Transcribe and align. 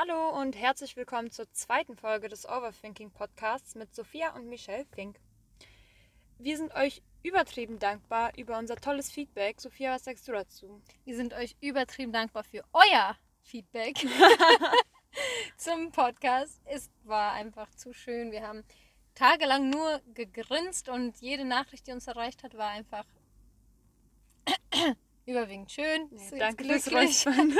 Hallo 0.00 0.28
und 0.40 0.54
herzlich 0.54 0.94
willkommen 0.94 1.32
zur 1.32 1.50
zweiten 1.50 1.96
Folge 1.96 2.28
des 2.28 2.48
Overthinking 2.48 3.10
Podcasts 3.10 3.74
mit 3.74 3.92
Sophia 3.92 4.32
und 4.36 4.46
Michelle 4.46 4.84
Fink. 4.94 5.18
Wir 6.38 6.56
sind 6.56 6.72
euch 6.76 7.02
übertrieben 7.24 7.80
dankbar 7.80 8.30
über 8.38 8.58
unser 8.58 8.76
tolles 8.76 9.10
Feedback. 9.10 9.60
Sophia, 9.60 9.92
was 9.92 10.04
sagst 10.04 10.28
du 10.28 10.32
dazu? 10.32 10.80
Wir 11.04 11.16
sind 11.16 11.34
euch 11.34 11.56
übertrieben 11.60 12.12
dankbar 12.12 12.44
für 12.44 12.62
euer 12.72 13.16
Feedback 13.42 13.96
zum 15.56 15.90
Podcast. 15.90 16.60
Es 16.66 16.92
war 17.02 17.32
einfach 17.32 17.68
zu 17.74 17.92
schön. 17.92 18.30
Wir 18.30 18.46
haben 18.46 18.62
tagelang 19.16 19.68
nur 19.68 20.00
gegrinst 20.14 20.88
und 20.88 21.20
jede 21.20 21.44
Nachricht, 21.44 21.88
die 21.88 21.92
uns 21.92 22.06
erreicht 22.06 22.44
hat, 22.44 22.56
war 22.56 22.68
einfach 22.68 23.04
überwiegend 25.26 25.72
schön. 25.72 26.08
Ja, 26.12 26.38
danke 26.38 26.66
fürs 26.66 26.92
Räuspern. 26.92 27.58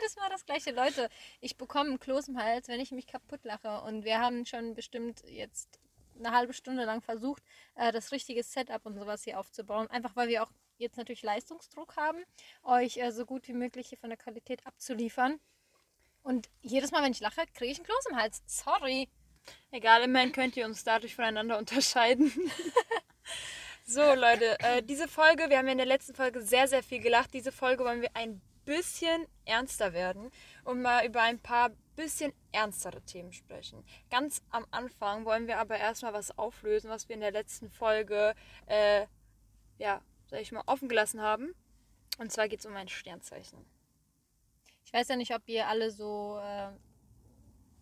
Jedes 0.00 0.16
Mal 0.16 0.28
das 0.28 0.44
gleiche. 0.44 0.72
Leute, 0.72 1.08
ich 1.40 1.56
bekomme 1.56 1.90
einen 1.90 2.00
Kloß 2.00 2.28
im 2.28 2.38
Hals, 2.38 2.68
wenn 2.68 2.80
ich 2.80 2.92
mich 2.92 3.06
kaputt 3.06 3.44
lache. 3.44 3.80
Und 3.82 4.04
wir 4.04 4.20
haben 4.20 4.44
schon 4.46 4.74
bestimmt 4.74 5.22
jetzt 5.26 5.78
eine 6.18 6.32
halbe 6.32 6.52
Stunde 6.52 6.84
lang 6.84 7.02
versucht, 7.02 7.42
äh, 7.74 7.92
das 7.92 8.12
richtige 8.12 8.42
Setup 8.42 8.84
und 8.84 8.98
sowas 8.98 9.24
hier 9.24 9.38
aufzubauen. 9.38 9.88
Einfach 9.88 10.16
weil 10.16 10.28
wir 10.28 10.42
auch 10.42 10.50
jetzt 10.78 10.96
natürlich 10.96 11.22
Leistungsdruck 11.22 11.96
haben, 11.96 12.22
euch 12.62 12.96
äh, 12.98 13.10
so 13.10 13.24
gut 13.24 13.48
wie 13.48 13.52
möglich 13.52 13.88
hier 13.88 13.98
von 13.98 14.10
der 14.10 14.18
Qualität 14.18 14.66
abzuliefern. 14.66 15.40
Und 16.22 16.48
jedes 16.60 16.90
Mal, 16.90 17.02
wenn 17.02 17.12
ich 17.12 17.20
lache, 17.20 17.44
kriege 17.54 17.70
ich 17.72 17.78
einen 17.78 17.86
Kloß 17.86 18.06
im 18.10 18.16
Hals. 18.16 18.42
Sorry. 18.46 19.08
Egal, 19.70 20.02
immerhin 20.02 20.32
könnt 20.32 20.56
ihr 20.56 20.64
uns 20.66 20.82
dadurch 20.82 21.14
voneinander 21.14 21.58
unterscheiden. 21.58 22.32
So, 23.88 24.00
Leute, 24.00 24.58
äh, 24.58 24.82
diese 24.82 25.06
Folge, 25.06 25.48
wir 25.48 25.58
haben 25.58 25.66
ja 25.66 25.72
in 25.72 25.78
der 25.78 25.86
letzten 25.86 26.12
Folge 26.12 26.42
sehr, 26.42 26.66
sehr 26.66 26.82
viel 26.82 26.98
gelacht. 26.98 27.32
Diese 27.32 27.52
Folge 27.52 27.84
wollen 27.84 28.02
wir 28.02 28.10
ein 28.14 28.42
bisschen 28.66 29.26
ernster 29.46 29.94
werden 29.94 30.30
und 30.64 30.82
mal 30.82 31.06
über 31.06 31.22
ein 31.22 31.38
paar 31.38 31.70
bisschen 31.96 32.34
ernstere 32.52 33.00
Themen 33.00 33.32
sprechen. 33.32 33.82
Ganz 34.10 34.42
am 34.50 34.66
Anfang 34.70 35.24
wollen 35.24 35.46
wir 35.46 35.58
aber 35.58 35.78
erstmal 35.78 36.12
was 36.12 36.36
auflösen, 36.36 36.90
was 36.90 37.08
wir 37.08 37.14
in 37.14 37.22
der 37.22 37.32
letzten 37.32 37.70
Folge, 37.70 38.34
äh, 38.66 39.06
ja, 39.78 40.02
sag 40.26 40.40
ich 40.40 40.52
mal, 40.52 40.62
offen 40.66 40.90
gelassen 40.90 41.22
haben. 41.22 41.54
Und 42.18 42.30
zwar 42.30 42.48
geht 42.48 42.60
es 42.60 42.66
um 42.66 42.76
ein 42.76 42.88
Sternzeichen. 42.88 43.64
Ich 44.84 44.92
weiß 44.92 45.08
ja 45.08 45.16
nicht, 45.16 45.34
ob 45.34 45.48
ihr 45.48 45.66
alle 45.66 45.90
so 45.90 46.38
äh, 46.42 46.70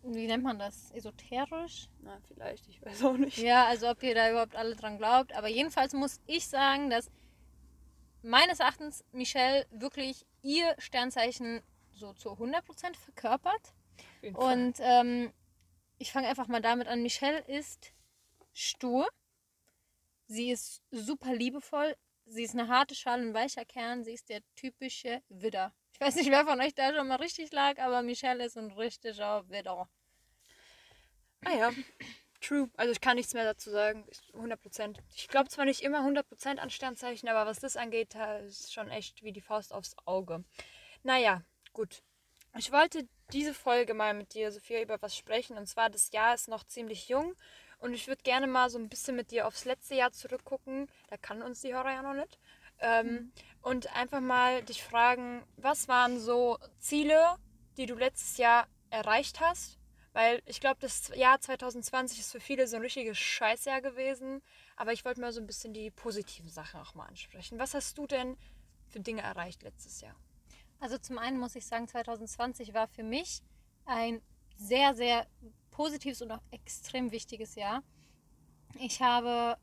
wie 0.07 0.27
nennt 0.27 0.43
man 0.43 0.59
das? 0.59 0.91
Esoterisch? 0.91 1.89
Na, 2.03 2.19
vielleicht, 2.27 2.67
ich 2.67 2.79
weiß 2.85 3.03
auch 3.05 3.17
nicht. 3.17 3.37
Ja, 3.39 3.65
also 3.65 3.89
ob 3.89 4.03
ihr 4.03 4.13
da 4.13 4.29
überhaupt 4.29 4.55
alle 4.55 4.75
dran 4.75 4.97
glaubt. 4.97 5.35
Aber 5.35 5.47
jedenfalls 5.47 5.93
muss 5.93 6.21
ich 6.27 6.47
sagen, 6.47 6.89
dass 6.91 7.09
meines 8.25 8.59
Erachtens 8.59 9.03
Michelle 9.11 9.65
wirklich 9.69 10.25
ihr 10.41 10.75
Sternzeichen 10.79 11.61
so 11.91 12.13
zu 12.13 12.31
100% 12.31 12.95
verkörpert. 12.95 13.73
Und 14.33 14.75
ähm, 14.79 15.31
ich 15.97 16.11
fange 16.11 16.27
einfach 16.27 16.47
mal 16.47 16.61
damit 16.61 16.87
an. 16.87 17.03
Michelle 17.03 17.39
ist 17.41 17.93
stur. 18.53 19.07
Sie 20.27 20.51
ist 20.51 20.81
super 20.91 21.33
liebevoll. 21.33 21.95
Sie 22.25 22.43
ist 22.43 22.55
eine 22.55 22.67
harte 22.67 22.95
Schale, 22.95 23.21
ein 23.21 23.33
weicher 23.33 23.65
Kern. 23.65 24.03
Sie 24.03 24.13
ist 24.13 24.29
der 24.29 24.41
typische 24.55 25.21
Widder. 25.29 25.73
Ich 25.93 26.01
weiß 26.01 26.15
nicht, 26.15 26.31
wer 26.31 26.45
von 26.45 26.59
euch 26.59 26.73
da 26.73 26.93
schon 26.93 27.07
mal 27.07 27.15
richtig 27.17 27.53
lag, 27.53 27.77
aber 27.79 28.01
Michelle 28.01 28.43
ist 28.43 28.57
ein 28.57 28.71
richtiger 28.71 29.47
Widder. 29.47 29.87
Ah 31.45 31.53
ja, 31.55 31.71
true. 32.45 32.69
Also 32.75 32.91
ich 32.91 33.01
kann 33.01 33.15
nichts 33.15 33.33
mehr 33.33 33.43
dazu 33.43 33.69
sagen. 33.69 34.05
100 34.33 34.61
Prozent. 34.61 34.99
Ich 35.15 35.27
glaube 35.27 35.49
zwar 35.49 35.65
nicht 35.65 35.81
immer 35.81 35.99
100 35.99 36.27
Prozent 36.27 36.59
an 36.59 36.69
Sternzeichen, 36.69 37.29
aber 37.29 37.49
was 37.49 37.59
das 37.59 37.77
angeht, 37.77 38.15
ist 38.45 38.73
schon 38.73 38.89
echt 38.89 39.23
wie 39.23 39.31
die 39.31 39.41
Faust 39.41 39.73
aufs 39.73 39.95
Auge. 40.05 40.43
Naja, 41.03 41.41
gut. 41.73 42.01
Ich 42.57 42.71
wollte 42.71 43.07
diese 43.33 43.53
Folge 43.53 43.93
mal 43.93 44.13
mit 44.13 44.33
dir, 44.33 44.51
Sophia, 44.51 44.81
über 44.81 45.01
was 45.01 45.15
sprechen. 45.15 45.57
Und 45.57 45.67
zwar, 45.67 45.89
das 45.89 46.11
Jahr 46.11 46.33
ist 46.33 46.47
noch 46.47 46.63
ziemlich 46.63 47.09
jung. 47.09 47.35
Und 47.79 47.93
ich 47.93 48.07
würde 48.07 48.23
gerne 48.23 48.47
mal 48.47 48.69
so 48.69 48.79
ein 48.79 48.89
bisschen 48.89 49.15
mit 49.15 49.31
dir 49.31 49.47
aufs 49.47 49.65
letzte 49.65 49.95
Jahr 49.95 50.11
zurückgucken. 50.11 50.87
Da 51.09 51.17
kann 51.17 51.41
uns 51.41 51.61
die 51.61 51.73
Hörer 51.73 51.91
ja 51.91 52.01
noch 52.01 52.13
nicht. 52.13 52.39
Ähm, 52.79 53.07
mhm. 53.07 53.31
Und 53.61 53.95
einfach 53.95 54.21
mal 54.21 54.63
dich 54.63 54.83
fragen, 54.83 55.43
was 55.57 55.87
waren 55.87 56.19
so 56.19 56.57
Ziele, 56.79 57.35
die 57.77 57.85
du 57.85 57.95
letztes 57.95 58.37
Jahr 58.37 58.67
erreicht 58.89 59.41
hast? 59.41 59.77
Weil 60.15 60.41
ich 60.45 60.61
glaube, 60.61 60.77
das 60.79 61.11
Jahr 61.13 61.41
2020 61.41 62.19
ist 62.21 62.31
für 62.31 62.39
viele 62.39 62.67
so 62.67 62.77
ein 62.77 62.81
richtiges 62.81 63.17
Scheißjahr 63.17 63.81
gewesen. 63.81 64.41
Aber 64.77 64.93
ich 64.93 65.03
wollte 65.03 65.19
mal 65.19 65.33
so 65.33 65.41
ein 65.41 65.45
bisschen 65.45 65.73
die 65.73 65.91
positiven 65.91 66.49
Sachen 66.49 66.79
auch 66.79 66.95
mal 66.95 67.05
ansprechen. 67.05 67.59
Was 67.59 67.73
hast 67.73 67.97
du 67.97 68.07
denn 68.07 68.37
für 68.87 69.01
Dinge 69.01 69.23
erreicht 69.23 69.61
letztes 69.61 69.99
Jahr? 69.99 70.15
Also 70.79 70.97
zum 70.97 71.17
einen 71.17 71.37
muss 71.37 71.57
ich 71.57 71.65
sagen, 71.65 71.89
2020 71.89 72.73
war 72.73 72.87
für 72.87 73.03
mich 73.03 73.41
ein 73.85 74.21
sehr, 74.55 74.95
sehr 74.95 75.27
positives 75.69 76.21
und 76.21 76.31
auch 76.31 76.41
extrem 76.49 77.11
wichtiges 77.11 77.55
Jahr. 77.55 77.83
Ich 78.79 79.01
habe 79.01 79.57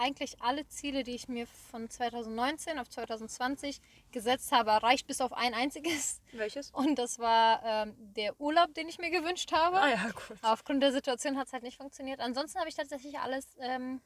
eigentlich 0.00 0.40
alle 0.40 0.66
Ziele, 0.66 1.04
die 1.04 1.14
ich 1.14 1.28
mir 1.28 1.46
von 1.46 1.88
2019 1.88 2.78
auf 2.78 2.88
2020 2.88 3.80
gesetzt 4.10 4.50
habe, 4.50 4.70
erreicht, 4.70 5.06
bis 5.06 5.20
auf 5.20 5.32
ein 5.32 5.54
einziges. 5.54 6.20
Welches? 6.32 6.70
Und 6.70 6.98
das 6.98 7.18
war 7.18 7.62
ähm, 7.64 7.94
der 7.98 8.40
Urlaub, 8.40 8.74
den 8.74 8.88
ich 8.88 8.98
mir 8.98 9.10
gewünscht 9.10 9.52
habe. 9.52 9.80
Ah 9.80 9.88
ja, 9.88 10.08
gut. 10.10 10.38
Aufgrund 10.42 10.82
der 10.82 10.92
Situation 10.92 11.36
hat 11.36 11.48
es 11.48 11.52
halt 11.52 11.62
nicht 11.62 11.76
funktioniert. 11.76 12.20
Ansonsten 12.20 12.58
habe 12.58 12.68
ich 12.68 12.74
tatsächlich 12.74 13.18
alles, 13.18 13.46
ähm, 13.60 14.00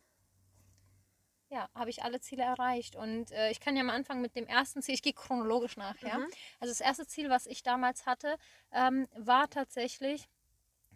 ja, 1.49 1.69
habe 1.75 1.91
ich 1.91 2.03
alle 2.03 2.21
Ziele 2.21 2.43
erreicht. 2.43 2.97
Und 2.97 3.31
äh, 3.31 3.51
ich 3.51 3.61
kann 3.61 3.77
ja 3.77 3.85
mal 3.85 3.95
anfangen 3.95 4.21
mit 4.21 4.35
dem 4.35 4.47
ersten 4.47 4.83
Ziel. 4.83 4.95
Ich 4.95 5.03
gehe 5.03 5.13
chronologisch 5.13 5.77
nach, 5.77 5.97
ja. 6.03 6.19
Mhm. 6.19 6.27
Also 6.59 6.73
das 6.73 6.81
erste 6.81 7.07
Ziel, 7.07 7.31
was 7.31 7.47
ich 7.47 7.63
damals 7.63 8.05
hatte, 8.05 8.37
ähm, 8.73 9.09
war 9.15 9.49
tatsächlich 9.49 10.29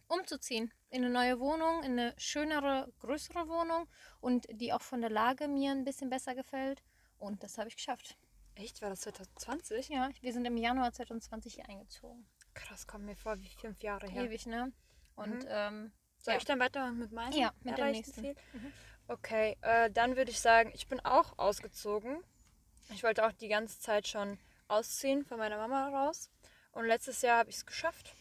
umzuziehen 0.09 0.73
in 0.91 1.05
eine 1.05 1.13
neue 1.13 1.39
Wohnung, 1.39 1.83
in 1.83 1.99
eine 1.99 2.15
schönere, 2.17 2.93
größere 3.01 3.49
Wohnung 3.49 3.89
und 4.21 4.47
die 4.51 4.73
auch 4.73 4.83
von 4.83 5.01
der 5.01 5.11
Lage 5.11 5.49
mir 5.49 5.73
ein 5.73 5.85
bisschen 5.85 6.11
besser 6.11 6.35
gefällt. 6.35 6.83
Und 7.19 7.43
das 7.43 7.59
habe 7.59 7.69
ich 7.69 7.77
geschafft. 7.77 8.17
Echt? 8.55 8.81
War 8.83 8.91
das 8.91 9.01
2020? 9.01 9.89
Ja, 9.89 10.11
wir 10.21 10.33
sind 10.33 10.45
im 10.45 10.57
Januar 10.57 10.93
2020 10.93 11.55
hier 11.55 11.69
eingezogen. 11.69 12.27
Krass, 12.55 12.87
kommt 12.87 13.05
mir 13.05 13.17
vor 13.17 13.39
wie 13.39 13.49
fünf 13.61 13.83
Jahre 13.83 14.09
her. 14.09 14.25
Ewig, 14.25 14.47
ne? 14.47 14.73
Und 15.15 15.45
mhm. 15.45 15.49
ähm, 15.49 15.93
soll 16.19 16.35
ja. 16.35 16.39
ich 16.39 16.45
dann 16.45 16.59
weiter 16.59 16.91
mit 16.93 17.13
meinem 17.13 17.33
ja, 17.33 17.53
mit 17.63 17.79
dem 17.79 17.91
nächsten 17.91 18.21
Ziel? 18.21 18.37
Mhm. 18.53 18.73
Okay, 19.07 19.57
äh, 19.63 19.91
dann 19.91 20.17
würde 20.17 20.31
ich 20.31 20.41
sagen, 20.41 20.71
ich 20.75 20.89
bin 20.89 21.01
auch 21.01 21.39
ausgezogen. 21.39 22.23
Ich 22.91 23.05
wollte 23.05 23.27
auch 23.27 23.33
die 23.33 23.49
ganze 23.49 23.79
Zeit 23.81 24.09
schon 24.09 24.39
ausziehen 24.67 25.25
von 25.25 25.39
meiner 25.39 25.57
Mama 25.57 25.89
raus. 25.89 26.31
Und 26.73 26.87
letztes 26.87 27.23
Jahr 27.23 27.39
habe 27.39 27.51
ich 27.51 27.57
es 27.57 27.67
geschafft. 27.67 28.15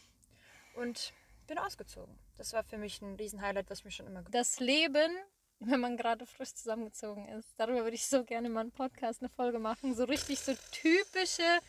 Und 0.75 1.13
bin 1.47 1.57
ausgezogen. 1.57 2.17
Das 2.38 2.53
war 2.53 2.64
für 2.64 2.78
mich 2.78 3.02
ein 3.02 3.16
Riesenhighlight, 3.16 3.70
was 3.70 3.84
mich 3.84 3.96
schon 3.96 4.08
immer 4.08 4.22
Das 4.24 4.59
Leben, 4.59 5.12
wenn 5.59 5.80
man 5.80 5.98
gerade 5.98 6.25
frisch 6.25 6.53
zusammengezogen 6.53 7.28
ist. 7.30 7.53
Darüber 7.58 7.84
würde 7.84 7.96
ich 7.96 8.06
so 8.06 8.24
gerne 8.24 8.50
mal 8.50 8.62
einen 8.62 8.72
Podcast, 8.72 9.22
eine 9.22 9.30
Folge 9.30 9.59
machen. 9.59 9.96
So 9.96 10.03
richtig 10.03 10.40
so 10.40 10.53
typische 10.72 11.59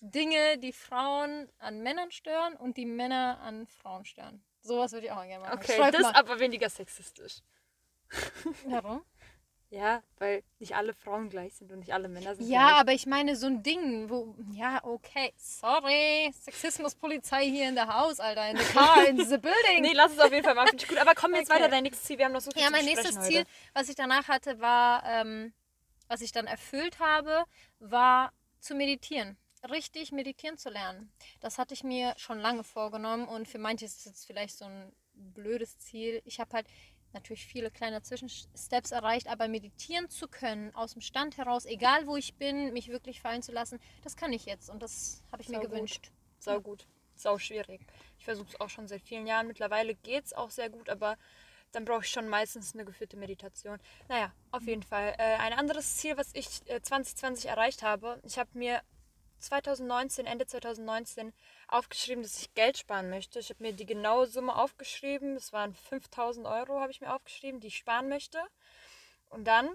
Dinge, 0.00 0.58
die 0.58 0.72
Frauen 0.72 1.48
an 1.58 1.82
Männern 1.82 2.10
stören 2.10 2.54
und 2.54 2.76
die 2.76 2.86
Männer 2.86 3.40
an 3.40 3.66
Frauen 3.66 4.04
stören. 4.04 4.44
Sowas 4.60 4.92
würde 4.92 5.06
ich 5.06 5.12
auch 5.12 5.22
gerne 5.24 5.44
machen. 5.44 5.58
Okay, 5.58 5.76
Schreib 5.76 5.92
das 5.92 6.02
ist 6.02 6.14
aber 6.14 6.38
weniger 6.38 6.68
sexistisch. 6.68 7.40
Warum? 8.64 9.04
Ja, 9.70 10.02
weil 10.18 10.42
nicht 10.58 10.74
alle 10.76 10.94
Frauen 10.94 11.28
gleich 11.28 11.54
sind 11.54 11.70
und 11.72 11.80
nicht 11.80 11.92
alle 11.92 12.08
Männer 12.08 12.34
sind 12.34 12.48
Ja, 12.48 12.68
gleich. 12.68 12.80
aber 12.80 12.92
ich 12.92 13.04
meine 13.06 13.36
so 13.36 13.46
ein 13.46 13.62
Ding, 13.62 14.08
wo, 14.08 14.34
ja, 14.52 14.82
okay, 14.82 15.34
sorry, 15.36 16.32
Sexismuspolizei 16.40 17.44
hier 17.44 17.68
in 17.68 17.74
der 17.74 17.86
Haus, 17.94 18.18
Alter, 18.18 18.48
in 18.50 18.56
the 18.56 18.64
car, 18.64 19.06
in 19.06 19.16
the 19.18 19.24
building. 19.38 19.82
nee, 19.82 19.92
lass 19.92 20.12
es 20.12 20.18
auf 20.20 20.32
jeden 20.32 20.42
Fall 20.44 20.54
machen, 20.54 20.68
finde 20.68 20.84
ich 20.84 20.88
gut. 20.88 20.98
Aber 20.98 21.14
komm 21.14 21.34
jetzt 21.34 21.50
okay. 21.50 21.60
weiter, 21.60 21.70
dein 21.70 21.82
nächstes 21.82 22.06
Ziel, 22.06 22.16
wir 22.16 22.24
haben 22.24 22.32
noch 22.32 22.40
so 22.40 22.50
viel 22.50 22.62
Ja, 22.62 22.70
mein 22.70 22.86
nächstes 22.86 23.20
Ziel, 23.20 23.44
was 23.74 23.90
ich 23.90 23.94
danach 23.94 24.26
hatte, 24.28 24.58
war, 24.58 25.02
ähm, 25.04 25.52
was 26.08 26.22
ich 26.22 26.32
dann 26.32 26.46
erfüllt 26.46 26.98
habe, 26.98 27.44
war 27.78 28.32
zu 28.60 28.74
meditieren. 28.74 29.36
Richtig 29.70 30.12
meditieren 30.12 30.56
zu 30.56 30.70
lernen. 30.70 31.12
Das 31.40 31.58
hatte 31.58 31.74
ich 31.74 31.84
mir 31.84 32.14
schon 32.16 32.38
lange 32.38 32.64
vorgenommen 32.64 33.28
und 33.28 33.46
für 33.48 33.58
manche 33.58 33.84
ist 33.84 33.98
es 33.98 34.04
jetzt 34.06 34.24
vielleicht 34.26 34.56
so 34.56 34.64
ein 34.64 34.92
blödes 35.12 35.78
Ziel. 35.78 36.22
Ich 36.24 36.40
habe 36.40 36.54
halt 36.54 36.66
natürlich 37.12 37.46
viele 37.46 37.70
kleine 37.70 38.02
Zwischensteps 38.02 38.90
erreicht, 38.90 39.28
aber 39.28 39.48
meditieren 39.48 40.08
zu 40.08 40.28
können, 40.28 40.74
aus 40.74 40.92
dem 40.92 41.02
Stand 41.02 41.36
heraus, 41.36 41.64
egal 41.64 42.06
wo 42.06 42.16
ich 42.16 42.34
bin, 42.34 42.72
mich 42.72 42.88
wirklich 42.88 43.20
fallen 43.20 43.42
zu 43.42 43.52
lassen, 43.52 43.80
das 44.02 44.16
kann 44.16 44.32
ich 44.32 44.46
jetzt 44.46 44.70
und 44.70 44.82
das 44.82 45.22
habe 45.32 45.42
ich 45.42 45.48
Sau 45.48 45.54
mir 45.54 45.60
gewünscht. 45.60 46.04
Gut. 46.04 46.12
Sau 46.38 46.52
ja. 46.52 46.58
gut. 46.58 46.86
Sau 47.14 47.38
schwierig. 47.38 47.80
Ich 48.18 48.24
versuche 48.24 48.48
es 48.48 48.60
auch 48.60 48.70
schon 48.70 48.86
seit 48.86 49.02
vielen 49.02 49.26
Jahren. 49.26 49.48
Mittlerweile 49.48 49.94
geht 49.94 50.26
es 50.26 50.32
auch 50.32 50.50
sehr 50.50 50.70
gut, 50.70 50.88
aber 50.88 51.16
dann 51.72 51.84
brauche 51.84 52.02
ich 52.02 52.10
schon 52.10 52.28
meistens 52.28 52.74
eine 52.74 52.84
geführte 52.84 53.16
Meditation. 53.16 53.78
Naja, 54.08 54.32
auf 54.52 54.66
jeden 54.66 54.82
Fall. 54.82 55.14
Äh, 55.18 55.36
ein 55.36 55.52
anderes 55.52 55.96
Ziel, 55.96 56.16
was 56.16 56.30
ich 56.34 56.62
äh, 56.66 56.80
2020 56.80 57.46
erreicht 57.46 57.82
habe, 57.82 58.20
ich 58.24 58.38
habe 58.38 58.50
mir 58.54 58.80
2019, 59.38 60.26
Ende 60.26 60.46
2019 60.46 61.32
aufgeschrieben, 61.68 62.22
dass 62.22 62.40
ich 62.40 62.54
Geld 62.54 62.78
sparen 62.78 63.10
möchte. 63.10 63.38
Ich 63.38 63.50
habe 63.50 63.62
mir 63.62 63.72
die 63.72 63.86
genaue 63.86 64.26
Summe 64.26 64.56
aufgeschrieben. 64.56 65.36
Es 65.36 65.52
waren 65.52 65.74
5000 65.74 66.46
Euro, 66.46 66.80
habe 66.80 66.90
ich 66.90 67.00
mir 67.00 67.14
aufgeschrieben, 67.14 67.60
die 67.60 67.68
ich 67.68 67.76
sparen 67.76 68.08
möchte. 68.08 68.38
Und 69.30 69.44
dann 69.44 69.68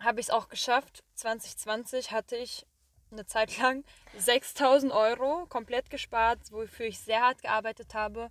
habe 0.00 0.20
ich 0.20 0.26
es 0.26 0.30
auch 0.30 0.48
geschafft. 0.48 1.04
2020 1.14 2.10
hatte 2.10 2.36
ich 2.36 2.66
eine 3.12 3.26
Zeit 3.26 3.58
lang 3.58 3.84
6000 4.16 4.92
Euro 4.92 5.46
komplett 5.46 5.90
gespart, 5.90 6.38
wofür 6.50 6.86
ich 6.86 6.98
sehr 7.00 7.22
hart 7.22 7.42
gearbeitet 7.42 7.94
habe. 7.94 8.30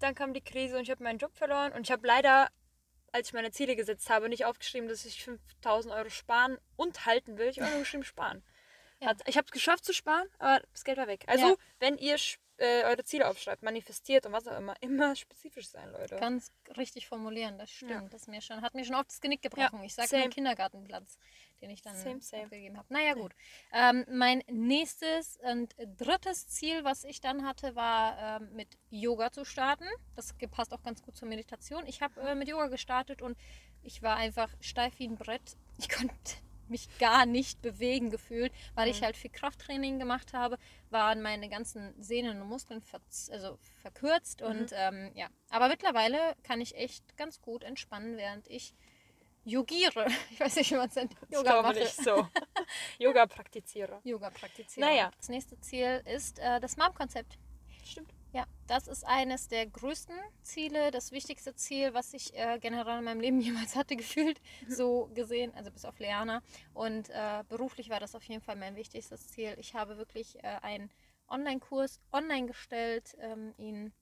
Dann 0.00 0.14
kam 0.14 0.34
die 0.34 0.40
Krise 0.40 0.76
und 0.76 0.82
ich 0.82 0.90
habe 0.90 1.02
meinen 1.02 1.18
Job 1.18 1.34
verloren 1.34 1.72
und 1.72 1.82
ich 1.82 1.92
habe 1.92 2.06
leider, 2.06 2.48
als 3.12 3.28
ich 3.28 3.34
meine 3.34 3.50
Ziele 3.50 3.76
gesetzt 3.76 4.10
habe, 4.10 4.28
nicht 4.28 4.44
aufgeschrieben, 4.44 4.88
dass 4.88 5.04
ich 5.04 5.24
5000 5.24 5.94
Euro 5.94 6.10
sparen 6.10 6.58
und 6.76 7.06
halten 7.06 7.38
will. 7.38 7.48
Ich 7.48 7.60
habe 7.60 7.70
nur 7.70 7.80
geschrieben 7.80 8.04
sparen. 8.04 8.42
Ja. 9.00 9.08
Hat, 9.08 9.20
ich 9.26 9.36
habe 9.36 9.44
es 9.46 9.52
geschafft 9.52 9.84
zu 9.84 9.92
sparen, 9.92 10.26
aber 10.38 10.62
das 10.72 10.84
Geld 10.84 10.98
war 10.98 11.06
weg. 11.06 11.24
Also, 11.26 11.46
Ja. 11.48 11.54
wenn 11.80 11.98
ihr 11.98 12.16
äh, 12.58 12.84
eure 12.84 13.04
Ziele 13.04 13.28
aufschreibt, 13.28 13.62
manifestiert 13.62 14.24
und 14.26 14.32
was 14.32 14.46
auch 14.46 14.56
immer, 14.56 14.74
immer 14.80 15.14
spezifisch 15.16 15.68
sein, 15.68 15.90
Leute. 15.92 16.16
Ganz 16.16 16.52
richtig 16.76 17.06
formulieren, 17.06 17.58
das 17.58 17.70
stimmt. 17.70 17.90
Ja. 17.90 18.08
Das 18.08 18.26
mir 18.26 18.40
schon, 18.40 18.62
hat 18.62 18.74
mir 18.74 18.84
schon 18.84 18.94
oft 18.94 19.10
das 19.10 19.20
Genick 19.20 19.42
gebrochen. 19.42 19.82
ich 19.82 19.94
sage 19.94 20.08
den 20.08 20.30
Kindergartenplatz, 20.30 21.18
den 21.60 21.70
ich 21.70 21.82
dann 21.82 21.94
Same, 21.96 22.20
same. 22.22 22.44
abgegeben 22.44 22.78
habe. 22.78 22.86
Naja, 22.92 23.14
gut. 23.14 23.34
Ähm, 23.72 24.04
mein 24.08 24.42
nächstes 24.50 25.38
und 25.42 25.74
drittes 25.98 26.48
Ziel, 26.48 26.84
was 26.84 27.04
ich 27.04 27.20
dann 27.20 27.46
hatte, 27.46 27.74
war 27.74 28.40
ähm, 28.40 28.52
mit 28.54 28.78
Yoga 28.90 29.30
zu 29.30 29.44
starten. 29.44 29.86
Das 30.14 30.34
passt 30.50 30.72
auch 30.72 30.82
ganz 30.82 31.02
gut 31.02 31.16
zur 31.16 31.28
Meditation. 31.28 31.86
Ich 31.86 32.00
habe 32.00 32.20
äh, 32.20 32.34
mit 32.34 32.48
Yoga 32.48 32.68
gestartet 32.68 33.20
und 33.20 33.36
ich 33.82 34.02
war 34.02 34.16
einfach 34.16 34.48
steif 34.60 34.98
wie 34.98 35.06
ein 35.08 35.16
Brett. 35.16 35.56
Ich 35.78 35.88
konnte 35.88 36.14
mich 36.70 36.88
gar 36.98 37.26
nicht 37.26 37.62
bewegen 37.62 38.10
gefühlt, 38.10 38.52
weil 38.74 38.88
ich 38.88 39.00
Mhm. 39.00 39.04
halt 39.06 39.16
viel 39.16 39.30
Krafttraining 39.30 39.98
gemacht 39.98 40.32
habe, 40.32 40.58
waren 40.90 41.22
meine 41.22 41.48
ganzen 41.48 41.94
Sehnen 42.02 42.40
und 42.40 42.48
Muskeln 42.48 42.80
verz 42.82 43.28
also 43.32 43.58
verkürzt 43.82 44.40
Mhm. 44.40 44.46
und 44.46 44.70
ähm, 44.72 45.10
ja. 45.14 45.28
Aber 45.50 45.68
mittlerweile 45.68 46.18
kann 46.42 46.60
ich 46.60 46.74
echt 46.76 47.16
ganz 47.16 47.40
gut 47.40 47.62
entspannen, 47.64 48.16
während 48.16 48.48
ich 48.48 48.74
yogiere. 49.44 50.06
Ich 50.30 50.40
weiß 50.40 50.56
nicht, 50.56 50.70
wie 50.72 50.76
man 50.76 50.88
es 50.88 50.94
nennt. 50.96 51.14
Yoga 51.30 51.62
mache. 51.62 51.78
ich 51.80 51.92
so. 51.92 52.26
Yoga-Praktizierer. 52.98 54.00
Yoga 54.04 54.30
praktiziere. 54.30 54.86
Naja. 54.86 55.10
Das 55.16 55.28
nächste 55.28 55.58
Ziel 55.60 56.02
ist 56.04 56.38
äh, 56.40 56.58
das 56.60 56.76
MAM-Konzept. 56.76 57.38
Stimmt. 57.84 58.12
Ja, 58.36 58.44
das 58.66 58.86
ist 58.86 59.02
eines 59.06 59.48
der 59.48 59.66
größten 59.66 60.14
Ziele, 60.42 60.90
das 60.90 61.10
wichtigste 61.10 61.54
Ziel, 61.54 61.94
was 61.94 62.12
ich 62.12 62.36
äh, 62.36 62.58
generell 62.60 62.98
in 62.98 63.04
meinem 63.04 63.20
Leben 63.20 63.40
jemals 63.40 63.74
hatte, 63.74 63.96
gefühlt, 63.96 64.42
so 64.68 65.10
gesehen, 65.14 65.54
also 65.54 65.70
bis 65.70 65.86
auf 65.86 65.98
Leana. 65.98 66.42
Und 66.74 67.08
äh, 67.08 67.44
beruflich 67.48 67.88
war 67.88 67.98
das 67.98 68.14
auf 68.14 68.22
jeden 68.24 68.42
Fall 68.42 68.56
mein 68.56 68.76
wichtigstes 68.76 69.28
Ziel. 69.28 69.56
Ich 69.58 69.74
habe 69.74 69.96
wirklich 69.96 70.36
äh, 70.44 70.58
einen 70.60 70.90
Online-Kurs 71.28 71.98
online 72.12 72.46
gestellt, 72.46 73.16
ähm, 73.20 73.54
ihn 73.56 73.94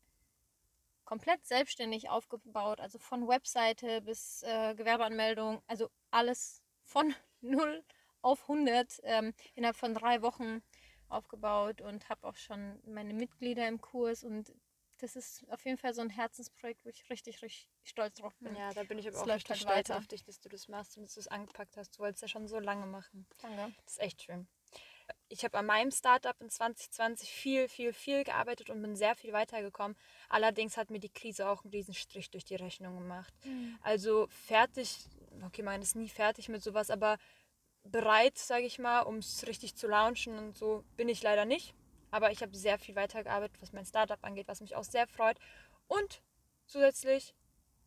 komplett 1.04 1.46
selbstständig 1.46 2.10
aufgebaut, 2.10 2.80
also 2.80 2.98
von 2.98 3.28
Webseite 3.28 4.00
bis 4.00 4.42
äh, 4.42 4.74
Gewerbeanmeldung, 4.74 5.62
also 5.68 5.90
alles 6.10 6.60
von 6.82 7.14
0 7.40 7.84
auf 8.20 8.42
100 8.48 9.00
ähm, 9.04 9.32
innerhalb 9.54 9.76
von 9.76 9.94
drei 9.94 10.22
Wochen 10.22 10.60
aufgebaut 11.14 11.80
und 11.80 12.08
habe 12.08 12.26
auch 12.26 12.36
schon 12.36 12.80
meine 12.86 13.14
Mitglieder 13.14 13.66
im 13.68 13.80
Kurs 13.80 14.24
und 14.24 14.52
das 14.98 15.16
ist 15.16 15.44
auf 15.50 15.64
jeden 15.64 15.76
Fall 15.76 15.92
so 15.92 16.00
ein 16.02 16.10
Herzensprojekt, 16.10 16.84
wo 16.84 16.88
ich 16.88 17.08
richtig, 17.10 17.42
richtig 17.42 17.68
stolz 17.82 18.18
drauf 18.18 18.34
bin. 18.38 18.54
Ja, 18.56 18.72
da 18.72 18.84
bin 18.84 18.98
ich 18.98 19.06
aber 19.08 19.16
Es 19.16 19.22
auch 19.22 19.26
richtig 19.26 19.50
halt 19.50 19.60
stolz 19.60 19.88
weiter. 19.90 19.98
auf 19.98 20.06
dich, 20.06 20.24
dass 20.24 20.40
du 20.40 20.48
das 20.48 20.68
machst 20.68 20.96
und 20.96 21.02
dass 21.04 21.14
du 21.14 21.20
es 21.20 21.28
angepackt 21.28 21.76
hast. 21.76 21.96
Du 21.96 22.00
wolltest 22.00 22.22
ja 22.22 22.28
schon 22.28 22.46
so 22.46 22.58
lange 22.58 22.86
machen. 22.86 23.26
Danke. 23.42 23.74
Das 23.84 23.94
ist 23.94 24.00
echt 24.00 24.22
schön. 24.22 24.46
Ich 25.28 25.44
habe 25.44 25.58
an 25.58 25.66
meinem 25.66 25.90
Startup 25.90 26.40
in 26.40 26.48
2020 26.48 27.28
viel, 27.28 27.68
viel, 27.68 27.92
viel 27.92 28.24
gearbeitet 28.24 28.70
und 28.70 28.80
bin 28.80 28.96
sehr 28.96 29.14
viel 29.16 29.32
weitergekommen. 29.32 29.96
Allerdings 30.28 30.76
hat 30.76 30.90
mir 30.90 31.00
die 31.00 31.10
Krise 31.12 31.48
auch 31.48 31.64
einen 31.64 31.72
riesen 31.72 31.92
Strich 31.94 32.30
durch 32.30 32.44
die 32.44 32.54
Rechnung 32.56 32.96
gemacht. 32.96 33.34
Also 33.82 34.26
fertig, 34.28 34.96
okay, 35.44 35.62
man 35.62 35.82
ist 35.82 35.96
nie 35.96 36.08
fertig 36.08 36.48
mit 36.48 36.62
sowas, 36.62 36.88
aber 36.90 37.18
bereit, 37.84 38.38
sage 38.38 38.64
ich 38.64 38.78
mal, 38.78 39.00
um 39.00 39.16
es 39.18 39.46
richtig 39.46 39.76
zu 39.76 39.86
launchen 39.86 40.38
und 40.38 40.56
so 40.56 40.84
bin 40.96 41.08
ich 41.08 41.22
leider 41.22 41.44
nicht. 41.44 41.74
Aber 42.10 42.30
ich 42.30 42.42
habe 42.42 42.56
sehr 42.56 42.78
viel 42.78 42.94
weitergearbeitet, 42.94 43.56
was 43.60 43.72
mein 43.72 43.86
Startup 43.86 44.22
angeht, 44.22 44.48
was 44.48 44.60
mich 44.60 44.76
auch 44.76 44.84
sehr 44.84 45.06
freut. 45.06 45.38
Und 45.88 46.22
zusätzlich, 46.66 47.34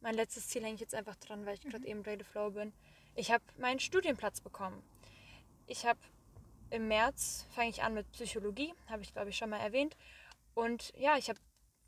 mein 0.02 0.16
letztes 0.16 0.48
Ziel 0.50 0.64
hänge 0.64 0.76
ich 0.76 0.82
jetzt 0.82 0.96
einfach 0.96 1.16
dran, 1.16 1.46
weil 1.46 1.56
ich 1.56 1.62
gerade 1.62 1.88
eben 1.88 2.02
Ready 2.02 2.24
Flow 2.24 2.52
bin. 2.52 2.74
Ich 3.16 3.32
habe 3.32 3.44
meinen 3.58 3.80
Studienplatz 3.80 4.42
bekommen. 4.42 4.84
Ich 5.66 5.86
habe 5.86 6.00
im 6.70 6.88
März 6.88 7.48
fange 7.56 7.70
ich 7.70 7.84
an 7.84 7.94
mit 7.94 8.12
Psychologie, 8.12 8.74
habe 8.88 9.02
ich 9.02 9.14
glaube 9.14 9.30
ich 9.30 9.38
schon 9.38 9.50
mal 9.50 9.60
erwähnt. 9.60 9.96
Und 10.54 10.94
ja, 10.98 11.18
ich 11.18 11.30
hab, 11.30 11.38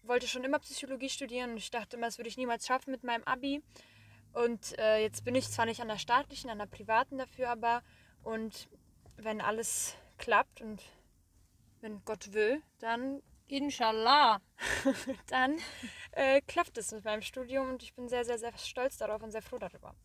wollte 0.04 0.28
schon 0.28 0.44
immer 0.44 0.60
Psychologie 0.60 1.10
studieren 1.10 1.52
und 1.52 1.58
ich 1.58 1.72
dachte 1.72 1.98
immer, 1.98 2.08
das 2.08 2.18
würde 2.18 2.30
ich 2.30 2.38
niemals 2.38 2.66
schaffen 2.66 2.92
mit 2.92 3.04
meinem 3.04 3.24
Abi. 3.26 3.62
Und 4.34 4.78
äh, 4.80 5.02
jetzt 5.02 5.26
bin 5.26 5.36
ich 5.36 5.50
zwar 5.50 5.66
nicht 5.66 5.82
an 5.82 5.88
der 5.88 5.98
staatlichen, 5.98 6.50
an 6.50 6.60
der 6.60 6.68
privaten 6.68 7.18
dafür, 7.18 7.50
aber 7.50 7.84
und 8.24 8.70
wenn 9.18 9.42
alles 9.42 9.96
klappt 10.18 10.62
und 10.62 10.82
wenn 11.82 12.04
Gott 12.06 12.34
will, 12.34 12.62
dann, 12.80 13.22
Inshallah. 13.48 14.42
dann 15.28 15.58
äh, 16.12 16.42
klappt 16.42 16.78
es 16.78 16.92
mit 16.92 17.04
meinem 17.04 17.24
Studium 17.24 17.70
und 17.70 17.82
ich 17.82 17.96
bin 17.96 18.08
sehr, 18.08 18.24
sehr, 18.24 18.38
sehr 18.38 18.56
stolz 18.58 18.98
darauf 18.98 19.24
und 19.24 19.32
sehr 19.32 19.42
froh 19.42 19.58
darüber. 19.58 19.96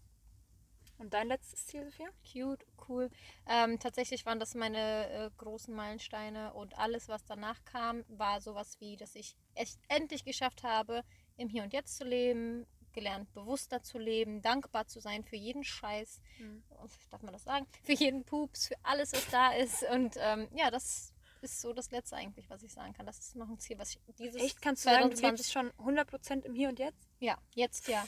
Und 0.97 1.13
dein 1.13 1.29
letztes 1.29 1.67
Ziel, 1.67 1.85
Sophia? 1.85 2.09
Cute, 2.33 2.65
cool. 2.89 3.11
Ähm, 3.47 3.79
tatsächlich 3.79 4.25
waren 4.25 4.41
das 4.41 4.55
meine 4.55 5.11
äh, 5.11 5.31
großen 5.37 5.75
Meilensteine 5.75 6.55
und 6.55 6.79
alles, 6.79 7.09
was 7.09 7.25
danach 7.25 7.63
kam, 7.65 8.05
war 8.09 8.41
sowas 8.41 8.81
wie, 8.81 8.97
dass 8.97 9.15
ich 9.15 9.37
es 9.55 9.79
endlich 9.89 10.25
geschafft 10.25 10.63
habe, 10.63 11.03
im 11.37 11.49
Hier 11.49 11.65
und 11.65 11.73
Jetzt 11.73 11.97
zu 11.97 12.05
leben, 12.05 12.67
gelernt, 12.95 13.33
bewusster 13.35 13.83
zu 13.83 13.99
leben, 13.99 14.41
dankbar 14.41 14.87
zu 14.87 15.01
sein 15.01 15.25
für 15.25 15.37
jeden 15.37 15.65
Scheiß, 15.65 16.21
Mhm. 16.39 16.63
darf 17.11 17.23
man 17.23 17.33
das 17.33 17.45
sagen, 17.45 17.67
für 17.83 17.93
jeden 17.93 18.25
Pups, 18.25 18.69
für 18.69 18.77
alles, 18.83 19.13
was 19.13 19.27
da 19.29 19.53
ist. 19.53 19.83
Und 19.93 20.15
ähm, 20.19 20.49
ja, 20.55 20.71
das 20.71 21.13
ist 21.43 21.61
so 21.61 21.73
das 21.75 21.91
Letzte 21.91 22.17
eigentlich, 22.17 22.49
was 22.49 22.63
ich 22.63 22.73
sagen 22.73 22.95
kann. 22.95 23.05
Das 23.05 23.19
ist 23.19 23.37
noch 23.37 23.49
ein 23.49 23.59
Ziel, 23.59 23.79
was 23.79 23.91
ich 23.91 23.99
dieses 24.19 24.41
Echt? 24.43 24.63
Kannst 24.63 24.85
du 24.87 24.91
sagen, 24.91 25.11
du 25.11 25.17
2020 25.17 25.23
lebst 25.47 25.53
schon 25.53 25.71
100% 25.73 26.45
im 26.47 26.55
Hier 26.55 26.69
und 26.71 26.79
Jetzt? 26.79 27.07
Ja, 27.21 27.37
jetzt 27.55 27.87
ja. 27.89 28.07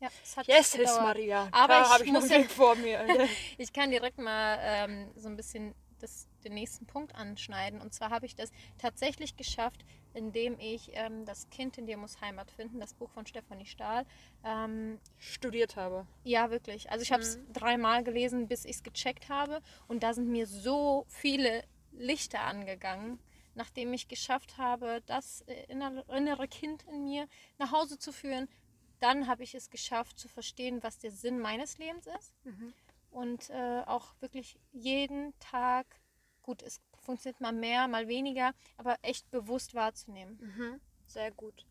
Ja, 0.00 0.08
es 0.22 0.36
hat 0.36 0.46
Yes, 0.46 0.72
gedauert. 0.72 0.88
ist 0.90 1.00
Maria. 1.02 1.48
Aber 1.50 1.68
da 1.74 1.82
ich 1.82 1.88
habe 1.88 2.04
ich 2.04 2.12
noch 2.12 2.20
muss 2.20 2.30
einen 2.30 2.44
ja- 2.44 2.48
vor 2.48 2.74
mir. 2.76 3.04
Ich 3.58 3.72
kann 3.72 3.90
direkt 3.90 4.18
mal 4.18 4.58
ähm, 4.60 5.10
so 5.16 5.28
ein 5.28 5.36
bisschen 5.36 5.74
das, 5.98 6.28
den 6.44 6.54
nächsten 6.54 6.86
Punkt 6.86 7.14
anschneiden. 7.16 7.80
Und 7.80 7.92
zwar 7.92 8.10
habe 8.10 8.24
ich 8.26 8.36
das 8.36 8.50
tatsächlich 8.78 9.36
geschafft, 9.36 9.84
indem 10.18 10.58
ich 10.58 10.90
ähm, 10.92 11.24
das 11.24 11.48
Kind 11.48 11.78
in 11.78 11.86
dir 11.86 11.96
muss 11.96 12.20
Heimat 12.20 12.50
finden, 12.50 12.80
das 12.80 12.92
Buch 12.92 13.08
von 13.10 13.24
Stefanie 13.24 13.64
Stahl. 13.64 14.04
Ähm, 14.44 14.98
Studiert 15.16 15.76
habe. 15.76 16.06
ja, 16.24 16.50
wirklich. 16.50 16.90
Also 16.90 17.02
ich 17.02 17.12
habe 17.12 17.22
es 17.22 17.38
dreimal 17.52 18.04
gelesen, 18.04 18.48
bis 18.48 18.64
ich 18.64 18.76
es 18.76 18.82
gecheckt 18.82 19.28
habe. 19.28 19.62
Und 19.86 20.02
da 20.02 20.12
sind 20.12 20.28
mir 20.28 20.46
so 20.46 21.06
viele 21.08 21.64
Lichter 21.92 22.40
angegangen, 22.40 23.18
nachdem 23.54 23.92
ich 23.92 24.08
geschafft 24.08 24.58
habe, 24.58 25.02
das 25.06 25.42
äh, 25.42 25.64
innere, 25.68 26.48
Kind 26.48 26.84
in 26.84 27.04
mir 27.04 27.28
nach 27.58 27.72
Hause 27.72 27.98
zu 27.98 28.12
führen. 28.12 28.48
Dann 29.00 29.28
habe 29.28 29.44
ich 29.44 29.54
es 29.54 29.70
geschafft 29.70 30.18
zu 30.18 30.28
verstehen, 30.28 30.82
was 30.82 30.98
der 30.98 31.12
Sinn 31.12 31.38
meines 31.38 31.78
Lebens 31.78 32.08
ist 32.08 32.34
und 33.10 33.50
äh, 33.50 33.82
auch 33.86 34.14
wirklich 34.20 34.58
jeden 34.72 35.38
Tag, 35.38 35.86
gut, 36.42 36.62
es 36.62 36.80
funktioniert 37.08 37.40
mal 37.40 37.52
mehr, 37.52 37.88
mal 37.88 38.06
weniger, 38.06 38.52
aber 38.76 38.98
echt 39.00 39.30
bewusst 39.30 39.74
wahrzunehmen. 39.74 40.38
Mhm. 40.42 40.80
Sehr 41.06 41.30
gut. 41.30 41.64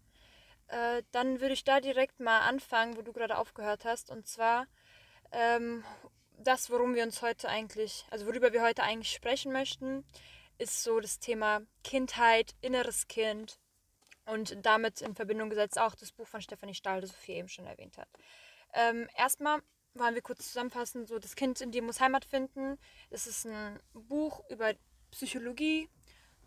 Äh, 0.66 1.04
dann 1.12 1.42
würde 1.42 1.54
ich 1.54 1.64
da 1.64 1.80
direkt 1.80 2.20
mal 2.20 2.40
anfangen, 2.40 2.98
wo 2.98 3.04
du 3.04 3.14
gerade 3.14 3.38
aufgehört 3.38 3.86
hast. 3.86 4.10
Und 4.10 4.26
zwar 4.26 4.66
ähm, 5.32 5.84
das, 6.40 6.72
worum 6.72 6.96
wir 6.96 7.04
uns 7.04 7.22
heute 7.22 7.50
eigentlich, 7.50 8.06
also 8.10 8.26
worüber 8.26 8.52
wir 8.52 8.64
heute 8.64 8.82
eigentlich 8.82 9.12
sprechen 9.12 9.52
möchten, 9.52 10.04
ist 10.58 10.82
so 10.84 11.00
das 11.00 11.20
Thema 11.20 11.62
Kindheit, 11.84 12.56
inneres 12.62 13.08
Kind 13.08 13.60
und 14.26 14.66
damit 14.66 15.02
in 15.02 15.14
Verbindung 15.14 15.52
gesetzt 15.52 15.78
auch 15.78 15.94
das 15.94 16.12
Buch 16.12 16.28
von 16.28 16.42
Stefanie 16.42 16.74
Stahl, 16.74 17.02
das 17.02 17.12
Sophie 17.12 17.34
eben 17.34 17.48
schon 17.48 17.68
erwähnt 17.68 18.00
hat. 18.00 18.10
Ähm, 18.74 19.08
erstmal 19.16 19.62
wollen 19.94 20.16
wir 20.16 20.22
kurz 20.22 20.48
zusammenfassen, 20.48 21.06
so 21.06 21.20
das 21.20 21.36
Kind 21.36 21.62
in 21.62 21.72
dir 21.72 21.82
muss 21.82 22.00
Heimat 22.00 22.26
finden. 22.26 22.78
Es 23.10 23.28
ist 23.28 23.46
ein 23.46 23.80
Buch 23.94 24.44
über 24.50 24.74
Psychologie, 25.18 25.90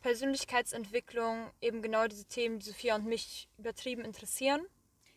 Persönlichkeitsentwicklung, 0.00 1.50
eben 1.60 1.82
genau 1.82 2.06
diese 2.06 2.24
Themen, 2.26 2.60
die 2.60 2.66
Sophia 2.66 2.94
und 2.94 3.04
mich 3.04 3.48
übertrieben 3.58 4.04
interessieren. 4.04 4.64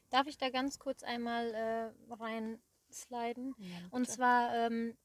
Darf 0.10 0.26
ich 0.26 0.40
da 0.40 0.50
ganz 0.50 0.80
kurz 0.80 1.04
einmal 1.04 1.54
äh, 1.54 2.14
rein 2.14 2.60
sliden? 2.92 3.54
Ja, 3.60 3.68
Und 3.92 4.10
zwar 4.10 4.56
ähm, 4.56 4.98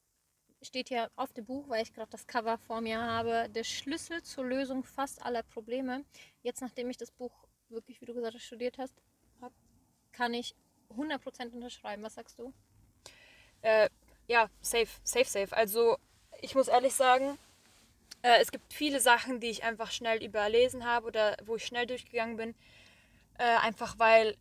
steht 0.62 0.88
ja 0.88 1.10
auf 1.14 1.34
dem 1.34 1.44
Buch, 1.44 1.68
weil 1.68 1.82
ich 1.82 1.92
gerade 1.92 2.10
das 2.10 2.26
Cover 2.26 2.56
vor 2.56 2.80
mir 2.80 2.98
habe, 3.02 3.50
der 3.50 3.64
Schlüssel 3.64 4.22
zur 4.22 4.46
Lösung 4.46 4.82
fast 4.82 5.20
aller 5.22 5.42
Probleme. 5.42 6.06
Jetzt, 6.40 6.62
nachdem 6.62 6.88
ich 6.88 6.96
das 6.96 7.10
Buch 7.10 7.46
wirklich, 7.68 8.00
wie 8.00 8.06
du 8.06 8.14
gesagt 8.14 8.34
hast, 8.34 8.44
studiert 8.44 8.78
hast, 8.78 8.94
hab, 9.42 9.52
kann 10.12 10.32
ich 10.32 10.54
100% 10.88 11.52
unterschreiben. 11.52 12.02
Was 12.02 12.14
sagst 12.14 12.38
du? 12.38 12.54
Äh, 13.60 13.90
ja, 14.26 14.48
safe, 14.62 14.88
safe, 15.04 15.26
safe. 15.26 15.54
Also 15.54 15.98
ich 16.40 16.54
muss 16.54 16.68
ehrlich 16.68 16.94
sagen, 16.94 17.38
äh, 18.22 18.40
es 18.40 18.50
gibt 18.50 18.72
viele 18.72 19.00
Sachen, 19.00 19.40
die 19.40 19.48
ich 19.50 19.64
einfach 19.64 19.90
schnell 19.90 20.22
überlesen 20.22 20.84
habe 20.84 21.06
oder 21.06 21.36
wo 21.44 21.56
ich 21.56 21.64
schnell 21.66 21.86
durchgegangen 21.86 22.36
bin. 22.36 22.54
Äh, 23.38 23.44
einfach 23.58 23.98
weil 23.98 24.36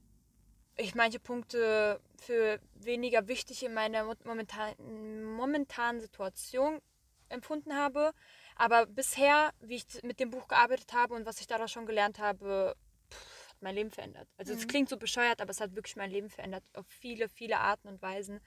ich 0.77 0.95
manche 0.95 1.19
Punkte 1.19 1.99
für 2.19 2.59
weniger 2.75 3.27
wichtig 3.27 3.63
in 3.63 3.73
meiner 3.73 4.03
mo- 4.03 4.13
momentanen, 4.23 5.23
momentanen 5.23 6.01
Situation 6.01 6.79
empfunden 7.29 7.75
habe. 7.75 8.13
Aber 8.55 8.85
bisher, 8.85 9.51
wie 9.59 9.75
ich 9.75 9.85
mit 10.03 10.19
dem 10.19 10.29
Buch 10.29 10.47
gearbeitet 10.47 10.93
habe 10.93 11.13
und 11.15 11.25
was 11.25 11.41
ich 11.41 11.47
daraus 11.47 11.71
schon 11.71 11.85
gelernt 11.85 12.19
habe, 12.19 12.75
pff, 13.11 13.49
hat 13.49 13.57
mein 13.61 13.75
Leben 13.75 13.91
verändert. 13.91 14.27
Also 14.37 14.53
es 14.53 14.63
Mhm. 14.63 14.67
klingt 14.67 14.89
so 14.89 14.97
bescheuert, 14.97 15.41
aber 15.41 15.51
es 15.51 15.61
hat 15.61 15.75
wirklich 15.75 15.95
mein 15.95 16.11
Leben 16.11 16.29
verändert 16.29 16.63
auf 16.73 16.85
viele, 16.87 17.27
viele 17.29 17.57
Arten 17.59 17.87
und 17.87 18.01
Weisen. 18.01 18.39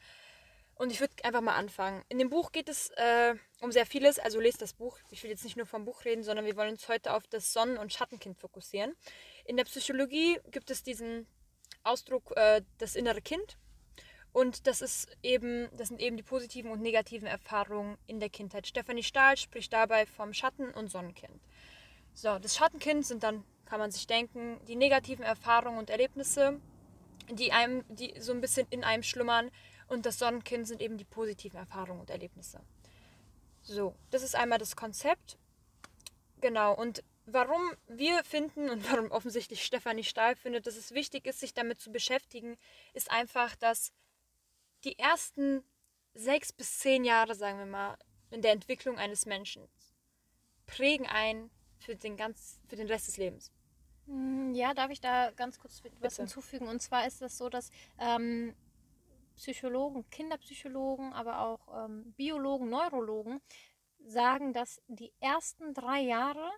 Und 0.80 0.90
ich 0.90 1.00
würde 1.00 1.12
einfach 1.24 1.42
mal 1.42 1.56
anfangen. 1.56 2.02
In 2.08 2.18
dem 2.18 2.30
Buch 2.30 2.52
geht 2.52 2.70
es 2.70 2.88
äh, 2.96 3.34
um 3.60 3.70
sehr 3.70 3.84
vieles, 3.84 4.18
also 4.18 4.40
lest 4.40 4.62
das 4.62 4.72
Buch. 4.72 4.98
Ich 5.10 5.22
will 5.22 5.28
jetzt 5.28 5.44
nicht 5.44 5.58
nur 5.58 5.66
vom 5.66 5.84
Buch 5.84 6.06
reden, 6.06 6.22
sondern 6.22 6.46
wir 6.46 6.56
wollen 6.56 6.70
uns 6.70 6.88
heute 6.88 7.12
auf 7.12 7.26
das 7.26 7.52
Sonnen- 7.52 7.76
und 7.76 7.92
Schattenkind 7.92 8.38
fokussieren. 8.38 8.96
In 9.44 9.58
der 9.58 9.64
Psychologie 9.64 10.40
gibt 10.50 10.70
es 10.70 10.82
diesen 10.82 11.26
Ausdruck 11.82 12.34
äh, 12.34 12.62
das 12.78 12.96
innere 12.96 13.20
Kind. 13.20 13.58
Und 14.32 14.66
das 14.66 14.80
ist 14.80 15.14
eben, 15.22 15.68
das 15.76 15.88
sind 15.88 16.00
eben 16.00 16.16
die 16.16 16.22
positiven 16.22 16.70
und 16.70 16.80
negativen 16.80 17.28
Erfahrungen 17.28 17.98
in 18.06 18.18
der 18.18 18.30
Kindheit. 18.30 18.66
Stefanie 18.66 19.02
Stahl 19.02 19.36
spricht 19.36 19.74
dabei 19.74 20.06
vom 20.06 20.32
Schatten- 20.32 20.72
und 20.72 20.90
Sonnenkind. 20.90 21.42
So, 22.14 22.38
das 22.38 22.56
Schattenkind 22.56 23.04
sind 23.04 23.22
dann, 23.22 23.44
kann 23.66 23.80
man 23.80 23.90
sich 23.90 24.06
denken, 24.06 24.58
die 24.66 24.76
negativen 24.76 25.26
Erfahrungen 25.26 25.76
und 25.76 25.90
Erlebnisse, 25.90 26.58
die 27.28 27.52
einem, 27.52 27.84
die 27.90 28.14
so 28.18 28.32
ein 28.32 28.40
bisschen 28.40 28.66
in 28.70 28.82
einem 28.82 29.02
schlummern. 29.02 29.50
Und 29.90 30.06
das 30.06 30.20
Sonnenkind 30.20 30.68
sind 30.68 30.80
eben 30.80 30.98
die 30.98 31.04
positiven 31.04 31.58
Erfahrungen 31.58 32.00
und 32.00 32.10
Erlebnisse. 32.10 32.60
So, 33.62 33.96
das 34.10 34.22
ist 34.22 34.36
einmal 34.36 34.58
das 34.58 34.76
Konzept. 34.76 35.36
Genau, 36.40 36.74
und 36.74 37.02
warum 37.26 37.60
wir 37.88 38.22
finden 38.22 38.70
und 38.70 38.84
warum 38.90 39.10
offensichtlich 39.10 39.64
Stefanie 39.64 40.04
Stahl 40.04 40.36
findet, 40.36 40.68
dass 40.68 40.76
es 40.76 40.92
wichtig 40.92 41.26
ist, 41.26 41.40
sich 41.40 41.54
damit 41.54 41.80
zu 41.80 41.90
beschäftigen, 41.90 42.56
ist 42.94 43.10
einfach, 43.10 43.56
dass 43.56 43.92
die 44.84 44.96
ersten 44.96 45.64
sechs 46.14 46.52
bis 46.52 46.78
zehn 46.78 47.04
Jahre, 47.04 47.34
sagen 47.34 47.58
wir 47.58 47.66
mal, 47.66 47.98
in 48.30 48.42
der 48.42 48.52
Entwicklung 48.52 48.96
eines 48.96 49.26
Menschen 49.26 49.68
prägen 50.66 51.06
ein 51.08 51.50
für 51.78 51.96
den, 51.96 52.16
ganz, 52.16 52.60
für 52.68 52.76
den 52.76 52.86
Rest 52.86 53.08
des 53.08 53.16
Lebens. 53.16 53.50
Mm, 54.06 54.54
Ja, 54.54 54.72
darf 54.72 54.92
ich 54.92 55.00
da 55.00 55.32
ganz 55.32 55.58
kurz 55.58 55.82
was 55.82 55.90
Bitte. 56.00 56.16
hinzufügen? 56.16 56.68
Und 56.68 56.80
zwar 56.80 57.08
ist 57.08 57.22
es 57.22 57.36
so, 57.36 57.48
dass 57.48 57.70
ähm, 57.98 58.54
Psychologen, 59.36 60.08
Kinderpsychologen, 60.10 61.12
aber 61.12 61.40
auch 61.40 61.84
ähm, 61.84 62.12
Biologen, 62.16 62.68
Neurologen 62.68 63.40
sagen, 64.04 64.52
dass 64.52 64.80
die 64.88 65.12
ersten 65.20 65.74
drei 65.74 66.00
Jahre 66.00 66.50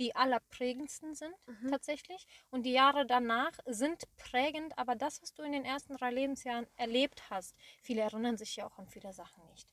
die 0.00 0.16
allerprägendsten 0.16 1.14
sind 1.14 1.34
Mhm. 1.46 1.70
tatsächlich. 1.70 2.26
Und 2.50 2.64
die 2.64 2.72
Jahre 2.72 3.06
danach 3.06 3.52
sind 3.66 4.04
prägend, 4.16 4.76
aber 4.78 4.96
das, 4.96 5.20
was 5.22 5.34
du 5.34 5.42
in 5.42 5.52
den 5.52 5.64
ersten 5.64 5.94
drei 5.94 6.10
Lebensjahren 6.10 6.66
erlebt 6.76 7.28
hast, 7.30 7.54
viele 7.82 8.00
erinnern 8.00 8.38
sich 8.38 8.56
ja 8.56 8.66
auch 8.66 8.78
an 8.78 8.88
viele 8.88 9.12
Sachen 9.12 9.46
nicht. 9.50 9.68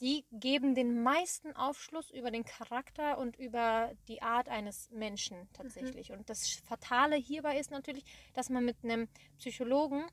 Die 0.00 0.24
geben 0.32 0.74
den 0.74 1.02
meisten 1.02 1.54
Aufschluss 1.54 2.10
über 2.10 2.30
den 2.30 2.44
Charakter 2.44 3.18
und 3.18 3.36
über 3.36 3.92
die 4.08 4.22
Art 4.22 4.48
eines 4.48 4.90
Menschen 4.90 5.48
tatsächlich. 5.52 6.10
Und 6.10 6.30
das 6.30 6.48
Fatale 6.66 7.16
hierbei 7.16 7.58
ist 7.58 7.70
natürlich, 7.70 8.04
dass 8.32 8.48
man 8.48 8.64
mit 8.64 8.82
einem 8.82 9.08
Psychologen 9.38 10.04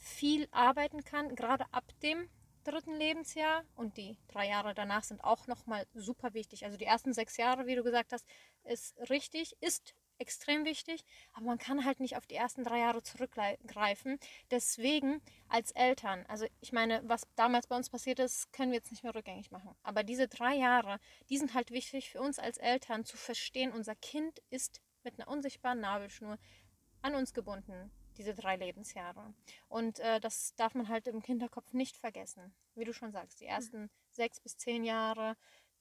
viel 0.00 0.48
arbeiten 0.50 1.04
kann, 1.04 1.34
gerade 1.36 1.64
ab 1.72 1.84
dem 2.02 2.28
dritten 2.64 2.94
Lebensjahr 2.94 3.64
und 3.76 3.96
die 3.96 4.18
drei 4.28 4.48
Jahre 4.48 4.74
danach 4.74 5.04
sind 5.04 5.22
auch 5.22 5.46
nochmal 5.46 5.86
super 5.94 6.34
wichtig. 6.34 6.64
Also 6.64 6.76
die 6.76 6.84
ersten 6.84 7.12
sechs 7.12 7.36
Jahre, 7.36 7.66
wie 7.66 7.74
du 7.74 7.82
gesagt 7.82 8.12
hast, 8.12 8.26
ist 8.64 8.98
richtig, 9.10 9.56
ist 9.60 9.94
extrem 10.18 10.66
wichtig, 10.66 11.04
aber 11.32 11.46
man 11.46 11.58
kann 11.58 11.84
halt 11.84 11.98
nicht 11.98 12.16
auf 12.16 12.26
die 12.26 12.34
ersten 12.34 12.62
drei 12.62 12.80
Jahre 12.80 13.02
zurückgreifen. 13.02 14.18
Deswegen 14.50 15.22
als 15.48 15.70
Eltern, 15.72 16.26
also 16.28 16.46
ich 16.60 16.72
meine, 16.72 17.00
was 17.04 17.26
damals 17.36 17.66
bei 17.66 17.76
uns 17.76 17.88
passiert 17.88 18.18
ist, 18.18 18.52
können 18.52 18.70
wir 18.70 18.76
jetzt 18.78 18.90
nicht 18.90 19.02
mehr 19.02 19.14
rückgängig 19.14 19.50
machen. 19.50 19.74
Aber 19.82 20.02
diese 20.02 20.28
drei 20.28 20.56
Jahre, 20.56 20.98
die 21.30 21.38
sind 21.38 21.54
halt 21.54 21.70
wichtig 21.70 22.10
für 22.10 22.20
uns 22.20 22.38
als 22.38 22.58
Eltern 22.58 23.04
zu 23.04 23.16
verstehen, 23.16 23.72
unser 23.72 23.94
Kind 23.94 24.40
ist 24.50 24.82
mit 25.02 25.18
einer 25.18 25.28
unsichtbaren 25.28 25.80
Nabelschnur 25.80 26.38
an 27.00 27.14
uns 27.14 27.32
gebunden, 27.32 27.90
diese 28.20 28.34
drei 28.34 28.56
Lebensjahre. 28.56 29.32
Und 29.68 29.98
äh, 30.00 30.20
das 30.20 30.54
darf 30.54 30.74
man 30.74 30.88
halt 30.88 31.06
im 31.08 31.22
Kinderkopf 31.22 31.72
nicht 31.72 31.96
vergessen. 31.96 32.54
Wie 32.74 32.84
du 32.84 32.92
schon 32.92 33.12
sagst, 33.12 33.40
die 33.40 33.46
ersten 33.46 33.90
sechs 34.10 34.40
bis 34.40 34.58
zehn 34.58 34.84
Jahre, 34.84 35.36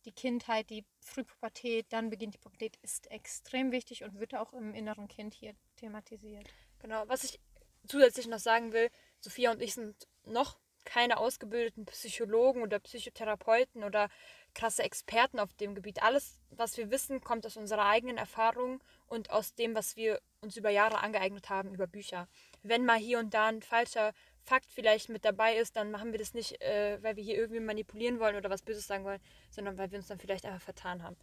die 0.05 0.13
Kindheit, 0.13 0.69
die 0.69 0.85
Frühpubertät, 1.01 1.87
dann 1.89 2.09
beginnt 2.09 2.35
die 2.35 2.39
Pubertät, 2.39 2.77
ist 2.81 3.11
extrem 3.11 3.73
wichtig 3.73 4.05
und 4.05 4.19
wird 4.19 4.35
auch 4.35 4.53
im 4.53 4.73
inneren 4.73 5.09
Kind 5.09 5.33
hier 5.33 5.53
thematisiert. 5.75 6.47
Genau, 6.79 7.03
was 7.07 7.25
ich 7.25 7.41
zusätzlich 7.85 8.27
noch 8.27 8.39
sagen 8.39 8.71
will, 8.71 8.89
Sophia 9.19 9.51
und 9.51 9.61
ich 9.61 9.73
sind 9.73 10.07
noch 10.23 10.57
keine 10.85 11.17
ausgebildeten 11.17 11.85
Psychologen 11.85 12.61
oder 12.61 12.79
Psychotherapeuten 12.79 13.83
oder 13.83 14.09
krasse 14.53 14.83
Experten 14.83 15.39
auf 15.39 15.53
dem 15.53 15.75
Gebiet. 15.75 16.01
Alles, 16.01 16.39
was 16.51 16.77
wir 16.77 16.89
wissen, 16.89 17.19
kommt 17.19 17.45
aus 17.45 17.57
unserer 17.57 17.85
eigenen 17.85 18.17
Erfahrung 18.17 18.81
und 19.09 19.31
aus 19.31 19.55
dem, 19.55 19.75
was 19.75 19.95
wir 19.95 20.21
uns 20.41 20.55
über 20.55 20.69
Jahre 20.69 20.99
angeeignet 21.01 21.49
haben, 21.49 21.73
über 21.73 21.87
Bücher. 21.87 22.27
Wenn 22.63 22.85
mal 22.85 22.97
hier 22.97 23.19
und 23.19 23.33
da 23.33 23.47
ein 23.47 23.61
falscher 23.61 24.13
Fakt 24.43 24.71
vielleicht 24.71 25.09
mit 25.09 25.25
dabei 25.25 25.57
ist, 25.57 25.75
dann 25.75 25.91
machen 25.91 26.11
wir 26.11 26.19
das 26.19 26.33
nicht, 26.33 26.61
äh, 26.61 26.97
weil 27.01 27.15
wir 27.15 27.23
hier 27.23 27.35
irgendwie 27.35 27.59
manipulieren 27.59 28.19
wollen 28.19 28.35
oder 28.35 28.49
was 28.49 28.61
Böses 28.61 28.87
sagen 28.87 29.03
wollen, 29.03 29.21
sondern 29.51 29.77
weil 29.77 29.91
wir 29.91 29.97
uns 29.97 30.07
dann 30.07 30.19
vielleicht 30.19 30.45
einfach 30.45 30.61
vertan 30.61 31.03
haben. 31.03 31.17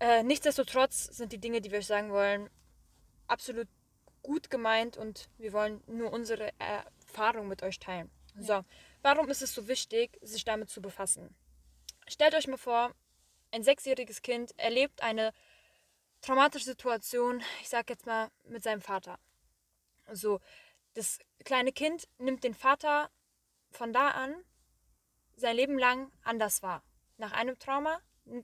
Äh, 0.00 0.22
nichtsdestotrotz 0.22 1.04
sind 1.04 1.32
die 1.32 1.38
Dinge, 1.38 1.60
die 1.60 1.70
wir 1.70 1.78
euch 1.78 1.86
sagen 1.86 2.10
wollen, 2.10 2.48
absolut 3.26 3.68
gut 4.22 4.50
gemeint 4.50 4.96
und 4.96 5.28
wir 5.38 5.52
wollen 5.52 5.82
nur 5.86 6.12
unsere 6.12 6.50
Erfahrung 6.58 7.48
mit 7.48 7.62
euch 7.62 7.78
teilen. 7.78 8.10
So, 8.38 8.64
warum 9.02 9.28
ist 9.28 9.42
es 9.42 9.54
so 9.54 9.68
wichtig, 9.68 10.18
sich 10.22 10.44
damit 10.44 10.70
zu 10.70 10.80
befassen? 10.80 11.34
Stellt 12.08 12.34
euch 12.34 12.48
mal 12.48 12.56
vor, 12.56 12.94
ein 13.52 13.62
sechsjähriges 13.62 14.22
Kind 14.22 14.52
erlebt 14.58 15.02
eine 15.02 15.32
traumatische 16.20 16.64
Situation, 16.64 17.42
ich 17.60 17.68
sag 17.68 17.88
jetzt 17.90 18.06
mal, 18.06 18.30
mit 18.44 18.62
seinem 18.62 18.80
Vater. 18.80 19.18
So, 20.12 20.40
das 20.94 21.18
kleine 21.44 21.72
Kind 21.72 22.08
nimmt 22.18 22.44
den 22.44 22.54
Vater 22.54 23.10
von 23.70 23.92
da 23.92 24.10
an 24.10 24.34
sein 25.36 25.56
Leben 25.56 25.78
lang 25.78 26.12
anders 26.22 26.62
wahr. 26.62 26.82
Nach 27.16 27.32
einem 27.32 27.58
Trauma 27.58 28.00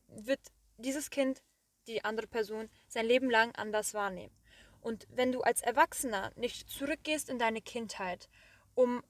wird 0.09 0.41
dieses 0.79 1.11
Kind, 1.11 1.43
die 1.87 2.05
andere 2.05 2.27
Person, 2.27 2.71
sein 2.89 3.07
Leben 3.07 3.31
lang 3.31 3.55
anders 3.55 3.95
wahrnehmen. 3.95 4.35
Und 4.81 5.07
wenn 5.11 5.33
du 5.33 5.43
als 5.43 5.63
Erwachsener 5.63 6.33
nicht 6.37 6.69
zurückgehst 6.71 7.29
in 7.29 7.39
deine 7.39 7.61
Kindheit, 7.61 8.29
um 8.75 9.03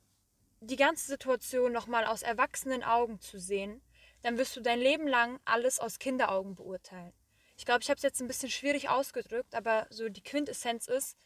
die 0.61 0.77
ganze 0.77 1.07
Situation 1.07 1.73
nochmal 1.73 2.07
aus 2.07 2.23
erwachsenen 2.23 2.83
Augen 2.83 3.21
zu 3.21 3.39
sehen, 3.39 3.83
dann 4.23 4.39
wirst 4.39 4.57
du 4.57 4.61
dein 4.61 4.81
Leben 4.81 5.07
lang 5.07 5.39
alles 5.45 5.79
aus 5.79 5.99
Kinderaugen 5.99 6.55
beurteilen. 6.55 7.13
Ich 7.57 7.65
glaube, 7.65 7.83
ich 7.83 7.89
habe 7.89 7.97
es 7.97 8.03
jetzt 8.03 8.21
ein 8.21 8.29
bisschen 8.29 8.51
schwierig 8.51 8.89
ausgedrückt, 8.89 9.55
aber 9.55 9.87
so 9.91 10.09
die 10.09 10.23
Quintessenz 10.23 10.89
ist, 10.89 11.17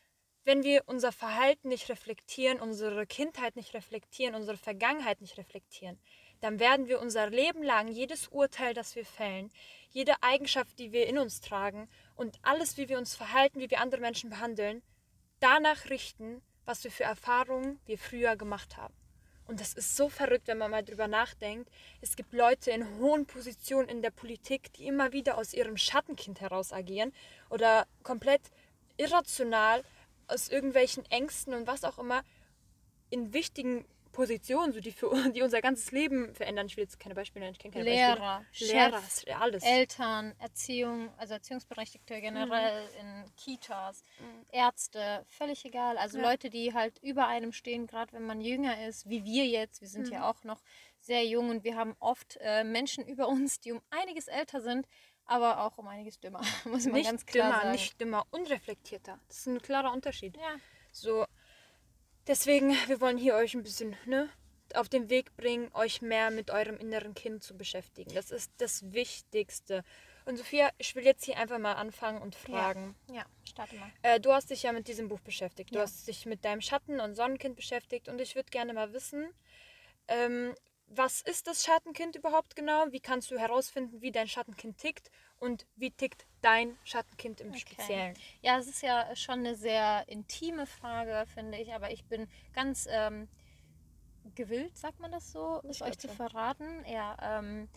wenn 0.45 0.63
wir 0.63 0.85
unser 0.87 1.13
Verhalten 1.13 1.69
nicht 1.69 1.89
reflektieren, 1.89 2.61
unsere 2.61 3.07
Kindheit 3.07 3.57
nicht 3.57 3.75
reflektieren, 3.75 4.35
unsere 4.35 4.57
Vergangenheit 4.57 5.21
nicht 5.21 5.37
reflektieren, 5.37 6.01
dann 6.41 6.59
werden 6.59 6.89
wir 6.89 7.01
unser 7.01 7.29
Leben 7.29 7.63
lang 7.63 7.89
jedes 7.89 8.29
Urteil, 8.29 8.73
das 8.73 8.97
wir 8.97 9.05
fällen, 9.05 9.53
jede 9.91 10.23
Eigenschaft, 10.23 10.79
die 10.79 10.93
wir 10.93 11.07
in 11.07 11.19
uns 11.19 11.41
tragen 11.41 11.89
und 12.15 12.39
alles, 12.43 12.79
wie 12.79 12.89
wir 12.89 12.99
uns 12.99 13.15
verhalten, 13.15 13.61
wie 13.61 13.71
wir 13.71 13.81
andere 13.81 14.01
Menschen 14.01 14.31
behandeln, 14.31 14.83
danach 15.41 15.91
richten, 15.91 16.41
was 16.65 16.83
wir 16.85 16.91
für 16.91 17.05
Erfahrungen 17.05 17.79
wir 17.85 17.99
früher 17.99 18.37
gemacht 18.37 18.77
haben. 18.77 18.95
Und 19.51 19.61
das 19.61 19.75
ist 19.75 19.97
so 19.97 20.09
verrückt, 20.09 20.47
wenn 20.47 20.59
man 20.59 20.71
mal 20.71 20.85
drüber 20.85 21.09
nachdenkt. 21.09 21.69
Es 22.01 22.15
gibt 22.15 22.33
Leute 22.33 22.71
in 22.71 22.87
hohen 23.01 23.27
Positionen 23.27 23.89
in 23.89 24.01
der 24.01 24.13
Politik, 24.13 24.73
die 24.75 24.87
immer 24.87 25.13
wieder 25.13 25.37
aus 25.39 25.53
ihrem 25.55 25.77
Schattenkind 25.77 26.41
heraus 26.41 26.73
agieren 26.73 27.13
oder 27.49 27.89
komplett 28.05 28.43
irrational 28.97 29.83
aus 30.29 30.51
irgendwelchen 30.51 31.05
Ängsten 31.07 31.53
und 31.53 31.67
was 31.67 31.83
auch 31.83 31.99
immer 31.99 32.23
in 33.11 33.33
wichtigen 33.33 33.85
Positionen, 34.21 34.75
so 34.75 34.81
die, 34.81 34.93
für, 34.93 35.11
die 35.33 35.41
unser 35.41 35.63
ganzes 35.63 35.93
Leben 35.93 36.35
verändern. 36.35 36.67
Ich 36.67 36.77
will 36.77 36.85
jetzt 36.85 37.01
keine 37.01 37.15
Beispiele 37.15 37.47
nennen, 37.47 37.55
ich 37.55 37.59
kenne 37.59 37.73
keine 37.73 37.85
Lehrer, 37.89 38.45
Beispiele. 38.51 38.73
Lehrer, 38.73 39.03
Chef, 39.03 39.41
alles. 39.41 39.65
Eltern, 39.65 40.35
Erziehung, 40.39 41.11
also 41.17 41.33
Erziehungsberechtigte 41.33 42.21
generell 42.21 42.87
in 43.01 43.25
Kitas, 43.37 44.05
Ärzte, 44.53 45.25
völlig 45.27 45.65
egal. 45.65 45.97
Also 45.97 46.19
Ja. 46.19 46.29
Leute, 46.29 46.51
die 46.51 46.75
halt 46.75 46.99
über 47.03 47.29
einem 47.29 47.53
stehen, 47.53 47.87
gerade 47.87 48.13
wenn 48.13 48.27
man 48.27 48.43
jünger 48.43 48.87
ist, 48.87 49.09
wie 49.09 49.25
wir 49.25 49.47
jetzt. 49.47 49.81
Wir 49.81 49.89
sind 49.89 50.11
ja 50.11 50.29
auch 50.29 50.45
noch 50.45 50.61
sehr 51.01 51.25
jung 51.25 51.49
und 51.49 51.65
wir 51.65 51.77
haben 51.77 51.97
oft 51.99 52.37
äh, 52.43 52.63
Menschen 52.63 53.07
über 53.07 53.27
uns, 53.27 53.59
die 53.61 53.73
um 53.73 53.81
einiges 53.89 54.29
älter 54.29 54.61
sind, 54.61 54.87
aber 55.25 55.65
auch 55.65 55.79
um 55.79 55.89
einiges 55.89 56.21
dümmer, 56.21 56.43
muss 56.65 56.85
man 56.85 56.93
nicht 56.93 57.07
ganz 57.07 57.25
klar 57.25 57.47
dümmer, 57.47 57.61
sagen. 57.63 57.73
nicht 57.73 57.99
dümmer, 57.99 58.27
unreflektierter. 58.33 59.19
Das 59.29 59.39
ist 59.39 59.47
ein 59.47 59.63
klarer 59.63 59.93
Unterschied. 59.93 60.37
Ja, 60.37 60.57
So, 60.93 61.25
deswegen, 62.31 62.71
wir 62.87 63.01
wollen 63.01 63.19
hier 63.19 63.35
euch 63.35 63.55
ein 63.55 63.63
bisschen 63.63 63.97
ne, 64.07 64.29
auf 64.75 64.89
den 64.89 65.11
Weg 65.11 65.37
bringen, 65.37 65.71
euch 65.75 66.01
mehr 66.01 66.31
mit 66.31 66.51
eurem 66.51 66.77
inneren 66.79 67.15
Kind 67.15 67.43
zu 67.43 67.57
beschäftigen. 67.57 68.15
Das 68.15 68.31
ist 68.31 68.53
das 68.59 68.93
Wichtigste. 68.93 69.83
Und 70.27 70.37
Sophia, 70.37 70.71
ich 70.79 70.95
will 70.95 71.05
jetzt 71.05 71.25
hier 71.25 71.37
einfach 71.39 71.59
mal 71.59 71.73
anfangen 71.73 72.23
und 72.23 72.37
fragen. 72.37 72.95
ja, 73.11 73.25
starte 73.45 73.75
mal. 73.77 73.91
Äh, 74.03 74.21
du 74.21 74.33
hast 74.33 74.51
dich 74.51 74.63
ja 74.63 74.73
mit 74.73 74.87
diesem 74.87 75.09
Buch 75.09 75.21
beschäftigt. 75.21 75.71
Du 75.71 75.77
Ja. 75.77 75.83
hast 75.83 76.07
dich 76.07 76.25
mit 76.25 76.45
deinem 76.45 76.61
Schatten- 76.61 77.01
und 77.01 77.15
Sonnenkind 77.17 77.57
beschäftigt. 77.57 78.09
Und 78.09 78.21
ich 78.21 78.37
würde 78.37 78.51
gerne 78.51 78.73
mal 78.73 78.93
wissen, 78.93 79.35
ähm, 80.09 80.55
was 80.87 81.21
ist 81.23 81.47
das 81.47 81.65
Schattenkind 81.65 82.17
überhaupt 82.17 82.55
genau? 82.55 82.87
Wie 82.91 83.01
kannst 83.01 83.31
du 83.31 83.39
herausfinden, 83.39 84.03
wie 84.03 84.13
dein 84.13 84.29
Schattenkind 84.29 84.77
tickt 84.79 85.11
und 85.39 85.67
wie 85.77 85.91
tickt 85.91 86.27
dein 86.43 86.77
Schattenkind 86.85 87.41
im 87.41 87.51
Okay. 87.51 87.59
Speziellen? 87.59 88.15
Ja, 88.43 88.59
es 88.59 88.67
ist 88.67 88.83
ja 88.83 89.15
schon 89.17 89.41
eine 89.41 89.55
sehr 89.55 90.05
intime 90.09 90.67
Frage, 90.67 91.25
finde 91.33 91.59
ich, 91.59 91.73
aber 91.73 91.91
ich 91.91 92.05
bin 92.05 92.29
ganz 92.53 92.89
ähm, 92.91 93.29
gewillt, 94.35 94.77
sagt 94.77 95.01
man 95.01 95.13
das 95.13 95.33
so, 95.33 95.61
es 95.69 95.83
euch 95.83 95.99
zu 95.99 96.09
verraten. 96.09 96.85
Ja, 96.87 97.17
ähm, 97.39 97.69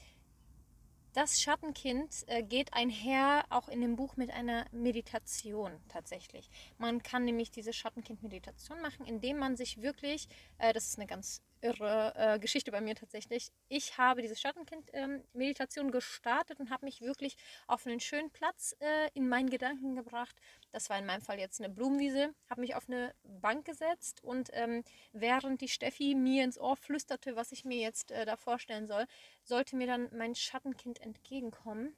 das 1.14 1.42
Schattenkind 1.42 2.24
äh, 2.28 2.42
geht 2.42 2.74
einher 2.74 3.46
auch 3.50 3.68
in 3.68 3.82
dem 3.82 3.96
Buch 3.96 4.18
mit 4.18 4.32
einer 4.32 4.66
Meditation 4.72 5.72
tatsächlich. 5.88 6.50
Man 6.80 7.04
kann 7.04 7.24
nämlich 7.24 7.52
diese 7.52 7.72
Schattenkind-Meditation 7.72 8.82
machen, 8.82 9.06
indem 9.06 9.38
man 9.38 9.56
sich 9.56 9.82
wirklich, 9.82 10.28
äh, 10.58 10.74
das 10.74 10.88
ist 10.88 10.98
eine 10.98 11.06
ganz 11.06 11.44
irre 11.64 12.14
äh, 12.16 12.40
Geschichte 12.40 12.72
bei 12.72 12.82
mir 12.82 12.96
tatsächlich, 12.96 13.52
ich 13.70 13.98
habe 13.98 14.22
diese 14.22 14.36
Schattenkind-Meditation 14.36 15.92
gestartet 15.92 16.60
und 16.60 16.70
habe 16.70 16.86
mich 16.86 17.02
wirklich 17.02 17.38
auf 17.68 17.88
einen 17.88 18.00
schönen 18.00 18.30
Platz 18.32 18.76
äh, 18.80 19.10
in 19.14 19.30
meinen 19.30 19.50
Gedanken 19.50 19.96
gebracht. 19.96 20.36
Das 20.72 20.90
war 20.90 21.00
in 21.00 21.06
meinem 21.06 21.22
Fall 21.22 21.40
jetzt 21.40 21.62
eine 21.62 21.74
Blumenwiese, 21.74 22.34
habe 22.50 22.62
mich 22.62 22.76
auf 22.76 22.88
eine 22.88 23.16
Bank 23.24 23.66
gesetzt 23.66 24.24
und 24.24 24.50
ähm, 24.54 24.84
während 25.14 25.62
die 25.62 25.70
Steffi 25.70 26.16
mir 26.16 26.44
ins 26.44 26.60
Ohr 26.60 26.76
flüsterte, 26.76 27.36
was 27.36 27.52
ich 27.52 27.66
mir 27.66 27.80
jetzt 27.80 28.12
äh, 28.12 28.26
da 28.26 28.36
vorstellen 28.36 28.86
soll, 28.86 29.06
sollte 29.44 29.76
mir 29.76 29.88
dann 29.88 30.10
mein 30.16 30.36
Schattenkind 30.36 31.00
entgegenkommen. 31.02 31.96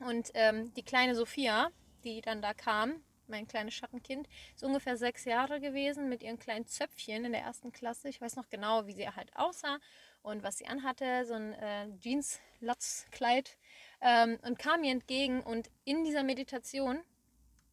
Und 0.00 0.30
ähm, 0.34 0.72
die 0.74 0.84
kleine 0.84 1.14
Sophia, 1.14 1.70
die 2.04 2.20
dann 2.20 2.42
da 2.42 2.54
kam, 2.54 3.02
mein 3.28 3.46
kleines 3.46 3.74
Schattenkind, 3.74 4.28
ist 4.54 4.64
ungefähr 4.64 4.96
sechs 4.96 5.24
Jahre 5.24 5.60
gewesen 5.60 6.08
mit 6.08 6.22
ihren 6.22 6.38
kleinen 6.38 6.66
Zöpfchen 6.66 7.24
in 7.24 7.32
der 7.32 7.42
ersten 7.42 7.72
Klasse. 7.72 8.08
Ich 8.08 8.20
weiß 8.20 8.36
noch 8.36 8.48
genau, 8.48 8.86
wie 8.86 8.92
sie 8.92 9.08
halt 9.08 9.34
aussah 9.36 9.78
und 10.22 10.42
was 10.42 10.58
sie 10.58 10.66
anhatte, 10.66 11.24
so 11.24 11.34
ein 11.34 11.52
äh, 11.54 11.88
Jeans-Latz-Kleid 11.98 13.56
ähm, 14.00 14.38
und 14.42 14.58
kam 14.58 14.80
mir 14.80 14.92
entgegen 14.92 15.42
und 15.42 15.70
in 15.84 16.04
dieser 16.04 16.22
Meditation 16.22 17.02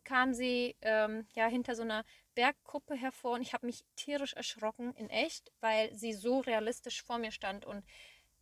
kam 0.03 0.33
sie 0.33 0.75
ähm, 0.81 1.25
ja 1.33 1.47
hinter 1.47 1.75
so 1.75 1.81
einer 1.81 2.05
Bergkuppe 2.35 2.95
hervor 2.95 3.33
und 3.33 3.41
ich 3.41 3.53
habe 3.53 3.65
mich 3.65 3.83
tierisch 3.95 4.33
erschrocken 4.33 4.93
in 4.95 5.09
echt, 5.09 5.51
weil 5.61 5.93
sie 5.95 6.13
so 6.13 6.39
realistisch 6.39 7.01
vor 7.01 7.17
mir 7.17 7.31
stand 7.31 7.65
und 7.65 7.83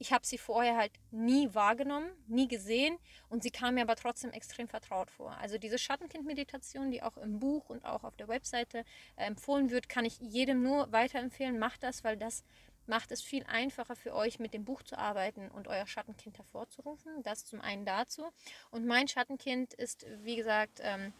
ich 0.04 0.12
habe 0.12 0.26
sie 0.26 0.38
vorher 0.38 0.76
halt 0.76 0.92
nie 1.12 1.54
wahrgenommen, 1.54 2.12
nie 2.28 2.50
gesehen 2.50 3.00
und 3.30 3.42
sie 3.42 3.52
kam 3.52 3.76
mir 3.76 3.84
aber 3.84 3.96
trotzdem 3.96 4.32
extrem 4.32 4.68
vertraut 4.68 5.10
vor. 5.10 5.32
Also 5.38 5.58
diese 5.58 5.78
Schattenkind-Meditation, 5.78 6.92
die 6.92 7.02
auch 7.02 7.16
im 7.16 7.40
Buch 7.40 7.70
und 7.70 7.86
auch 7.86 8.04
auf 8.04 8.18
der 8.18 8.28
Webseite 8.28 8.80
äh, 9.16 9.24
empfohlen 9.24 9.72
wird, 9.72 9.88
kann 9.88 10.04
ich 10.04 10.20
jedem 10.20 10.62
nur 10.62 10.92
weiterempfehlen. 10.92 11.58
Macht 11.58 11.84
das, 11.84 12.04
weil 12.04 12.18
das 12.18 12.44
macht 12.86 13.14
es 13.14 13.22
viel 13.22 13.46
einfacher 13.46 13.96
für 13.96 14.14
euch, 14.14 14.40
mit 14.40 14.54
dem 14.54 14.66
Buch 14.66 14.84
zu 14.84 14.98
arbeiten 14.98 15.48
und 15.50 15.70
euer 15.70 15.88
Schattenkind 15.88 16.38
hervorzurufen. 16.38 17.24
Das 17.24 17.46
zum 17.46 17.62
einen 17.62 17.86
dazu. 17.86 18.30
Und 18.72 18.86
mein 18.86 19.08
Schattenkind 19.08 19.74
ist, 19.74 20.06
wie 20.24 20.36
gesagt, 20.36 20.82
ähm, 20.84 21.14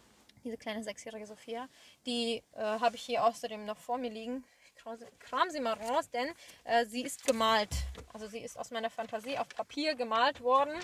diese 0.44 0.58
kleine 0.58 0.84
sechsjährige 0.84 1.26
Sophia. 1.26 1.70
Die 2.04 2.42
äh, 2.52 2.60
habe 2.60 2.96
ich 2.96 3.02
hier 3.02 3.24
außerdem 3.24 3.64
noch 3.64 3.78
vor 3.78 3.96
mir 3.96 4.10
liegen. 4.10 4.44
Kram 4.84 4.98
sie, 4.98 5.06
kram 5.18 5.50
sie 5.50 5.60
mal 5.60 5.72
raus, 5.72 6.10
denn 6.10 6.30
äh, 6.64 6.84
sie 6.84 7.02
ist 7.02 7.24
gemalt. 7.26 7.70
Also 8.12 8.26
sie 8.26 8.40
ist 8.40 8.58
aus 8.58 8.70
meiner 8.70 8.90
Fantasie 8.90 9.38
auf 9.38 9.48
Papier 9.48 9.94
gemalt 9.94 10.42
worden. 10.42 10.78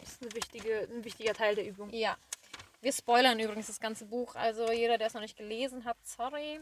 Das 0.00 0.10
ist 0.10 0.22
eine 0.22 0.34
wichtige, 0.34 0.88
ein 0.90 1.04
wichtiger 1.04 1.34
Teil 1.34 1.54
der 1.54 1.64
Übung. 1.64 1.88
Ja. 1.90 2.16
Wir 2.80 2.92
spoilern 2.92 3.38
übrigens 3.38 3.68
das 3.68 3.78
ganze 3.78 4.06
Buch. 4.06 4.34
Also 4.34 4.72
jeder, 4.72 4.98
der 4.98 5.06
es 5.06 5.14
noch 5.14 5.20
nicht 5.20 5.36
gelesen 5.36 5.84
hat, 5.84 5.96
sorry. 6.02 6.60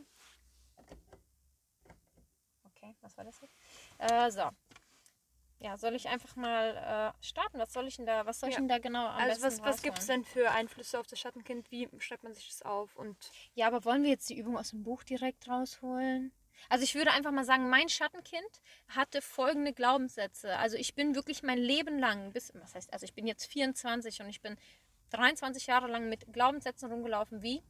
Okay, 2.64 2.94
was 3.00 3.16
war 3.16 3.24
das 3.24 3.40
jetzt? 3.40 3.56
Äh, 3.98 4.30
so. 4.30 4.50
Ja, 5.60 5.76
soll 5.78 5.94
ich 5.94 6.08
einfach 6.08 6.36
mal 6.36 7.14
äh, 7.18 7.24
starten? 7.24 7.58
Was 7.58 7.72
soll 7.72 7.86
ich 7.86 7.96
denn 7.96 8.04
da, 8.04 8.26
was 8.26 8.38
soll 8.38 8.50
ich 8.50 8.56
Ja. 8.56 8.60
denn 8.60 8.68
da 8.68 8.78
genau 8.78 9.06
am 9.06 9.16
Also 9.18 9.42
was, 9.42 9.62
was 9.62 9.80
gibt 9.82 9.98
es 9.98 10.06
denn 10.06 10.24
für 10.24 10.50
Einflüsse 10.50 11.00
auf 11.00 11.06
das 11.06 11.18
Schattenkind? 11.18 11.70
Wie 11.70 11.88
schreibt 12.00 12.22
man 12.22 12.34
sich 12.34 12.48
das 12.48 12.62
auf? 12.62 12.94
Und 12.96 13.16
Ja, 13.54 13.68
aber 13.68 13.84
wollen 13.86 14.02
wir 14.02 14.10
jetzt 14.10 14.28
die 14.28 14.36
Übung 14.36 14.58
aus 14.58 14.70
dem 14.70 14.82
Buch 14.82 15.04
direkt 15.04 15.48
rausholen? 15.48 16.32
Also 16.68 16.84
ich 16.84 16.94
würde 16.94 17.10
einfach 17.12 17.32
mal 17.32 17.44
sagen, 17.44 17.68
mein 17.68 17.88
Schattenkind 17.88 18.60
hatte 18.88 19.20
folgende 19.20 19.72
Glaubenssätze. 19.72 20.56
Also 20.56 20.76
ich 20.76 20.94
bin 20.94 21.14
wirklich 21.14 21.42
mein 21.42 21.58
Leben 21.58 21.98
lang, 21.98 22.32
bis, 22.32 22.52
was 22.54 22.74
heißt, 22.74 22.92
also 22.92 23.04
ich 23.04 23.14
bin 23.14 23.26
jetzt 23.26 23.46
24 23.46 24.20
und 24.20 24.28
ich 24.28 24.40
bin 24.40 24.56
23 25.10 25.66
Jahre 25.66 25.88
lang 25.88 26.08
mit 26.08 26.32
Glaubenssätzen 26.32 26.90
rumgelaufen 26.90 27.42
wie, 27.42 27.62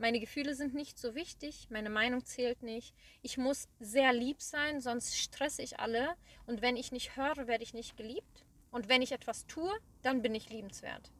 meine 0.00 0.18
Gefühle 0.18 0.54
sind 0.54 0.74
nicht 0.74 0.98
so 0.98 1.14
wichtig, 1.14 1.68
meine 1.70 1.90
Meinung 1.90 2.24
zählt 2.24 2.62
nicht, 2.62 2.94
ich 3.20 3.36
muss 3.36 3.68
sehr 3.80 4.12
lieb 4.14 4.40
sein, 4.40 4.80
sonst 4.80 5.18
stresse 5.18 5.62
ich 5.62 5.78
alle 5.78 6.14
und 6.46 6.62
wenn 6.62 6.76
ich 6.76 6.90
nicht 6.90 7.16
höre, 7.16 7.46
werde 7.46 7.64
ich 7.64 7.74
nicht 7.74 7.96
geliebt 7.96 8.46
und 8.70 8.88
wenn 8.88 9.02
ich 9.02 9.12
etwas 9.12 9.46
tue, 9.46 9.70
dann 10.02 10.22
bin 10.22 10.34
ich 10.34 10.48
liebenswert. 10.48 11.10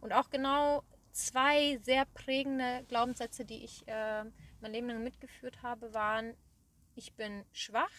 Und 0.00 0.12
auch 0.12 0.30
genau 0.30 0.82
zwei 1.12 1.78
sehr 1.82 2.06
prägende 2.06 2.84
Glaubenssätze, 2.88 3.44
die 3.44 3.64
ich 3.64 3.86
äh, 3.86 4.24
mein 4.60 4.72
Leben 4.72 4.88
lang 4.88 5.02
mitgeführt 5.02 5.62
habe, 5.62 5.92
waren, 5.92 6.34
ich 6.94 7.14
bin 7.14 7.44
schwach 7.52 7.92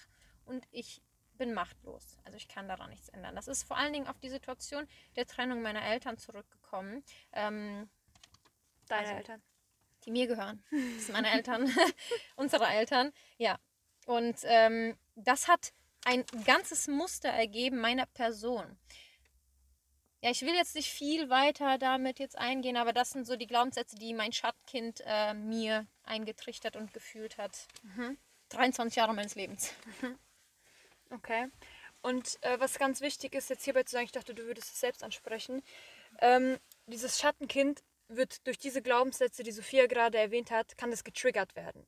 und 0.46 0.66
ich 0.72 1.02
bin 1.38 1.54
machtlos. 1.54 2.18
Also 2.26 2.38
ich 2.38 2.48
kann 2.48 2.68
daran 2.68 2.90
nichts 2.92 3.10
ändern. 3.10 3.36
Das 3.36 3.48
ist 3.48 3.64
vor 3.64 3.78
allen 3.78 3.94
Dingen 3.94 4.08
auf 4.08 4.20
die 4.20 4.30
Situation 4.30 4.88
der 5.16 5.26
Trennung 5.26 5.62
meiner 5.62 5.82
Eltern 5.84 6.18
zurückgekommen, 6.18 7.04
ähm, 7.32 7.90
deine 8.88 9.08
Also- 9.08 9.18
Eltern. 9.18 9.42
die 10.06 10.12
mir 10.12 10.28
gehören. 10.28 10.64
Das 10.98 11.06
sind 11.06 11.14
meine 11.14 11.32
Eltern, 11.32 11.66
unsere 12.36 12.68
Eltern. 12.68 13.12
Ja. 13.38 13.58
Und 14.06 14.38
ähm, 14.44 14.98
das 15.16 15.48
hat 15.48 15.74
ein 16.06 16.26
ganzes 16.46 16.88
Muster 16.88 17.30
ergeben 17.30 17.80
meiner 17.80 18.06
Person. 18.06 18.78
Ja, 20.22 20.30
ich 20.30 20.42
will 20.42 20.54
jetzt 20.54 20.76
nicht 20.76 20.90
viel 20.92 21.30
weiter 21.30 21.78
damit 21.78 22.20
jetzt 22.20 22.38
eingehen, 22.38 22.78
aber 22.78 22.94
das 22.94 23.10
sind 23.12 23.26
so 23.26 23.36
die 23.36 23.48
Glaubenssätze, 23.48 23.96
die 23.98 24.14
mein 24.14 24.32
Schattenkind 24.34 25.02
äh, 25.06 25.34
mir 25.34 25.86
eingetrichtert 26.04 26.76
und 26.76 26.94
gefühlt 26.94 27.38
hat. 27.38 27.68
23 28.54 28.96
Jahre 28.96 29.14
meines 29.14 29.36
Lebens. 29.36 29.74
Okay. 31.10 31.48
Und 32.02 32.38
äh, 32.42 32.60
was 32.60 32.80
ganz 32.80 33.02
wichtig 33.02 33.36
ist, 33.36 33.50
jetzt 33.50 33.64
hierbei 33.64 33.84
zu 33.84 33.92
sagen, 33.92 34.06
ich 34.06 34.12
dachte, 34.12 34.34
du 34.34 34.44
würdest 34.46 34.74
es 34.74 34.80
selbst 34.80 35.04
ansprechen. 35.04 35.62
Ähm, 36.20 36.58
dieses 36.88 37.20
Schattenkind 37.20 37.84
wird 38.08 38.46
durch 38.48 38.58
diese 38.58 38.82
Glaubenssätze, 38.82 39.44
die 39.44 39.52
Sophia 39.52 39.86
gerade 39.86 40.18
erwähnt 40.18 40.52
hat, 40.52 40.78
kann 40.78 40.92
das 40.92 41.04
getriggert 41.04 41.56
werden. 41.56 41.86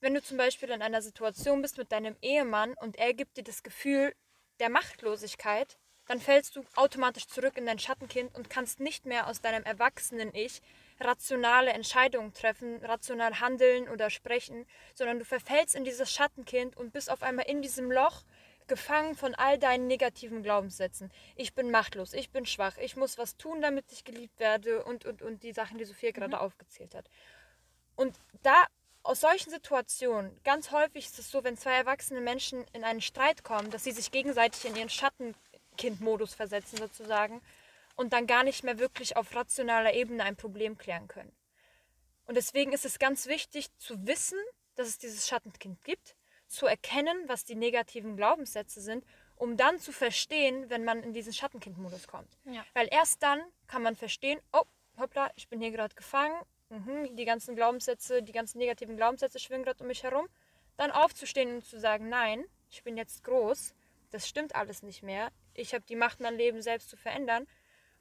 Wenn 0.00 0.14
du 0.14 0.22
zum 0.22 0.36
Beispiel 0.36 0.70
in 0.70 0.82
einer 0.82 1.00
Situation 1.00 1.62
bist 1.62 1.78
mit 1.78 1.92
deinem 1.92 2.16
Ehemann 2.20 2.74
und 2.74 2.96
er 2.96 3.14
gibt 3.14 3.36
dir 3.36 3.44
das 3.44 3.62
Gefühl 3.62 4.14
der 4.58 4.68
Machtlosigkeit, 4.68 5.78
dann 6.06 6.20
fällst 6.20 6.56
du 6.56 6.64
automatisch 6.74 7.26
zurück 7.26 7.56
in 7.56 7.66
dein 7.66 7.78
Schattenkind 7.78 8.34
und 8.34 8.50
kannst 8.50 8.80
nicht 8.80 9.06
mehr 9.06 9.26
aus 9.26 9.40
deinem 9.40 9.64
erwachsenen 9.64 10.34
Ich 10.34 10.60
rationale 11.00 11.72
Entscheidungen 11.72 12.32
treffen, 12.32 12.84
rational 12.84 13.40
handeln 13.40 13.88
oder 13.88 14.10
sprechen, 14.10 14.66
sondern 14.94 15.18
du 15.18 15.24
verfällst 15.24 15.74
in 15.74 15.84
dieses 15.84 16.12
Schattenkind 16.12 16.76
und 16.76 16.92
bist 16.92 17.10
auf 17.10 17.22
einmal 17.22 17.46
in 17.48 17.62
diesem 17.62 17.90
Loch 17.90 18.22
gefangen 18.66 19.16
von 19.16 19.34
all 19.34 19.58
deinen 19.58 19.88
negativen 19.88 20.42
Glaubenssätzen. 20.42 21.10
Ich 21.34 21.54
bin 21.54 21.70
machtlos, 21.70 22.12
ich 22.12 22.30
bin 22.30 22.46
schwach, 22.46 22.78
ich 22.78 22.96
muss 22.96 23.18
was 23.18 23.36
tun, 23.36 23.60
damit 23.60 23.86
ich 23.90 24.04
geliebt 24.04 24.38
werde 24.38 24.84
und, 24.84 25.04
und, 25.04 25.22
und 25.22 25.42
die 25.42 25.52
Sachen, 25.52 25.78
die 25.78 25.84
Sophia 25.84 26.12
gerade 26.12 26.38
aufgezählt 26.38 26.94
hat. 26.94 27.10
Und 27.96 28.16
da 28.42 28.66
aus 29.02 29.20
solchen 29.20 29.50
Situationen, 29.50 30.38
ganz 30.44 30.70
häufig 30.70 31.06
ist 31.06 31.18
es 31.18 31.30
so, 31.30 31.42
wenn 31.42 31.56
zwei 31.56 31.72
erwachsene 31.72 32.20
Menschen 32.20 32.64
in 32.72 32.84
einen 32.84 33.00
Streit 33.00 33.42
kommen, 33.42 33.70
dass 33.70 33.84
sie 33.84 33.92
sich 33.92 34.12
gegenseitig 34.12 34.64
in 34.66 34.76
ihren 34.76 34.90
Schattenkindmodus 34.90 36.34
versetzen 36.34 36.76
sozusagen 36.76 37.40
und 38.00 38.14
dann 38.14 38.26
gar 38.26 38.44
nicht 38.44 38.64
mehr 38.64 38.78
wirklich 38.78 39.18
auf 39.18 39.36
rationaler 39.36 39.92
Ebene 39.92 40.24
ein 40.24 40.34
Problem 40.34 40.78
klären 40.78 41.06
können. 41.06 41.32
Und 42.24 42.34
deswegen 42.34 42.72
ist 42.72 42.86
es 42.86 42.98
ganz 42.98 43.26
wichtig 43.26 43.66
zu 43.76 44.06
wissen, 44.06 44.38
dass 44.74 44.88
es 44.88 44.96
dieses 44.96 45.28
Schattenkind 45.28 45.84
gibt, 45.84 46.16
zu 46.46 46.64
erkennen, 46.64 47.14
was 47.26 47.44
die 47.44 47.56
negativen 47.56 48.16
Glaubenssätze 48.16 48.80
sind, 48.80 49.04
um 49.36 49.58
dann 49.58 49.78
zu 49.78 49.92
verstehen, 49.92 50.70
wenn 50.70 50.82
man 50.82 51.02
in 51.02 51.12
diesen 51.12 51.34
Schattenkindmodus 51.34 52.08
kommt. 52.08 52.38
Ja. 52.46 52.64
Weil 52.72 52.88
erst 52.90 53.22
dann 53.22 53.42
kann 53.66 53.82
man 53.82 53.96
verstehen, 53.96 54.40
oh, 54.54 54.62
hoppla, 54.96 55.30
ich 55.36 55.48
bin 55.48 55.60
hier 55.60 55.70
gerade 55.70 55.94
gefangen, 55.94 56.40
mhm, 56.70 57.14
die 57.16 57.26
ganzen 57.26 57.54
Glaubenssätze, 57.54 58.22
die 58.22 58.32
ganzen 58.32 58.56
negativen 58.56 58.96
Glaubenssätze 58.96 59.38
schwingen 59.38 59.64
gerade 59.64 59.82
um 59.82 59.88
mich 59.88 60.04
herum. 60.04 60.26
Dann 60.78 60.90
aufzustehen 60.90 61.56
und 61.56 61.66
zu 61.66 61.78
sagen, 61.78 62.08
nein, 62.08 62.46
ich 62.70 62.82
bin 62.82 62.96
jetzt 62.96 63.24
groß, 63.24 63.74
das 64.10 64.26
stimmt 64.26 64.54
alles 64.54 64.82
nicht 64.82 65.02
mehr, 65.02 65.30
ich 65.52 65.74
habe 65.74 65.84
die 65.86 65.96
Macht, 65.96 66.20
mein 66.20 66.36
Leben 66.36 66.62
selbst 66.62 66.88
zu 66.88 66.96
verändern 66.96 67.46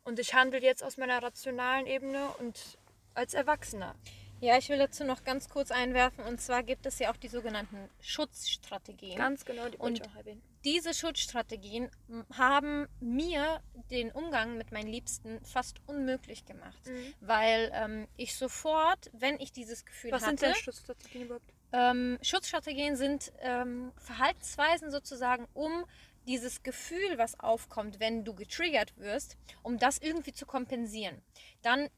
und 0.04 0.20
ich 0.20 0.34
handle 0.34 0.62
jetzt 0.62 0.84
aus 0.84 0.98
meiner 0.98 1.22
rationalen 1.22 1.86
Ebene 1.88 2.28
und 2.40 2.78
als 3.14 3.34
Erwachsener. 3.34 3.96
Ja, 4.42 4.58
ich 4.58 4.70
will 4.70 4.78
dazu 4.78 5.04
noch 5.04 5.26
ganz 5.26 5.50
kurz 5.50 5.70
einwerfen. 5.70 6.24
Und 6.24 6.40
zwar 6.40 6.64
gibt 6.64 6.86
es 6.86 6.98
ja 7.00 7.12
auch 7.12 7.18
die 7.18 7.28
sogenannten 7.28 7.90
Schutzstrategien. 8.00 9.18
Ganz 9.18 9.44
genau, 9.44 9.68
die 9.68 9.78
wollte 9.80 9.84
Und- 9.84 10.00
ich 10.00 10.06
auch 10.10 10.16
erwähnen. 10.16 10.42
Diese 10.66 10.94
Schutzstrategien 10.94 11.90
haben 12.34 12.88
mir 13.00 13.62
den 13.92 14.12
Umgang 14.12 14.58
mit 14.58 14.72
meinen 14.74 14.88
Liebsten 14.90 15.40
fast 15.46 15.78
unmöglich 15.88 16.46
gemacht. 16.46 16.86
Mhm. 16.86 17.14
Weil 17.22 17.72
ähm, 17.74 18.08
ich 18.18 18.36
sofort, 18.36 19.10
wenn 19.14 19.40
ich 19.40 19.54
dieses 19.54 19.86
Gefühl 19.86 20.12
Was 20.12 20.24
hatte, 20.26 20.38
sind 20.38 20.42
denn 20.42 20.56
Schutzstrategien 20.56 21.26
überhaupt? 21.26 21.54
ähm, 21.72 22.18
Schutzstrategien 22.22 22.98
sind 22.98 23.32
ähm, 23.40 23.94
Verhaltensweisen 23.98 24.92
sozusagen, 24.92 25.48
um 25.54 25.86
dieses 26.28 26.64
Gefühl, 26.64 27.18
was 27.18 27.40
aufkommt, 27.40 28.00
wenn 28.00 28.24
du 28.24 28.34
getriggert 28.34 28.98
wirst, 28.98 29.38
um 29.64 29.78
das 29.78 29.98
irgendwie 30.00 30.34
zu 30.34 30.46
kompensieren. 30.46 31.22
Dann 31.62 31.90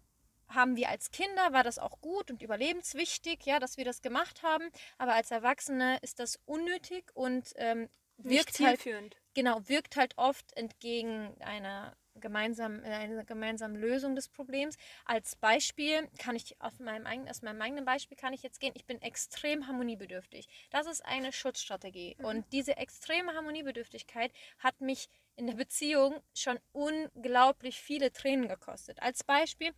haben 0.48 0.76
wir 0.76 0.90
als 0.90 1.12
Kinder, 1.12 1.54
war 1.54 1.64
das 1.64 1.80
auch 1.80 2.02
gut 2.02 2.30
und 2.30 2.42
überlebenswichtig, 2.42 3.46
ja, 3.46 3.60
dass 3.60 3.78
wir 3.78 3.86
das 3.86 4.02
gemacht 4.02 4.44
haben. 4.44 4.70
Aber 4.98 5.14
als 5.14 5.32
Erwachsene 5.32 5.98
ist 6.02 6.20
das 6.20 6.40
unnötig 6.46 7.06
und 7.14 7.54
ähm, 7.56 7.90
wirkt 8.18 8.60
halt, 8.60 8.84
genau, 9.34 9.62
wirkt 9.68 9.96
halt 9.96 10.18
oft 10.18 10.52
entgegen 10.58 11.36
einer 11.42 11.96
gemeinsam, 12.22 12.82
eine 12.84 13.26
gemeinsame 13.26 13.78
Lösung 13.78 14.16
des 14.16 14.30
Problems. 14.30 14.78
Als 15.06 15.36
Beispiel 15.36 16.08
kann 16.18 16.36
ich 16.36 16.56
auf 16.62 16.80
meinem 16.80 17.06
eigenen, 17.06 17.30
aus 17.30 17.42
meinem 17.42 17.62
eigenen 17.62 17.86
Beispiel 17.86 18.18
kann 18.18 18.34
ich 18.34 18.44
jetzt 18.44 18.60
gehen. 18.60 18.74
Ich 18.76 18.86
bin 18.86 19.02
extrem 19.02 19.68
harmoniebedürftig. 19.68 20.48
Das 20.70 20.88
ist 20.88 21.06
eine 21.06 21.34
Schutzstrategie. 21.34 22.16
Mhm. 22.20 22.26
Und 22.26 22.46
diese 22.54 22.78
extreme 22.78 23.34
Harmoniebedürftigkeit 23.34 24.32
hat 24.60 24.80
mich 24.80 25.10
in 25.36 25.48
der 25.48 25.56
Beziehung 25.56 26.22
schon 26.34 26.60
unglaublich 26.72 27.82
viele 27.82 28.12
Tränen 28.12 28.48
gekostet. 28.48 29.02
Als 29.02 29.24
Beispiel, 29.24 29.74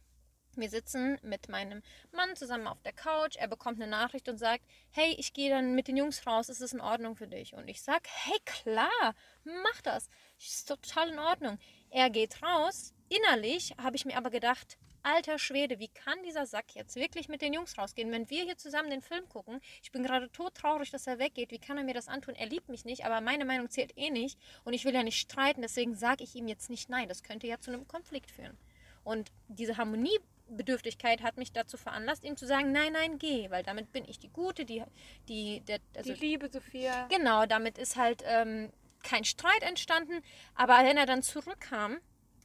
wir 0.56 0.70
sitzen 0.70 1.18
mit 1.24 1.50
meinem 1.50 1.82
Mann 2.12 2.36
zusammen 2.36 2.68
auf 2.68 2.82
der 2.84 2.94
Couch. 2.94 3.38
Er 3.38 3.48
bekommt 3.48 3.82
eine 3.82 3.90
Nachricht 3.90 4.30
und 4.30 4.38
sagt: 4.38 4.64
Hey, 4.92 5.16
ich 5.18 5.34
gehe 5.34 5.50
dann 5.50 5.74
mit 5.74 5.88
den 5.88 5.98
Jungs 5.98 6.28
raus. 6.28 6.50
Ist 6.50 6.62
es 6.62 6.74
in 6.74 6.82
Ordnung 6.82 7.16
für 7.16 7.28
dich? 7.28 7.56
Und 7.56 7.68
ich 7.68 7.82
sage: 7.82 8.04
Hey, 8.08 8.38
klar, 8.46 9.16
mach 9.44 9.82
das. 9.82 10.10
Ist 10.38 10.68
total 10.68 11.10
in 11.10 11.20
Ordnung. 11.20 11.58
Er 11.94 12.10
geht 12.10 12.42
raus. 12.42 12.92
Innerlich 13.08 13.76
habe 13.78 13.96
ich 13.96 14.04
mir 14.04 14.18
aber 14.18 14.32
gedacht: 14.32 14.80
Alter 15.04 15.38
Schwede, 15.38 15.78
wie 15.78 15.90
kann 15.90 16.24
dieser 16.24 16.48
Sack 16.48 16.74
jetzt 16.74 16.96
wirklich 16.96 17.30
mit 17.30 17.44
den 17.44 17.54
Jungs 17.54 17.78
rausgehen? 17.78 18.12
Wenn 18.12 18.32
wir 18.32 18.44
hier 18.44 18.58
zusammen 18.58 18.90
den 18.90 19.04
Film 19.04 19.30
gucken, 19.30 19.62
ich 19.84 19.92
bin 19.92 20.02
gerade 20.02 20.32
todtraurig, 20.32 20.90
dass 20.90 21.06
er 21.06 21.20
weggeht. 21.20 21.52
Wie 21.52 21.60
kann 21.60 21.78
er 21.78 21.84
mir 21.84 21.94
das 21.94 22.08
antun? 22.08 22.34
Er 22.34 22.48
liebt 22.48 22.68
mich 22.68 22.84
nicht, 22.84 23.06
aber 23.06 23.22
meine 23.22 23.46
Meinung 23.46 23.70
zählt 23.70 23.96
eh 23.96 24.10
nicht. 24.10 24.40
Und 24.66 24.74
ich 24.74 24.86
will 24.86 24.94
ja 24.96 25.04
nicht 25.04 25.20
streiten, 25.20 25.62
deswegen 25.62 25.94
sage 25.94 26.24
ich 26.24 26.34
ihm 26.34 26.48
jetzt 26.48 26.72
nicht 26.72 26.90
nein. 26.90 27.08
Das 27.08 27.22
könnte 27.22 27.46
ja 27.46 27.60
zu 27.60 27.72
einem 27.72 27.88
Konflikt 27.88 28.32
führen. 28.32 28.58
Und 29.04 29.32
diese 29.48 29.78
Harmonie 29.78 30.18
Bedürftigkeit 30.48 31.22
hat 31.22 31.38
mich 31.38 31.52
dazu 31.52 31.78
veranlasst, 31.78 32.24
ihm 32.24 32.38
zu 32.38 32.48
sagen, 32.48 32.72
nein, 32.72 32.94
nein, 32.94 33.20
geh, 33.20 33.50
weil 33.52 33.64
damit 33.64 33.92
bin 33.92 34.04
ich 34.06 34.18
die 34.20 34.30
Gute, 34.30 34.66
die, 34.66 34.84
die, 35.28 35.62
der, 35.62 35.80
also, 35.96 36.12
die 36.14 36.20
liebe 36.20 36.50
Sophia. 36.50 37.08
Genau, 37.08 37.46
damit 37.46 37.78
ist 37.78 37.96
halt 37.96 38.24
ähm, 38.26 38.72
kein 39.04 39.26
Streit 39.26 39.62
entstanden. 39.62 40.22
Aber 40.56 40.80
wenn 40.80 40.98
er 40.98 41.06
dann 41.06 41.22
zurückkam, 41.22 41.98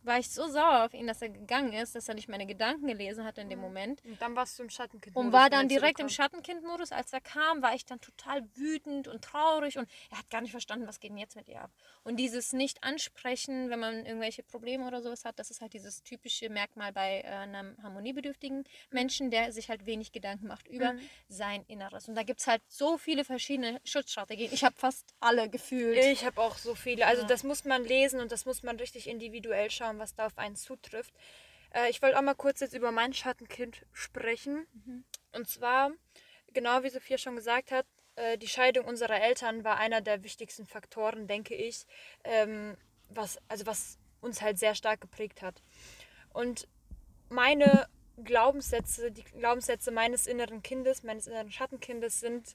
war 0.08 0.18
ich 0.18 0.30
so 0.30 0.48
sauer 0.48 0.84
auf 0.84 0.94
ihn, 0.94 1.06
dass 1.06 1.22
er 1.22 1.28
gegangen 1.28 1.72
ist, 1.72 1.94
dass 1.94 2.08
er 2.08 2.14
nicht 2.14 2.28
meine 2.28 2.46
Gedanken 2.46 2.86
gelesen 2.88 3.24
hat 3.24 3.38
in 3.38 3.48
dem 3.48 3.58
mhm. 3.60 3.64
Moment. 3.66 4.04
Und 4.04 4.20
dann 4.20 4.34
warst 4.34 4.58
du 4.58 4.64
im 4.64 4.70
Schattenkind. 4.70 5.14
Und 5.14 5.32
war 5.32 5.50
dann 5.50 5.68
direkt 5.68 6.00
im 6.00 6.08
Schattenkind-Modus. 6.08 6.90
Als 6.92 7.12
er 7.12 7.20
kam, 7.20 7.62
war 7.62 7.74
ich 7.74 7.84
dann 7.84 8.00
total 8.00 8.42
wütend 8.54 9.06
und 9.06 9.22
traurig 9.22 9.78
und 9.78 9.88
er 10.10 10.18
hat 10.18 10.30
gar 10.30 10.40
nicht 10.40 10.50
verstanden, 10.50 10.86
was 10.86 10.98
geht 10.98 11.10
denn 11.10 11.18
jetzt 11.18 11.36
mit 11.36 11.48
ihr 11.48 11.60
ab. 11.60 11.70
Und 12.02 12.16
dieses 12.16 12.52
Nicht-Ansprechen, 12.52 13.70
wenn 13.70 13.78
man 13.78 14.06
irgendwelche 14.06 14.42
Probleme 14.42 14.86
oder 14.86 15.02
sowas 15.02 15.24
hat, 15.24 15.38
das 15.38 15.50
ist 15.50 15.60
halt 15.60 15.74
dieses 15.74 16.02
typische 16.02 16.48
Merkmal 16.48 16.92
bei 16.92 17.20
äh, 17.20 17.26
einem 17.26 17.76
harmoniebedürftigen 17.82 18.64
Menschen, 18.90 19.30
der 19.30 19.52
sich 19.52 19.68
halt 19.68 19.86
wenig 19.86 20.12
Gedanken 20.12 20.48
macht 20.48 20.66
über 20.68 20.94
mhm. 20.94 21.00
sein 21.28 21.64
Inneres. 21.68 22.08
Und 22.08 22.14
da 22.14 22.22
gibt 22.22 22.40
es 22.40 22.46
halt 22.46 22.62
so 22.68 22.96
viele 22.96 23.24
verschiedene 23.24 23.80
Schutzstrategien. 23.84 24.52
Ich 24.52 24.64
habe 24.64 24.74
fast 24.76 25.14
alle 25.20 25.48
gefühlt. 25.48 25.98
Ich 25.98 26.24
habe 26.24 26.40
auch 26.40 26.56
so 26.56 26.74
viele. 26.74 27.06
Also 27.06 27.22
ja. 27.22 27.28
das 27.28 27.44
muss 27.44 27.64
man 27.64 27.84
lesen 27.84 28.20
und 28.20 28.32
das 28.32 28.46
muss 28.46 28.62
man 28.62 28.76
richtig 28.76 29.06
individuell 29.06 29.70
schauen 29.70 29.97
was 29.98 30.14
da 30.14 30.26
auf 30.26 30.38
einen 30.38 30.56
zutrifft. 30.56 31.14
Äh, 31.74 31.90
ich 31.90 32.02
wollte 32.02 32.18
auch 32.18 32.22
mal 32.22 32.34
kurz 32.34 32.60
jetzt 32.60 32.74
über 32.74 32.92
mein 32.92 33.12
Schattenkind 33.12 33.84
sprechen. 33.92 34.66
Mhm. 34.72 35.04
Und 35.32 35.48
zwar, 35.48 35.90
genau 36.52 36.82
wie 36.82 36.90
Sophia 36.90 37.18
schon 37.18 37.36
gesagt 37.36 37.70
hat, 37.70 37.86
äh, 38.16 38.38
die 38.38 38.48
Scheidung 38.48 38.86
unserer 38.86 39.20
Eltern 39.20 39.64
war 39.64 39.78
einer 39.78 40.00
der 40.00 40.24
wichtigsten 40.24 40.66
Faktoren, 40.66 41.26
denke 41.26 41.54
ich, 41.54 41.86
ähm, 42.24 42.76
was, 43.08 43.38
also 43.48 43.66
was 43.66 43.98
uns 44.20 44.42
halt 44.42 44.58
sehr 44.58 44.74
stark 44.74 45.00
geprägt 45.00 45.42
hat. 45.42 45.62
Und 46.32 46.68
meine 47.28 47.88
Glaubenssätze, 48.24 49.12
die 49.12 49.22
Glaubenssätze 49.22 49.90
meines 49.90 50.26
inneren 50.26 50.62
Kindes, 50.62 51.02
meines 51.02 51.26
inneren 51.26 51.52
Schattenkindes 51.52 52.20
sind 52.20 52.54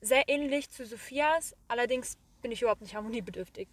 sehr 0.00 0.28
ähnlich 0.28 0.70
zu 0.70 0.86
Sophias, 0.86 1.54
allerdings 1.68 2.18
bin 2.40 2.52
ich 2.52 2.62
überhaupt 2.62 2.82
nicht 2.82 2.94
harmoniebedürftig 2.94 3.68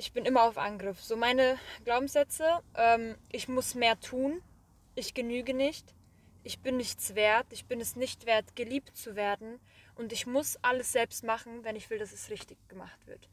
ich 0.00 0.14
bin 0.14 0.24
immer 0.24 0.44
auf 0.44 0.56
Angriff. 0.56 0.98
So 1.02 1.14
meine 1.14 1.58
Glaubenssätze, 1.84 2.62
ähm, 2.74 3.16
ich 3.30 3.48
muss 3.48 3.74
mehr 3.74 4.00
tun, 4.00 4.40
ich 4.94 5.12
genüge 5.12 5.52
nicht, 5.52 5.94
ich 6.42 6.60
bin 6.60 6.78
nichts 6.78 7.14
wert, 7.14 7.46
ich 7.50 7.66
bin 7.66 7.82
es 7.82 7.96
nicht 7.96 8.24
wert, 8.24 8.56
geliebt 8.56 8.96
zu 8.96 9.14
werden 9.14 9.60
und 9.96 10.14
ich 10.14 10.26
muss 10.26 10.56
alles 10.62 10.92
selbst 10.92 11.22
machen, 11.22 11.64
wenn 11.64 11.76
ich 11.76 11.90
will, 11.90 11.98
dass 11.98 12.14
es 12.14 12.30
richtig 12.30 12.56
gemacht 12.66 13.06
wird. 13.06 13.28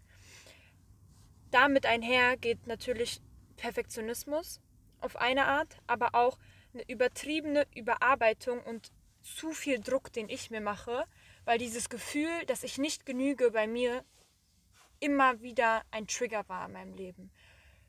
Damit 1.51 1.85
einher 1.85 2.35
geht 2.35 2.67
natürlich 2.67 3.21
Perfektionismus 3.55 4.59
auf 4.99 5.15
eine 5.15 5.45
Art, 5.45 5.77
aber 5.87 6.15
auch 6.15 6.37
eine 6.73 6.83
übertriebene 6.89 7.65
Überarbeitung 7.75 8.61
und 8.61 8.91
zu 9.21 9.53
viel 9.53 9.79
Druck, 9.79 10.11
den 10.11 10.27
ich 10.27 10.51
mir 10.51 10.61
mache, 10.61 11.05
weil 11.45 11.59
dieses 11.59 11.87
Gefühl, 11.87 12.45
dass 12.47 12.63
ich 12.63 12.77
nicht 12.77 13.05
genüge 13.05 13.51
bei 13.51 13.67
mir 13.67 14.03
immer 14.99 15.41
wieder 15.41 15.83
ein 15.91 16.07
Trigger 16.07 16.47
war 16.47 16.65
in 16.67 16.73
meinem 16.73 16.93
Leben. 16.93 17.31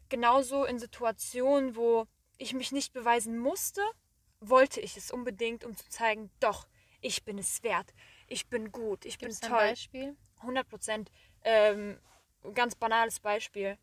Genauso 0.09 0.65
in 0.65 0.79
Situationen, 0.79 1.77
wo 1.77 2.07
ich 2.39 2.55
mich 2.55 2.73
nicht 2.73 2.93
beweisen 2.93 3.39
musste, 3.39 3.83
wollte 4.41 4.81
ich 4.81 4.97
es 4.97 5.11
unbedingt, 5.11 5.65
um 5.65 5.77
zu 5.77 5.89
zeigen, 5.89 6.31
doch, 6.41 6.67
ich 7.01 7.25
bin 7.25 7.39
es 7.39 7.63
wert, 7.63 7.93
ich 8.27 8.49
bin 8.49 8.73
gut, 8.73 9.05
ich 9.05 9.19
Gibt's 9.19 9.41
bin 9.41 9.51
toll. 9.51 9.59
Ein 9.59 9.71
Beispiel? 9.71 10.17
100 10.41 10.69
Prozent. 10.69 11.11
Ähm, 11.45 11.99
ganz 12.55 12.75
banales 12.75 13.21
Beispiel. 13.21 13.77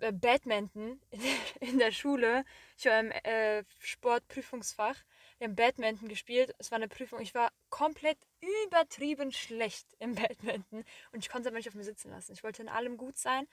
Äh, 0.00 0.12
Badminton 0.12 1.00
in 1.60 1.78
der 1.78 1.92
Schule. 1.92 2.44
Ich 2.78 2.86
war 2.86 3.00
im 3.00 3.10
äh, 3.10 3.64
Sportprüfungsfach 3.80 4.96
wir 5.38 5.48
haben 5.48 5.56
Badminton 5.56 6.08
gespielt. 6.08 6.54
Es 6.58 6.70
war 6.70 6.76
eine 6.76 6.88
Prüfung. 6.88 7.20
Ich 7.20 7.34
war 7.34 7.50
komplett 7.70 8.18
übertrieben 8.66 9.32
schlecht 9.32 9.86
im 9.98 10.14
Badminton 10.16 10.84
und 11.12 11.18
ich 11.18 11.28
konnte 11.28 11.48
es 11.48 11.52
aber 11.52 11.58
nicht 11.58 11.68
auf 11.68 11.74
mir 11.74 11.84
sitzen 11.84 12.10
lassen. 12.10 12.32
Ich 12.32 12.44
wollte 12.44 12.62
in 12.62 12.68
allem 12.68 12.96
gut 12.96 13.16
sein. 13.16 13.46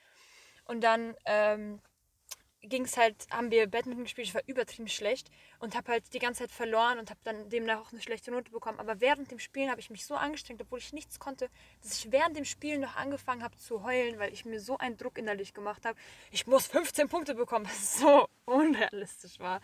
Und 0.66 0.82
dann 0.82 1.16
ähm, 1.26 1.82
ging 2.64 2.86
es 2.86 2.96
halt, 2.98 3.28
haben 3.32 3.50
wir 3.50 3.68
Badminton 3.68 4.04
gespielt, 4.04 4.28
ich 4.28 4.36
war 4.36 4.44
übertrieben 4.46 4.88
schlecht 4.88 5.32
und 5.60 5.76
habe 5.76 5.92
halt 5.92 6.14
die 6.14 6.20
ganze 6.20 6.44
Zeit 6.44 6.52
verloren 6.52 7.00
und 7.00 7.10
habe 7.10 7.20
dann 7.24 7.50
demnach 7.50 7.80
auch 7.80 7.92
eine 7.92 8.02
schlechte 8.02 8.32
Note 8.32 8.52
bekommen. 8.52 8.80
Aber 8.80 9.02
während 9.02 9.32
dem 9.32 9.40
Spielen 9.40 9.70
habe 9.70 9.80
ich 9.80 9.90
mich 9.90 10.06
so 10.06 10.16
angestrengt, 10.16 10.62
obwohl 10.62 10.80
ich 10.80 10.94
nichts 10.94 11.20
konnte, 11.20 11.50
dass 11.82 11.98
ich 11.98 12.12
während 12.12 12.38
dem 12.38 12.46
Spielen 12.46 12.82
noch 12.82 12.96
angefangen 12.96 13.44
habe 13.44 13.58
zu 13.58 13.84
heulen, 13.84 14.20
weil 14.20 14.32
ich 14.32 14.46
mir 14.46 14.60
so 14.60 14.78
einen 14.78 14.98
Druck 14.98 15.18
innerlich 15.18 15.54
gemacht 15.54 15.86
habe. 15.86 15.98
Ich 16.32 16.46
muss 16.46 16.68
15 16.68 17.10
Punkte 17.10 17.34
bekommen, 17.34 17.66
was 17.66 18.00
so 18.00 18.28
unrealistisch 18.46 19.40
war. 19.40 19.62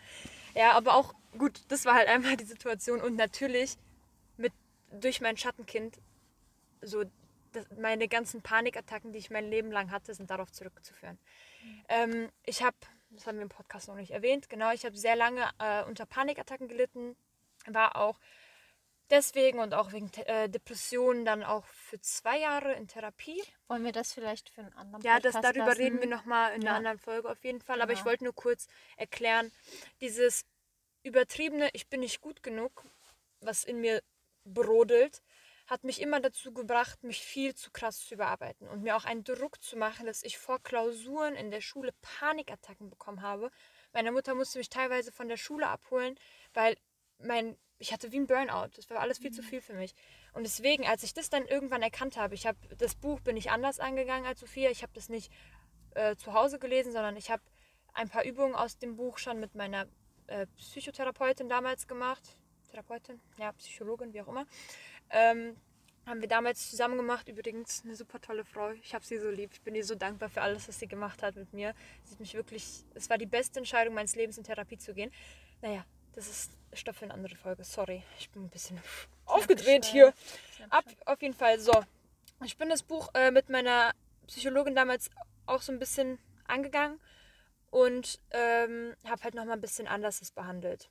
Ja, 0.54 0.72
aber 0.72 0.94
auch 0.94 1.14
gut, 1.36 1.60
das 1.68 1.84
war 1.84 1.94
halt 1.94 2.08
einfach 2.08 2.34
die 2.36 2.44
Situation 2.44 3.00
und 3.00 3.16
natürlich 3.16 3.76
mit 4.36 4.52
durch 4.90 5.20
mein 5.20 5.36
Schattenkind 5.36 5.98
so 6.82 7.04
das, 7.52 7.66
meine 7.78 8.08
ganzen 8.08 8.42
Panikattacken, 8.42 9.12
die 9.12 9.18
ich 9.18 9.30
mein 9.30 9.48
Leben 9.48 9.70
lang 9.70 9.90
hatte, 9.90 10.14
sind 10.14 10.30
darauf 10.30 10.50
zurückzuführen. 10.52 11.18
Ähm, 11.88 12.30
ich 12.44 12.62
habe, 12.62 12.76
das 13.10 13.26
haben 13.26 13.36
wir 13.36 13.42
im 13.42 13.48
Podcast 13.48 13.88
noch 13.88 13.96
nicht 13.96 14.10
erwähnt, 14.10 14.48
genau, 14.48 14.72
ich 14.72 14.84
habe 14.84 14.96
sehr 14.96 15.16
lange 15.16 15.48
äh, 15.58 15.84
unter 15.84 16.06
Panikattacken 16.06 16.68
gelitten, 16.68 17.16
war 17.66 17.96
auch 17.96 18.18
deswegen 19.10 19.58
und 19.58 19.74
auch 19.74 19.92
wegen 19.92 20.10
äh, 20.26 20.48
Depressionen 20.48 21.24
dann 21.24 21.42
auch 21.42 21.64
für 21.66 22.00
zwei 22.00 22.38
Jahre 22.38 22.74
in 22.74 22.88
Therapie. 22.88 23.42
Wollen 23.66 23.84
wir 23.84 23.92
das 23.92 24.12
vielleicht 24.12 24.50
für 24.50 24.62
einen 24.62 24.72
anderen 24.74 25.04
Ja, 25.04 25.18
das, 25.20 25.34
darüber 25.34 25.66
lassen? 25.66 25.80
reden 25.80 26.00
wir 26.00 26.08
nochmal 26.08 26.54
in 26.54 26.62
ja. 26.62 26.68
einer 26.68 26.78
anderen 26.78 26.98
Folge 26.98 27.30
auf 27.30 27.42
jeden 27.44 27.60
Fall. 27.60 27.76
Genau. 27.76 27.84
Aber 27.84 27.92
ich 27.92 28.04
wollte 28.04 28.24
nur 28.24 28.34
kurz 28.34 28.66
erklären, 28.96 29.50
dieses 30.00 30.44
übertriebene, 31.02 31.70
ich 31.72 31.88
bin 31.88 32.00
nicht 32.00 32.20
gut 32.20 32.42
genug, 32.42 32.84
was 33.40 33.64
in 33.64 33.80
mir 33.80 34.02
brodelt, 34.44 35.22
hat 35.68 35.84
mich 35.84 36.00
immer 36.00 36.20
dazu 36.20 36.52
gebracht, 36.52 37.04
mich 37.04 37.22
viel 37.22 37.54
zu 37.54 37.70
krass 37.70 38.00
zu 38.00 38.14
überarbeiten 38.14 38.66
und 38.68 38.82
mir 38.82 38.96
auch 38.96 39.04
einen 39.04 39.22
Druck 39.22 39.62
zu 39.62 39.76
machen, 39.76 40.06
dass 40.06 40.22
ich 40.22 40.38
vor 40.38 40.62
Klausuren 40.62 41.34
in 41.34 41.50
der 41.50 41.60
Schule 41.60 41.92
Panikattacken 42.00 42.90
bekommen 42.90 43.22
habe. 43.22 43.50
Meine 43.92 44.10
Mutter 44.10 44.34
musste 44.34 44.58
mich 44.58 44.70
teilweise 44.70 45.12
von 45.12 45.28
der 45.28 45.36
Schule 45.36 45.68
abholen, 45.68 46.18
weil 46.54 46.76
mein 47.18 47.56
ich 47.78 47.92
hatte 47.92 48.10
wie 48.10 48.18
ein 48.18 48.26
Burnout. 48.26 48.70
Das 48.74 48.90
war 48.90 48.98
alles 49.00 49.18
viel 49.18 49.30
mhm. 49.30 49.34
zu 49.34 49.42
viel 49.42 49.60
für 49.60 49.74
mich. 49.74 49.94
Und 50.32 50.42
deswegen, 50.42 50.86
als 50.86 51.02
ich 51.04 51.14
das 51.14 51.30
dann 51.30 51.46
irgendwann 51.46 51.82
erkannt 51.82 52.16
habe, 52.16 52.34
ich 52.34 52.46
habe 52.46 52.58
das 52.76 52.94
Buch 52.94 53.20
bin 53.20 53.36
ich 53.36 53.50
anders 53.50 53.78
angegangen 53.78 54.26
als 54.26 54.40
Sophia. 54.40 54.70
Ich 54.70 54.82
habe 54.82 54.92
das 54.94 55.08
nicht 55.08 55.32
äh, 55.94 56.16
zu 56.16 56.32
Hause 56.32 56.58
gelesen, 56.58 56.92
sondern 56.92 57.16
ich 57.16 57.30
habe 57.30 57.42
ein 57.94 58.08
paar 58.08 58.24
Übungen 58.24 58.54
aus 58.54 58.78
dem 58.78 58.96
Buch 58.96 59.18
schon 59.18 59.40
mit 59.40 59.54
meiner 59.54 59.86
äh, 60.26 60.46
Psychotherapeutin 60.56 61.48
damals 61.48 61.86
gemacht. 61.86 62.22
Therapeutin, 62.70 63.20
ja, 63.38 63.52
Psychologin, 63.52 64.12
wie 64.12 64.20
auch 64.20 64.28
immer. 64.28 64.46
Ähm, 65.10 65.56
haben 66.06 66.20
wir 66.20 66.28
damals 66.28 66.70
zusammen 66.70 66.96
gemacht. 66.96 67.28
Übrigens 67.28 67.82
eine 67.84 67.94
super 67.94 68.20
tolle 68.20 68.44
Frau. 68.44 68.70
Ich 68.70 68.94
habe 68.94 69.04
sie 69.04 69.18
so 69.18 69.28
lieb. 69.28 69.50
Ich 69.52 69.60
bin 69.60 69.74
ihr 69.74 69.84
so 69.84 69.94
dankbar 69.94 70.30
für 70.30 70.40
alles, 70.40 70.66
was 70.66 70.78
sie 70.78 70.88
gemacht 70.88 71.22
hat 71.22 71.36
mit 71.36 71.52
mir. 71.52 71.74
Sie 72.04 72.12
hat 72.12 72.20
mich 72.20 72.34
wirklich, 72.34 72.84
es 72.94 73.10
war 73.10 73.18
die 73.18 73.26
beste 73.26 73.60
Entscheidung 73.60 73.94
meines 73.94 74.16
Lebens, 74.16 74.38
in 74.38 74.44
Therapie 74.44 74.78
zu 74.78 74.94
gehen. 74.94 75.12
Naja, 75.60 75.84
das 76.14 76.28
ist 76.28 76.52
Stoff 76.72 76.96
für 76.96 77.04
eine 77.04 77.14
andere 77.14 77.36
Folge. 77.36 77.62
Sorry, 77.64 78.02
ich 78.18 78.30
bin 78.30 78.44
ein 78.44 78.48
bisschen 78.48 78.80
aufgedreht 79.26 79.84
hier. 79.84 80.14
Ab, 80.70 80.84
auf 81.04 81.20
jeden 81.20 81.34
Fall. 81.34 81.60
So, 81.60 81.72
ich 82.44 82.56
bin 82.56 82.68
das 82.68 82.82
Buch 82.82 83.10
äh, 83.14 83.30
mit 83.30 83.48
meiner 83.50 83.92
Psychologin 84.26 84.74
damals 84.74 85.10
auch 85.46 85.62
so 85.62 85.72
ein 85.72 85.78
bisschen 85.78 86.18
angegangen 86.46 87.00
und 87.70 88.20
ähm, 88.30 88.94
habe 89.04 89.22
halt 89.24 89.34
nochmal 89.34 89.56
ein 89.56 89.60
bisschen 89.60 89.86
anders 89.86 90.20
das 90.20 90.30
behandelt. 90.30 90.90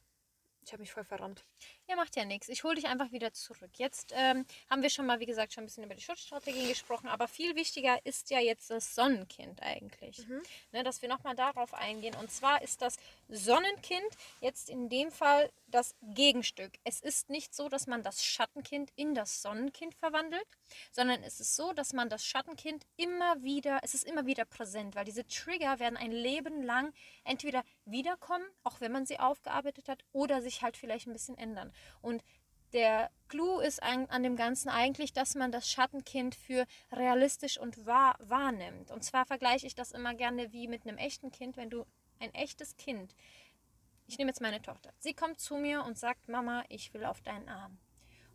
Ich 0.64 0.74
habe 0.74 0.82
mich 0.82 0.92
voll 0.92 1.04
verrannt. 1.04 1.46
Ja, 1.90 1.96
macht 1.96 2.18
ja 2.18 2.26
nichts. 2.26 2.50
Ich 2.50 2.66
hole 2.66 2.76
dich 2.76 2.88
einfach 2.88 3.14
wieder 3.14 3.32
zurück. 3.32 3.72
Jetzt 3.76 4.14
ähm, 4.14 4.46
haben 4.70 4.82
wir 4.82 4.90
schon 4.90 5.06
mal, 5.06 5.22
wie 5.22 5.26
gesagt, 5.26 5.54
schon 5.54 5.64
ein 5.64 5.68
bisschen 5.68 5.86
über 5.86 5.96
die 5.96 6.02
Schutzstrategien 6.02 6.68
gesprochen, 6.68 7.08
aber 7.08 7.30
viel 7.30 7.56
wichtiger 7.56 8.06
ist 8.06 8.30
ja 8.30 8.42
jetzt 8.42 8.70
das 8.70 8.94
Sonnenkind 8.94 9.64
eigentlich. 9.64 10.28
Mhm. 10.28 10.42
Ne, 10.74 10.84
dass 10.84 11.02
wir 11.02 11.08
nochmal 11.08 11.36
darauf 11.36 11.74
eingehen. 11.74 12.14
Und 12.16 12.30
zwar 12.30 12.62
ist 12.62 12.82
das 12.82 12.98
Sonnenkind 13.30 14.06
jetzt 14.42 14.70
in 14.70 14.90
dem 14.90 15.12
Fall 15.12 15.50
das 15.68 15.96
Gegenstück. 16.02 16.74
Es 16.84 17.00
ist 17.00 17.30
nicht 17.30 17.56
so, 17.56 17.70
dass 17.70 17.88
man 17.88 18.04
das 18.04 18.24
Schattenkind 18.24 18.92
in 18.98 19.16
das 19.16 19.42
Sonnenkind 19.42 19.96
verwandelt, 19.96 20.48
sondern 20.92 21.24
es 21.24 21.40
ist 21.40 21.56
so, 21.56 21.72
dass 21.72 21.94
man 21.94 22.10
das 22.10 22.26
Schattenkind 22.26 22.86
immer 22.98 23.44
wieder, 23.44 23.80
es 23.84 23.94
ist 23.94 24.06
immer 24.06 24.26
wieder 24.26 24.44
präsent, 24.44 24.96
weil 24.96 25.06
diese 25.06 25.26
Trigger 25.26 25.80
werden 25.80 25.98
ein 25.98 26.12
Leben 26.12 26.64
lang 26.64 26.94
entweder 27.24 27.64
wiederkommen, 27.86 28.46
auch 28.64 28.82
wenn 28.82 28.92
man 28.92 29.06
sie 29.06 29.20
aufgearbeitet 29.20 29.88
hat, 29.88 30.04
oder 30.12 30.42
sich 30.42 30.62
halt 30.62 30.76
vielleicht 30.76 31.08
ein 31.08 31.14
bisschen 31.14 31.38
ändern. 31.38 31.74
Und 32.02 32.24
der 32.74 33.10
Clou 33.28 33.60
ist 33.60 33.82
an, 33.82 34.08
an, 34.08 34.24
dem 34.24 34.36
Ganzen 34.36 34.70
eigentlich, 34.70 35.14
dass 35.14 35.36
man 35.36 35.52
das 35.52 35.70
Schattenkind 35.70 36.36
für 36.36 36.66
realistisch 36.92 37.58
und 37.58 37.86
wahr 37.86 38.18
wahrnimmt. 38.20 38.92
Und 38.92 39.04
zwar 39.04 39.26
vergleiche 39.26 39.66
ich 39.68 39.76
das 39.76 39.92
immer 39.92 40.14
gerne 40.14 40.52
wie 40.52 40.68
mit 40.68 40.86
einem 40.86 40.98
echten 40.98 41.32
Kind. 41.32 41.58
Wenn 41.58 41.70
du 41.70 41.86
ein 42.20 42.34
echtes 42.34 42.76
Kind, 42.78 43.16
ich 44.06 44.18
nehme 44.18 44.30
jetzt 44.30 44.42
meine 44.42 44.62
Tochter, 44.62 44.94
sie 45.00 45.14
kommt 45.14 45.40
zu 45.40 45.56
mir 45.56 45.84
und 45.84 45.98
sagt, 45.98 46.28
Mama, 46.30 46.64
ich 46.70 46.94
will 46.94 47.06
auf 47.06 47.22
deinen 47.22 47.50
Arm. 47.50 47.78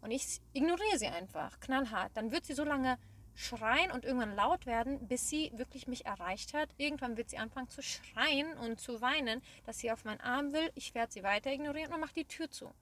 Und 0.00 0.10
ich 0.10 0.40
ignoriere 0.52 0.98
sie 0.98 1.06
einfach, 1.06 1.60
knallhart. 1.60 2.10
Dann 2.14 2.32
wird 2.32 2.44
sie 2.44 2.54
so 2.54 2.64
lange 2.64 2.98
schreien 3.34 3.90
und 3.90 4.04
irgendwann 4.04 4.34
laut 4.34 4.66
werden, 4.66 5.06
bis 5.06 5.28
sie 5.28 5.50
wirklich 5.54 5.86
mich 5.86 6.04
erreicht 6.04 6.54
hat. 6.54 6.70
Irgendwann 6.76 7.16
wird 7.16 7.30
sie 7.30 7.38
anfangen 7.38 7.68
zu 7.68 7.82
schreien 7.82 8.52
und 8.58 8.80
zu 8.80 9.00
weinen, 9.00 9.42
dass 9.64 9.78
sie 9.78 9.90
auf 9.90 10.04
meinen 10.04 10.20
Arm 10.20 10.52
will. 10.52 10.70
Ich 10.74 10.94
werde 10.94 11.12
sie 11.12 11.22
weiter 11.22 11.50
ignorieren 11.50 11.92
und 11.92 12.00
mache 12.00 12.14
die 12.14 12.26
Tür 12.26 12.50
zu 12.50 12.74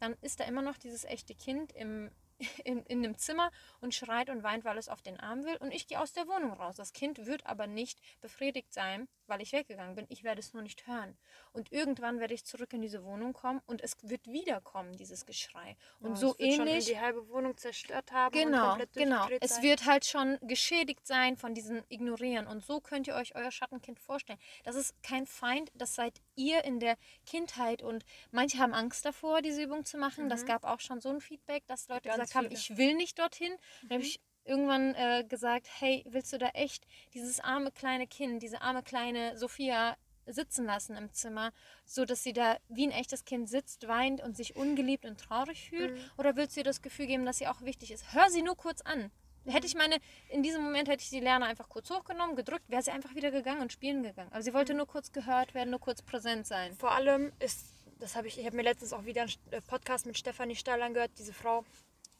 dann 0.00 0.16
ist 0.22 0.40
da 0.40 0.44
immer 0.44 0.62
noch 0.62 0.76
dieses 0.76 1.04
echte 1.04 1.34
Kind 1.34 1.72
im, 1.72 2.10
in, 2.64 2.82
in 2.84 3.02
dem 3.02 3.16
Zimmer 3.16 3.50
und 3.80 3.94
schreit 3.94 4.30
und 4.30 4.42
weint, 4.42 4.64
weil 4.64 4.78
es 4.78 4.88
auf 4.88 5.02
den 5.02 5.18
Arm 5.18 5.44
will. 5.44 5.56
Und 5.56 5.72
ich 5.72 5.86
gehe 5.86 6.00
aus 6.00 6.12
der 6.12 6.26
Wohnung 6.28 6.52
raus. 6.52 6.76
Das 6.76 6.92
Kind 6.92 7.26
wird 7.26 7.46
aber 7.46 7.66
nicht 7.66 8.00
befriedigt 8.20 8.72
sein, 8.72 9.08
weil 9.26 9.42
ich 9.42 9.52
weggegangen 9.52 9.94
bin. 9.94 10.06
Ich 10.08 10.24
werde 10.24 10.40
es 10.40 10.52
nur 10.54 10.62
nicht 10.62 10.86
hören. 10.86 11.16
Und 11.52 11.72
irgendwann 11.72 12.20
werde 12.20 12.34
ich 12.34 12.44
zurück 12.44 12.72
in 12.72 12.80
diese 12.80 13.04
Wohnung 13.04 13.32
kommen 13.32 13.60
und 13.66 13.82
es 13.82 13.96
wird 14.02 14.26
wiederkommen, 14.26 14.96
dieses 14.96 15.26
Geschrei. 15.26 15.76
Und 16.00 16.12
oh, 16.12 16.16
so 16.16 16.30
es 16.32 16.38
wird 16.38 16.60
ähnlich. 16.60 16.84
Schon 16.84 16.94
die 16.94 17.00
halbe 17.00 17.28
Wohnung 17.28 17.56
zerstört 17.56 18.12
haben. 18.12 18.32
Genau, 18.32 18.76
genau. 18.94 19.28
Es 19.40 19.56
sein. 19.56 19.62
wird 19.64 19.86
halt 19.86 20.04
schon 20.04 20.38
geschädigt 20.42 21.06
sein 21.06 21.36
von 21.36 21.54
diesem 21.54 21.82
Ignorieren. 21.88 22.46
Und 22.46 22.64
so 22.64 22.80
könnt 22.80 23.06
ihr 23.06 23.14
euch 23.14 23.34
euer 23.34 23.50
Schattenkind 23.50 23.98
vorstellen. 23.98 24.38
Das 24.64 24.76
ist 24.76 24.94
kein 25.02 25.26
Feind, 25.26 25.70
das 25.74 25.94
seid 25.94 26.20
ihr 26.38 26.64
in 26.64 26.80
der 26.80 26.96
Kindheit. 27.26 27.82
Und 27.82 28.04
manche 28.30 28.58
haben 28.58 28.72
Angst 28.72 29.04
davor, 29.04 29.42
diese 29.42 29.62
Übung 29.62 29.84
zu 29.84 29.98
machen. 29.98 30.24
Mhm. 30.24 30.28
Das 30.30 30.46
gab 30.46 30.64
auch 30.64 30.80
schon 30.80 31.00
so 31.00 31.10
ein 31.10 31.20
Feedback, 31.20 31.66
dass 31.66 31.88
Leute 31.88 32.08
Ganz 32.08 32.14
gesagt 32.14 32.32
viele. 32.32 32.44
haben, 32.44 32.52
ich 32.52 32.76
will 32.78 32.94
nicht 32.94 33.18
dorthin. 33.18 33.52
Mhm. 33.52 33.88
Dann 33.88 33.98
habe 33.98 34.04
ich 34.04 34.20
irgendwann 34.44 34.94
äh, 34.94 35.24
gesagt, 35.28 35.68
hey, 35.78 36.04
willst 36.08 36.32
du 36.32 36.38
da 36.38 36.48
echt 36.48 36.86
dieses 37.12 37.40
arme 37.40 37.70
kleine 37.70 38.06
Kind, 38.06 38.42
diese 38.42 38.62
arme 38.62 38.82
kleine 38.82 39.36
Sophia 39.36 39.96
sitzen 40.26 40.66
lassen 40.66 40.96
im 40.96 41.12
Zimmer, 41.12 41.52
so 41.84 42.04
dass 42.04 42.22
sie 42.22 42.32
da 42.32 42.58
wie 42.68 42.86
ein 42.86 42.92
echtes 42.92 43.24
Kind 43.24 43.48
sitzt, 43.48 43.88
weint 43.88 44.22
und 44.22 44.36
sich 44.36 44.56
ungeliebt 44.56 45.04
und 45.04 45.20
traurig 45.20 45.68
fühlt? 45.68 45.94
Mhm. 45.94 46.10
Oder 46.16 46.36
willst 46.36 46.56
du 46.56 46.60
ihr 46.60 46.64
das 46.64 46.82
Gefühl 46.82 47.06
geben, 47.06 47.26
dass 47.26 47.38
sie 47.38 47.48
auch 47.48 47.62
wichtig 47.62 47.90
ist? 47.90 48.12
Hör 48.12 48.28
sie 48.30 48.42
nur 48.42 48.56
kurz 48.56 48.80
an. 48.82 49.10
Hätte 49.48 49.66
ich 49.66 49.74
meine, 49.74 49.96
in 50.28 50.42
diesem 50.42 50.62
Moment 50.62 50.88
hätte 50.88 51.02
ich 51.02 51.10
die 51.10 51.20
Lerner 51.20 51.46
einfach 51.46 51.68
kurz 51.68 51.90
hochgenommen, 51.90 52.36
gedrückt, 52.36 52.68
wäre 52.68 52.82
sie 52.82 52.90
einfach 52.90 53.14
wieder 53.14 53.30
gegangen 53.30 53.62
und 53.62 53.72
spielen 53.72 54.02
gegangen. 54.02 54.30
Aber 54.32 54.42
sie 54.42 54.52
wollte 54.52 54.72
mhm. 54.72 54.78
nur 54.78 54.86
kurz 54.86 55.12
gehört 55.12 55.54
werden, 55.54 55.70
nur 55.70 55.80
kurz 55.80 56.02
präsent 56.02 56.46
sein. 56.46 56.74
Vor 56.74 56.92
allem 56.92 57.32
ist, 57.38 57.74
das 57.98 58.14
habe 58.14 58.28
ich, 58.28 58.38
ich 58.38 58.46
habe 58.46 58.56
mir 58.56 58.62
letztens 58.62 58.92
auch 58.92 59.04
wieder 59.04 59.22
einen 59.22 59.32
äh, 59.50 59.60
Podcast 59.62 60.06
mit 60.06 60.18
Stefanie 60.18 60.56
Stahl 60.56 60.82
angehört, 60.82 61.12
diese 61.18 61.32
Frau, 61.32 61.64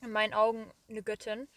in 0.01 0.11
meinen 0.11 0.33
Augen 0.33 0.71
eine 0.89 1.03
Göttin. 1.03 1.49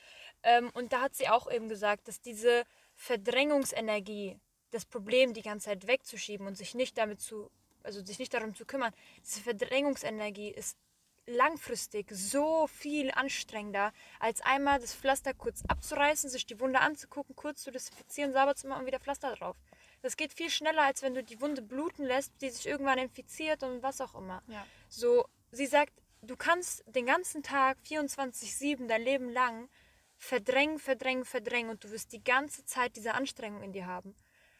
Ähm, 0.44 0.72
und 0.74 0.94
da 0.94 1.02
hat 1.02 1.16
sie 1.16 1.30
auch 1.30 1.52
eben 1.52 1.70
gesagt, 1.70 2.08
dass 2.08 2.22
diese 2.22 2.64
Verdrängungsenergie, 2.96 4.40
das 4.72 4.86
Problem 4.86 5.34
die 5.34 5.42
ganze 5.42 5.66
Zeit 5.66 5.88
wegzuschieben 5.88 6.48
und 6.48 6.58
sich 6.58 6.76
nicht 6.76 6.98
damit 6.98 7.20
zu, 7.20 7.50
also 7.84 8.04
sich 8.04 8.20
nicht 8.20 8.34
darum 8.34 8.56
zu 8.56 8.66
kümmern, 8.66 8.94
diese 9.24 9.42
Verdrängungsenergie 9.42 10.50
ist 10.50 10.78
langfristig 11.26 12.10
so 12.12 12.68
viel 12.68 13.12
anstrengender, 13.12 13.94
als 14.20 14.42
einmal 14.42 14.80
das 14.80 14.94
Pflaster 14.94 15.34
kurz 15.34 15.64
abzureißen, 15.68 16.30
sich 16.30 16.46
die 16.46 16.60
Wunde 16.60 16.80
anzugucken, 16.80 17.36
kurz 17.36 17.62
zu 17.64 17.72
desinfizieren, 17.72 18.34
sauber 18.34 18.56
zu 18.56 18.68
machen 18.68 18.82
und 18.82 18.88
wieder 18.88 19.00
Pflaster 19.00 19.36
drauf. 19.36 19.56
Das 20.02 20.18
geht 20.18 20.34
viel 20.34 20.50
schneller, 20.50 20.84
als 20.84 21.04
wenn 21.04 21.14
du 21.14 21.24
die 21.24 21.40
Wunde 21.42 21.62
bluten 21.62 22.04
lässt, 22.04 22.34
die 22.42 22.50
sich 22.50 22.66
irgendwann 22.66 22.98
infiziert 22.98 23.62
und 23.64 23.84
was 23.84 24.02
auch 24.02 24.16
immer. 24.16 24.42
Ja. 24.48 24.66
So, 24.90 25.26
sie 25.52 25.68
sagt, 25.68 25.94
du 26.22 26.36
kannst 26.36 26.84
den 26.88 27.06
ganzen 27.06 27.44
Tag 27.44 27.78
24-7 27.86 28.88
dein 28.88 29.04
Leben 29.04 29.30
lang 29.30 29.70
verdrängen, 30.18 30.80
verdrängen, 30.80 31.26
verdrängen 31.26 31.70
und 31.70 31.84
du 31.84 31.92
wirst 31.92 32.14
die 32.14 32.24
ganze 32.24 32.66
Zeit 32.66 32.96
diese 32.96 33.14
Anstrengung 33.14 33.64
in 33.64 33.74
dir 33.74 33.86
haben. 33.86 34.16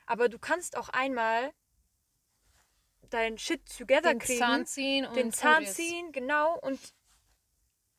Aber 0.06 0.30
du 0.30 0.40
kannst 0.40 0.78
auch 0.78 0.90
einmal 0.90 1.54
dein 3.14 3.38
Shit 3.38 3.62
together 3.78 4.14
den 4.14 4.20
kriegen. 4.20 4.40
Zahn 4.40 4.66
ziehen 4.66 5.06
und 5.06 5.16
den 5.16 5.32
Zahn 5.32 5.66
ziehen, 5.66 6.12
genau, 6.12 6.58
und 6.60 6.80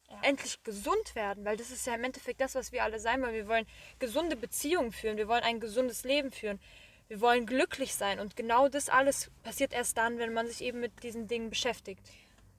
ja. 0.09 0.19
endlich 0.23 0.63
gesund 0.63 1.15
werden, 1.15 1.45
weil 1.45 1.57
das 1.57 1.71
ist 1.71 1.87
ja 1.87 1.95
im 1.95 2.05
Endeffekt 2.05 2.41
das, 2.41 2.55
was 2.55 2.73
wir 2.73 2.83
alle 2.85 2.99
sein 2.99 3.23
wollen. 3.23 3.35
Wir 3.35 3.49
wollen 3.49 3.67
gesunde 3.99 4.37
Beziehungen 4.37 4.93
führen, 4.93 5.17
wir 5.17 5.29
wollen 5.29 5.43
ein 5.43 5.61
gesundes 5.61 6.05
Leben 6.05 6.33
führen, 6.33 6.61
wir 7.09 7.21
wollen 7.21 7.47
glücklich 7.47 7.95
sein 7.95 8.21
und 8.21 8.37
genau 8.37 8.69
das 8.69 8.89
alles 8.89 9.31
passiert 9.43 9.73
erst 9.73 9.97
dann, 9.99 10.19
wenn 10.19 10.33
man 10.33 10.47
sich 10.47 10.63
eben 10.63 10.81
mit 10.81 11.03
diesen 11.03 11.29
Dingen 11.29 11.51
beschäftigt. 11.51 12.01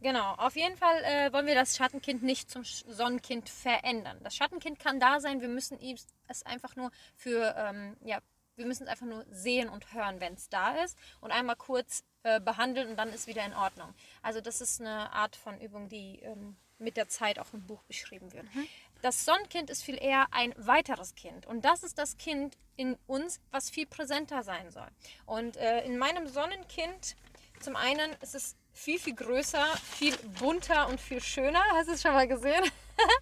Genau, 0.03 0.33
auf 0.33 0.57
jeden 0.57 0.75
Fall 0.75 1.01
äh, 1.05 1.31
wollen 1.31 1.47
wir 1.47 1.55
das 1.55 1.77
Schattenkind 1.77 2.23
nicht 2.23 2.51
zum 2.51 2.65
Sonnenkind 2.65 3.47
verändern. 3.47 4.19
Das 4.21 4.35
Schattenkind 4.35 4.77
kann 4.77 4.99
da 4.99 5.21
sein, 5.21 5.39
wir 5.39 5.47
müssen 5.47 5.79
es 6.27 6.45
einfach 6.45 6.75
nur 6.75 6.91
für, 7.15 7.55
ähm, 7.57 7.95
ja, 8.03 8.19
wir 8.57 8.65
müssen 8.65 8.83
es 8.83 8.89
einfach 8.89 9.05
nur 9.05 9.25
sehen 9.29 9.69
und 9.69 9.93
hören, 9.93 10.19
wenn 10.19 10.33
es 10.33 10.49
da 10.49 10.75
ist 10.83 10.97
und 11.21 11.31
einmal 11.31 11.55
kurz 11.55 12.03
äh, 12.23 12.39
behandeln 12.39 12.89
und 12.89 12.95
dann 12.95 13.09
ist 13.09 13.27
wieder 13.27 13.45
in 13.45 13.53
Ordnung. 13.53 13.93
Also 14.21 14.39
das 14.41 14.61
ist 14.61 14.79
eine 14.79 15.11
Art 15.11 15.35
von 15.35 15.59
Übung, 15.59 15.89
die 15.89 16.19
ähm, 16.19 16.55
mit 16.79 16.97
der 16.97 17.07
Zeit 17.07 17.37
auch 17.37 17.53
im 17.53 17.65
Buch 17.65 17.83
beschrieben 17.83 18.31
wird. 18.31 18.43
Mhm. 18.55 18.67
Das 19.01 19.25
Sonnenkind 19.25 19.69
ist 19.69 19.83
viel 19.83 20.01
eher 20.01 20.27
ein 20.31 20.53
weiteres 20.57 21.15
Kind 21.15 21.45
und 21.45 21.65
das 21.65 21.83
ist 21.83 21.97
das 21.97 22.17
Kind 22.17 22.57
in 22.77 22.97
uns, 23.07 23.41
was 23.51 23.69
viel 23.69 23.85
präsenter 23.85 24.43
sein 24.43 24.71
soll. 24.71 24.87
Und 25.25 25.57
äh, 25.57 25.83
in 25.83 25.97
meinem 25.97 26.27
Sonnenkind, 26.27 27.15
zum 27.59 27.75
einen 27.75 28.13
ist 28.21 28.35
es 28.35 28.55
viel, 28.71 28.99
viel 28.99 29.15
größer, 29.15 29.65
viel 29.77 30.15
bunter 30.39 30.87
und 30.87 30.99
viel 30.99 31.21
schöner. 31.21 31.61
Hast 31.73 31.89
du 31.89 31.93
es 31.93 32.01
schon 32.01 32.13
mal 32.13 32.27
gesehen? 32.27 32.63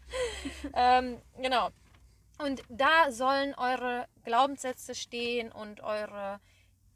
ähm, 0.74 1.22
genau. 1.42 1.70
Und 2.38 2.62
da 2.70 3.12
sollen 3.12 3.54
eure 3.56 4.08
Glaubenssätze 4.24 4.96
stehen 4.96 5.52
und 5.52 5.82
eure 5.82 6.40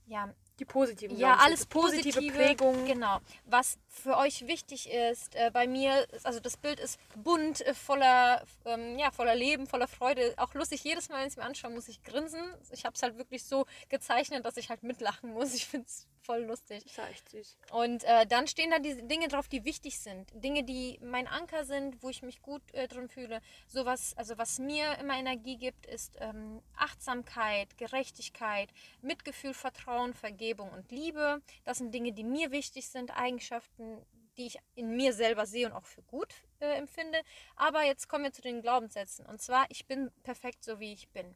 ja, 0.08 0.34
die 0.60 0.66
positiven. 0.66 1.18
Ja, 1.18 1.36
alles 1.36 1.66
positive, 1.66 2.16
positive 2.16 2.34
Prägungen. 2.34 2.86
Genau. 2.86 3.20
Was 3.46 3.78
für 3.90 4.18
euch 4.18 4.48
wichtig 4.48 4.90
ist, 4.90 5.36
äh, 5.36 5.52
bei 5.52 5.68
mir, 5.68 6.08
also 6.24 6.40
das 6.40 6.58
Bild 6.58 6.80
ist 6.80 7.00
bunt, 7.16 7.62
äh, 7.62 7.74
voller, 7.74 8.44
ähm, 8.66 8.98
ja, 8.98 9.12
voller 9.12 9.36
Leben, 9.36 9.68
voller 9.68 9.88
Freude, 9.88 10.34
auch 10.38 10.54
lustig. 10.54 10.84
Jedes 10.84 11.10
Mal, 11.10 11.20
wenn 11.20 11.28
ich 11.28 11.34
es 11.34 11.38
mir 11.38 11.44
anschaue, 11.44 11.72
muss 11.72 11.88
ich 11.88 12.04
grinsen. 12.04 12.42
Ich 12.72 12.86
habe 12.86 12.96
es 12.96 13.04
halt 13.04 13.18
wirklich 13.18 13.44
so 13.44 13.66
gezeichnet, 13.90 14.46
dass 14.46 14.58
ich 14.58 14.70
halt 14.70 14.84
mitlachen 14.84 15.34
muss. 15.34 15.54
Ich 15.66 15.68
finde 15.68 15.88
es 15.88 16.06
voll 16.22 16.42
lustig. 16.42 16.84
Das 16.96 17.10
echt 17.10 17.30
süß. 17.30 17.58
Und 17.72 18.04
äh, 18.04 18.26
dann 18.26 18.48
stehen 18.48 18.70
da 18.70 18.80
diese 18.80 19.04
Dinge 19.04 19.30
drauf, 19.30 19.48
die 19.48 19.64
wichtig 19.64 20.00
sind. 20.00 20.30
Dinge, 20.34 20.64
die 20.64 21.00
mein 21.02 21.28
Anker 21.28 21.64
sind, 21.66 22.04
wo 22.04 22.10
ich 22.10 22.24
mich 22.24 22.42
gut 22.42 22.62
äh, 22.74 22.88
drin 22.88 23.08
fühle. 23.08 23.42
Sowas, 23.68 24.14
also 24.18 24.38
was 24.38 24.60
mir 24.60 24.98
immer 25.00 25.18
Energie 25.18 25.56
gibt, 25.56 25.86
ist 25.86 26.18
ähm, 26.20 26.62
Achtsamkeit, 26.76 27.78
Gerechtigkeit, 27.78 28.70
Mitgefühl, 29.02 29.54
Vertrauen, 29.54 30.14
Vergebung 30.14 30.45
und 30.54 30.92
Liebe. 30.92 31.42
Das 31.64 31.80
sind 31.80 31.94
Dinge, 31.94 32.12
die 32.14 32.24
mir 32.24 32.52
wichtig 32.52 32.88
sind, 32.88 33.12
Eigenschaften, 33.12 34.06
die 34.38 34.48
ich 34.48 34.60
in 34.76 34.96
mir 34.96 35.14
selber 35.14 35.46
sehe 35.46 35.66
und 35.66 35.74
auch 35.74 35.86
für 35.86 36.04
gut 36.04 36.34
äh, 36.60 36.78
empfinde. 36.78 37.22
Aber 37.56 37.84
jetzt 37.84 38.08
kommen 38.08 38.26
wir 38.26 38.34
zu 38.34 38.42
den 38.42 38.62
Glaubenssätzen. 38.62 39.26
Und 39.26 39.42
zwar, 39.42 39.66
ich 39.70 39.86
bin 39.86 40.12
perfekt 40.24 40.64
so, 40.64 40.80
wie 40.80 40.94
ich 40.94 41.10
bin. 41.10 41.36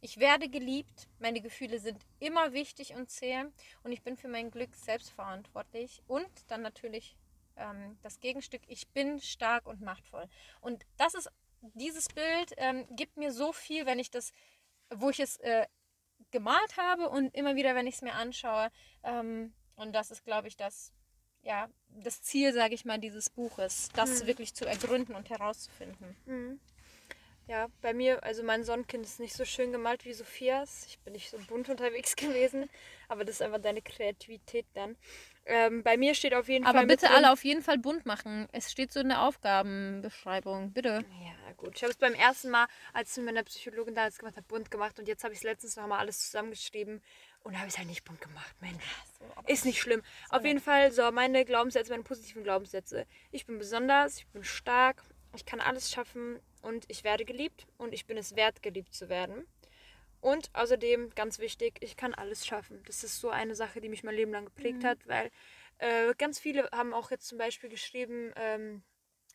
Ich 0.00 0.18
werde 0.18 0.48
geliebt, 0.48 1.08
meine 1.20 1.40
Gefühle 1.40 1.78
sind 1.78 2.04
immer 2.18 2.52
wichtig 2.52 2.94
und 2.94 3.08
zäh 3.08 3.44
und 3.84 3.92
ich 3.92 4.02
bin 4.02 4.16
für 4.16 4.26
mein 4.28 4.50
Glück 4.50 4.74
selbst 4.74 5.10
verantwortlich. 5.10 6.02
Und 6.08 6.28
dann 6.48 6.62
natürlich 6.62 7.16
ähm, 7.56 7.96
das 8.02 8.18
Gegenstück, 8.18 8.62
ich 8.66 8.88
bin 8.88 9.20
stark 9.20 9.66
und 9.66 9.80
machtvoll. 9.80 10.26
Und 10.60 10.84
das 10.96 11.14
ist, 11.14 11.30
dieses 11.60 12.08
Bild 12.08 12.52
ähm, 12.56 12.84
gibt 12.96 13.16
mir 13.16 13.32
so 13.32 13.52
viel, 13.52 13.86
wenn 13.86 14.00
ich 14.00 14.10
das, 14.10 14.32
wo 14.90 15.10
ich 15.10 15.20
es 15.20 15.36
äh, 15.36 15.66
gemalt 16.32 16.76
habe 16.76 17.08
und 17.08 17.34
immer 17.34 17.54
wieder, 17.54 17.74
wenn 17.74 17.86
ich 17.86 17.96
es 17.96 18.02
mir 18.02 18.14
anschaue. 18.14 18.70
Ähm, 19.04 19.52
und 19.76 19.92
das 19.92 20.10
ist, 20.10 20.24
glaube 20.24 20.48
ich, 20.48 20.56
das, 20.56 20.92
ja, 21.42 21.68
das 21.88 22.22
Ziel, 22.22 22.52
sage 22.52 22.74
ich 22.74 22.84
mal, 22.84 22.98
dieses 22.98 23.30
Buches, 23.30 23.88
das 23.94 24.22
mhm. 24.22 24.26
wirklich 24.26 24.54
zu 24.54 24.66
ergründen 24.66 25.14
und 25.14 25.30
herauszufinden. 25.30 26.16
Mhm. 26.26 26.60
Ja, 27.48 27.68
bei 27.80 27.92
mir, 27.92 28.22
also 28.22 28.42
mein 28.42 28.64
Sonnenkind 28.64 29.04
ist 29.04 29.18
nicht 29.20 29.34
so 29.34 29.44
schön 29.44 29.72
gemalt 29.72 30.04
wie 30.04 30.12
Sophias. 30.12 30.86
Ich 30.86 30.98
bin 31.00 31.12
nicht 31.12 31.30
so 31.30 31.38
bunt 31.38 31.68
unterwegs 31.68 32.16
gewesen, 32.16 32.70
aber 33.08 33.24
das 33.24 33.36
ist 33.36 33.42
einfach 33.42 33.60
deine 33.60 33.82
Kreativität 33.82 34.66
dann. 34.74 34.96
Ähm, 35.44 35.82
bei 35.82 35.96
mir 35.96 36.14
steht 36.14 36.34
auf 36.34 36.48
jeden 36.48 36.64
Aber 36.64 36.78
Fall. 36.78 36.86
mit 36.86 37.00
bitte 37.00 37.12
alle 37.12 37.32
auf 37.32 37.44
jeden 37.44 37.62
Fall 37.62 37.78
bunt 37.78 38.06
machen. 38.06 38.48
Es 38.52 38.70
steht 38.70 38.92
so 38.92 39.00
in 39.00 39.08
der 39.08 39.22
Aufgabenbeschreibung. 39.22 40.72
Bitte. 40.72 41.04
Ja, 41.20 41.52
gut. 41.56 41.72
Ich 41.74 41.82
habe 41.82 41.90
es 41.90 41.98
beim 41.98 42.14
ersten 42.14 42.50
Mal, 42.50 42.66
als 42.92 43.10
ich 43.10 43.16
mit 43.16 43.26
meiner 43.26 43.42
Psychologin 43.42 43.94
damals 43.94 44.18
gemacht 44.18 44.36
habe, 44.36 44.46
bunt 44.46 44.70
gemacht 44.70 44.98
und 45.00 45.08
jetzt 45.08 45.24
habe 45.24 45.32
ich 45.34 45.40
es 45.40 45.44
letztens 45.44 45.76
noch 45.76 45.86
mal 45.88 45.98
alles 45.98 46.26
zusammengeschrieben 46.26 47.02
und 47.42 47.56
habe 47.56 47.66
ich 47.66 47.74
es 47.74 47.78
halt 47.78 47.88
nicht 47.88 48.04
bunt 48.04 48.20
gemacht. 48.20 48.54
Mensch. 48.60 48.84
Ist 49.46 49.64
nicht 49.64 49.80
schlimm. 49.80 50.02
Auf 50.30 50.44
jeden 50.44 50.60
Fall, 50.60 50.92
so, 50.92 51.10
meine 51.10 51.44
Glaubenssätze, 51.44 51.90
meine 51.90 52.04
positiven 52.04 52.44
Glaubenssätze. 52.44 53.06
Ich 53.32 53.46
bin 53.46 53.58
besonders, 53.58 54.18
ich 54.18 54.26
bin 54.28 54.44
stark, 54.44 55.02
ich 55.34 55.44
kann 55.44 55.60
alles 55.60 55.90
schaffen 55.90 56.38
und 56.60 56.84
ich 56.88 57.02
werde 57.02 57.24
geliebt 57.24 57.66
und 57.78 57.92
ich 57.94 58.06
bin 58.06 58.16
es 58.16 58.36
wert, 58.36 58.62
geliebt 58.62 58.94
zu 58.94 59.08
werden. 59.08 59.46
Und 60.22 60.50
außerdem, 60.54 61.10
ganz 61.16 61.40
wichtig, 61.40 61.78
ich 61.80 61.96
kann 61.96 62.14
alles 62.14 62.46
schaffen. 62.46 62.80
Das 62.86 63.02
ist 63.02 63.18
so 63.20 63.30
eine 63.30 63.56
Sache, 63.56 63.80
die 63.80 63.88
mich 63.88 64.04
mein 64.04 64.14
Leben 64.14 64.30
lang 64.30 64.44
geprägt 64.44 64.84
hat, 64.84 64.98
weil 65.08 65.32
äh, 65.78 66.14
ganz 66.16 66.38
viele 66.38 66.68
haben 66.70 66.94
auch 66.94 67.10
jetzt 67.10 67.26
zum 67.26 67.38
Beispiel 67.38 67.68
geschrieben, 67.68 68.32
ähm, 68.36 68.84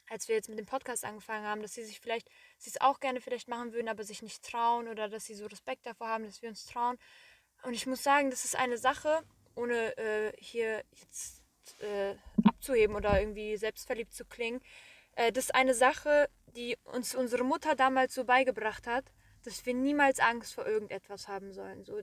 als 0.10 0.30
wir 0.30 0.36
jetzt 0.36 0.48
mit 0.48 0.58
dem 0.58 0.66
Podcast 0.66 1.04
angefangen 1.04 1.46
haben, 1.46 1.62
dass 1.62 1.74
sie 1.74 1.84
sich 1.84 2.00
vielleicht, 2.00 2.30
sie 2.58 2.70
es 2.70 2.80
auch 2.80 3.02
gerne 3.02 3.20
vielleicht 3.20 3.50
machen 3.50 3.74
würden, 3.74 3.90
aber 3.90 4.06
sich 4.06 4.22
nicht 4.22 4.42
trauen 4.44 4.88
oder 4.88 5.10
dass 5.10 5.26
sie 5.26 5.36
so 5.36 5.46
Respekt 5.48 5.86
davor 5.86 6.08
haben, 6.08 6.24
dass 6.24 6.42
wir 6.42 6.48
uns 6.48 6.66
trauen. 6.66 6.98
Und 7.64 7.74
ich 7.74 7.86
muss 7.86 8.02
sagen, 8.02 8.30
das 8.30 8.46
ist 8.46 8.58
eine 8.58 8.78
Sache, 8.78 9.24
ohne 9.56 9.98
äh, 9.98 10.32
hier 10.38 10.86
jetzt 11.02 11.44
äh, 11.82 12.16
abzuheben 12.46 12.96
oder 12.96 13.20
irgendwie 13.20 13.58
selbstverliebt 13.58 14.14
zu 14.14 14.24
klingen. 14.24 14.62
Äh, 15.18 15.34
das 15.34 15.46
ist 15.46 15.56
eine 15.56 15.74
Sache, 15.74 16.30
die 16.56 16.78
uns 16.86 17.14
unsere 17.14 17.44
Mutter 17.44 17.76
damals 17.76 18.16
so 18.16 18.24
beigebracht 18.24 18.88
hat, 18.88 19.04
dass 19.48 19.66
wir 19.66 19.74
niemals 19.74 20.20
Angst 20.20 20.54
vor 20.54 20.66
irgendetwas 20.66 21.28
haben 21.28 21.54
sollen. 21.54 21.84
So, 21.84 22.02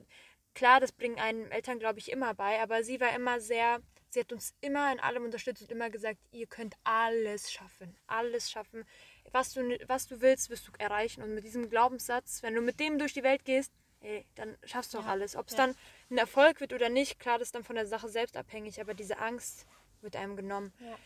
klar, 0.53 0.79
das 0.79 0.91
bringen 0.91 1.19
einen 1.19 1.51
Eltern, 1.51 1.79
glaube 1.79 1.99
ich, 1.99 2.11
immer 2.11 2.33
bei, 2.33 2.61
aber 2.61 2.83
sie 2.83 2.99
war 2.99 3.15
immer 3.15 3.39
sehr, 3.39 3.79
sie 4.09 4.21
hat 4.21 4.31
uns 4.33 4.55
immer 4.61 4.91
in 4.91 4.99
allem 4.99 5.23
unterstützt 5.23 5.61
und 5.61 5.71
immer 5.71 5.89
gesagt, 5.89 6.19
ihr 6.31 6.47
könnt 6.47 6.75
alles 6.83 7.51
schaffen, 7.51 7.95
alles 8.07 8.49
schaffen. 8.49 8.85
Was 9.31 9.53
du, 9.53 9.77
was 9.87 10.07
du 10.07 10.21
willst, 10.21 10.49
wirst 10.49 10.67
du 10.67 10.71
erreichen. 10.79 11.21
Und 11.21 11.35
mit 11.35 11.43
diesem 11.43 11.69
Glaubenssatz, 11.69 12.41
wenn 12.41 12.55
du 12.55 12.61
mit 12.61 12.79
dem 12.79 12.97
durch 12.97 13.13
die 13.13 13.23
Welt 13.23 13.45
gehst, 13.45 13.71
ey, 14.01 14.25
dann 14.35 14.57
schaffst 14.63 14.93
du 14.93 14.99
auch 14.99 15.05
Ja, 15.05 15.11
alles. 15.11 15.35
Ob 15.35 15.47
es 15.47 15.53
ja. 15.53 15.65
dann 15.65 15.75
ein 16.09 16.17
Erfolg 16.17 16.61
wird 16.61 16.73
oder 16.73 16.89
nicht, 16.89 17.19
klar, 17.19 17.37
das 17.37 17.49
ist 17.49 17.55
dann 17.55 17.63
von 17.63 17.75
der 17.75 17.87
Sache 17.87 18.09
selbst 18.09 18.37
abhängig, 18.37 18.79
aber 18.79 18.93
diese 18.93 19.17
Angst 19.17 19.65
wird 20.01 20.15
einem 20.15 20.35
genommen. 20.35 20.73
Ja. 20.79 20.97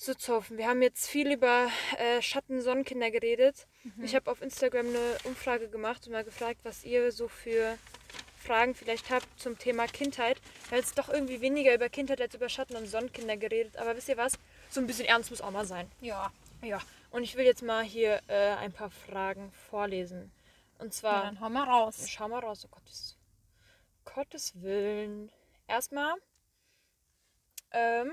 So, 0.00 0.14
Zofen, 0.14 0.58
wir 0.58 0.68
haben 0.68 0.80
jetzt 0.80 1.08
viel 1.08 1.32
über 1.32 1.68
äh, 1.96 2.22
Schatten-Sonnenkinder 2.22 3.10
geredet. 3.10 3.66
Mhm. 3.82 4.04
Ich 4.04 4.14
habe 4.14 4.30
auf 4.30 4.40
Instagram 4.40 4.86
eine 4.86 5.18
Umfrage 5.24 5.68
gemacht 5.68 6.06
und 6.06 6.12
mal 6.12 6.22
gefragt, 6.22 6.60
was 6.62 6.84
ihr 6.84 7.10
so 7.10 7.26
für 7.26 7.76
Fragen 8.36 8.76
vielleicht 8.76 9.10
habt 9.10 9.26
zum 9.40 9.58
Thema 9.58 9.88
Kindheit. 9.88 10.40
Wir 10.68 10.76
haben 10.76 10.84
jetzt 10.84 10.96
doch 10.96 11.08
irgendwie 11.08 11.40
weniger 11.40 11.74
über 11.74 11.88
Kindheit 11.88 12.20
als 12.20 12.32
über 12.36 12.48
Schatten- 12.48 12.76
und 12.76 12.86
Sonnenkinder 12.86 13.36
geredet. 13.36 13.76
Aber 13.76 13.96
wisst 13.96 14.08
ihr 14.08 14.16
was? 14.16 14.38
So 14.70 14.80
ein 14.80 14.86
bisschen 14.86 15.06
ernst 15.06 15.32
muss 15.32 15.40
auch 15.40 15.50
mal 15.50 15.66
sein. 15.66 15.90
Ja. 16.00 16.30
Ja, 16.62 16.80
und 17.10 17.24
ich 17.24 17.34
will 17.34 17.44
jetzt 17.44 17.62
mal 17.64 17.82
hier 17.82 18.20
äh, 18.28 18.54
ein 18.54 18.72
paar 18.72 18.90
Fragen 18.90 19.50
vorlesen. 19.68 20.30
Und 20.78 20.86
Na, 20.86 20.90
zwar, 20.92 21.22
dann 21.24 21.40
hau 21.40 21.50
mal 21.50 21.64
raus. 21.64 22.06
schau 22.08 22.28
mal 22.28 22.38
raus, 22.38 22.64
oh 22.64 22.68
Gottes, 22.70 23.16
Gottes 24.04 24.62
Willen. 24.62 25.32
Erstmal, 25.66 26.14
ähm, 27.72 28.12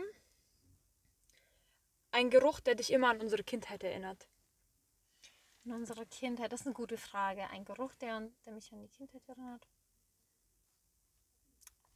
ein 2.15 2.29
Geruch, 2.29 2.59
der 2.61 2.75
dich 2.75 2.91
immer 2.91 3.09
an 3.09 3.19
unsere 3.19 3.43
Kindheit 3.43 3.83
erinnert. 3.83 4.27
In 5.65 5.73
unserer 5.73 6.05
Kindheit, 6.05 6.51
das 6.53 6.61
ist 6.61 6.67
eine 6.67 6.73
gute 6.75 6.97
Frage. 6.97 7.49
Ein 7.49 7.65
Geruch, 7.65 7.93
der, 7.95 8.21
der 8.45 8.53
mich 8.53 8.71
an 8.71 8.81
die 8.81 8.87
Kindheit 8.87 9.21
erinnert. 9.27 9.67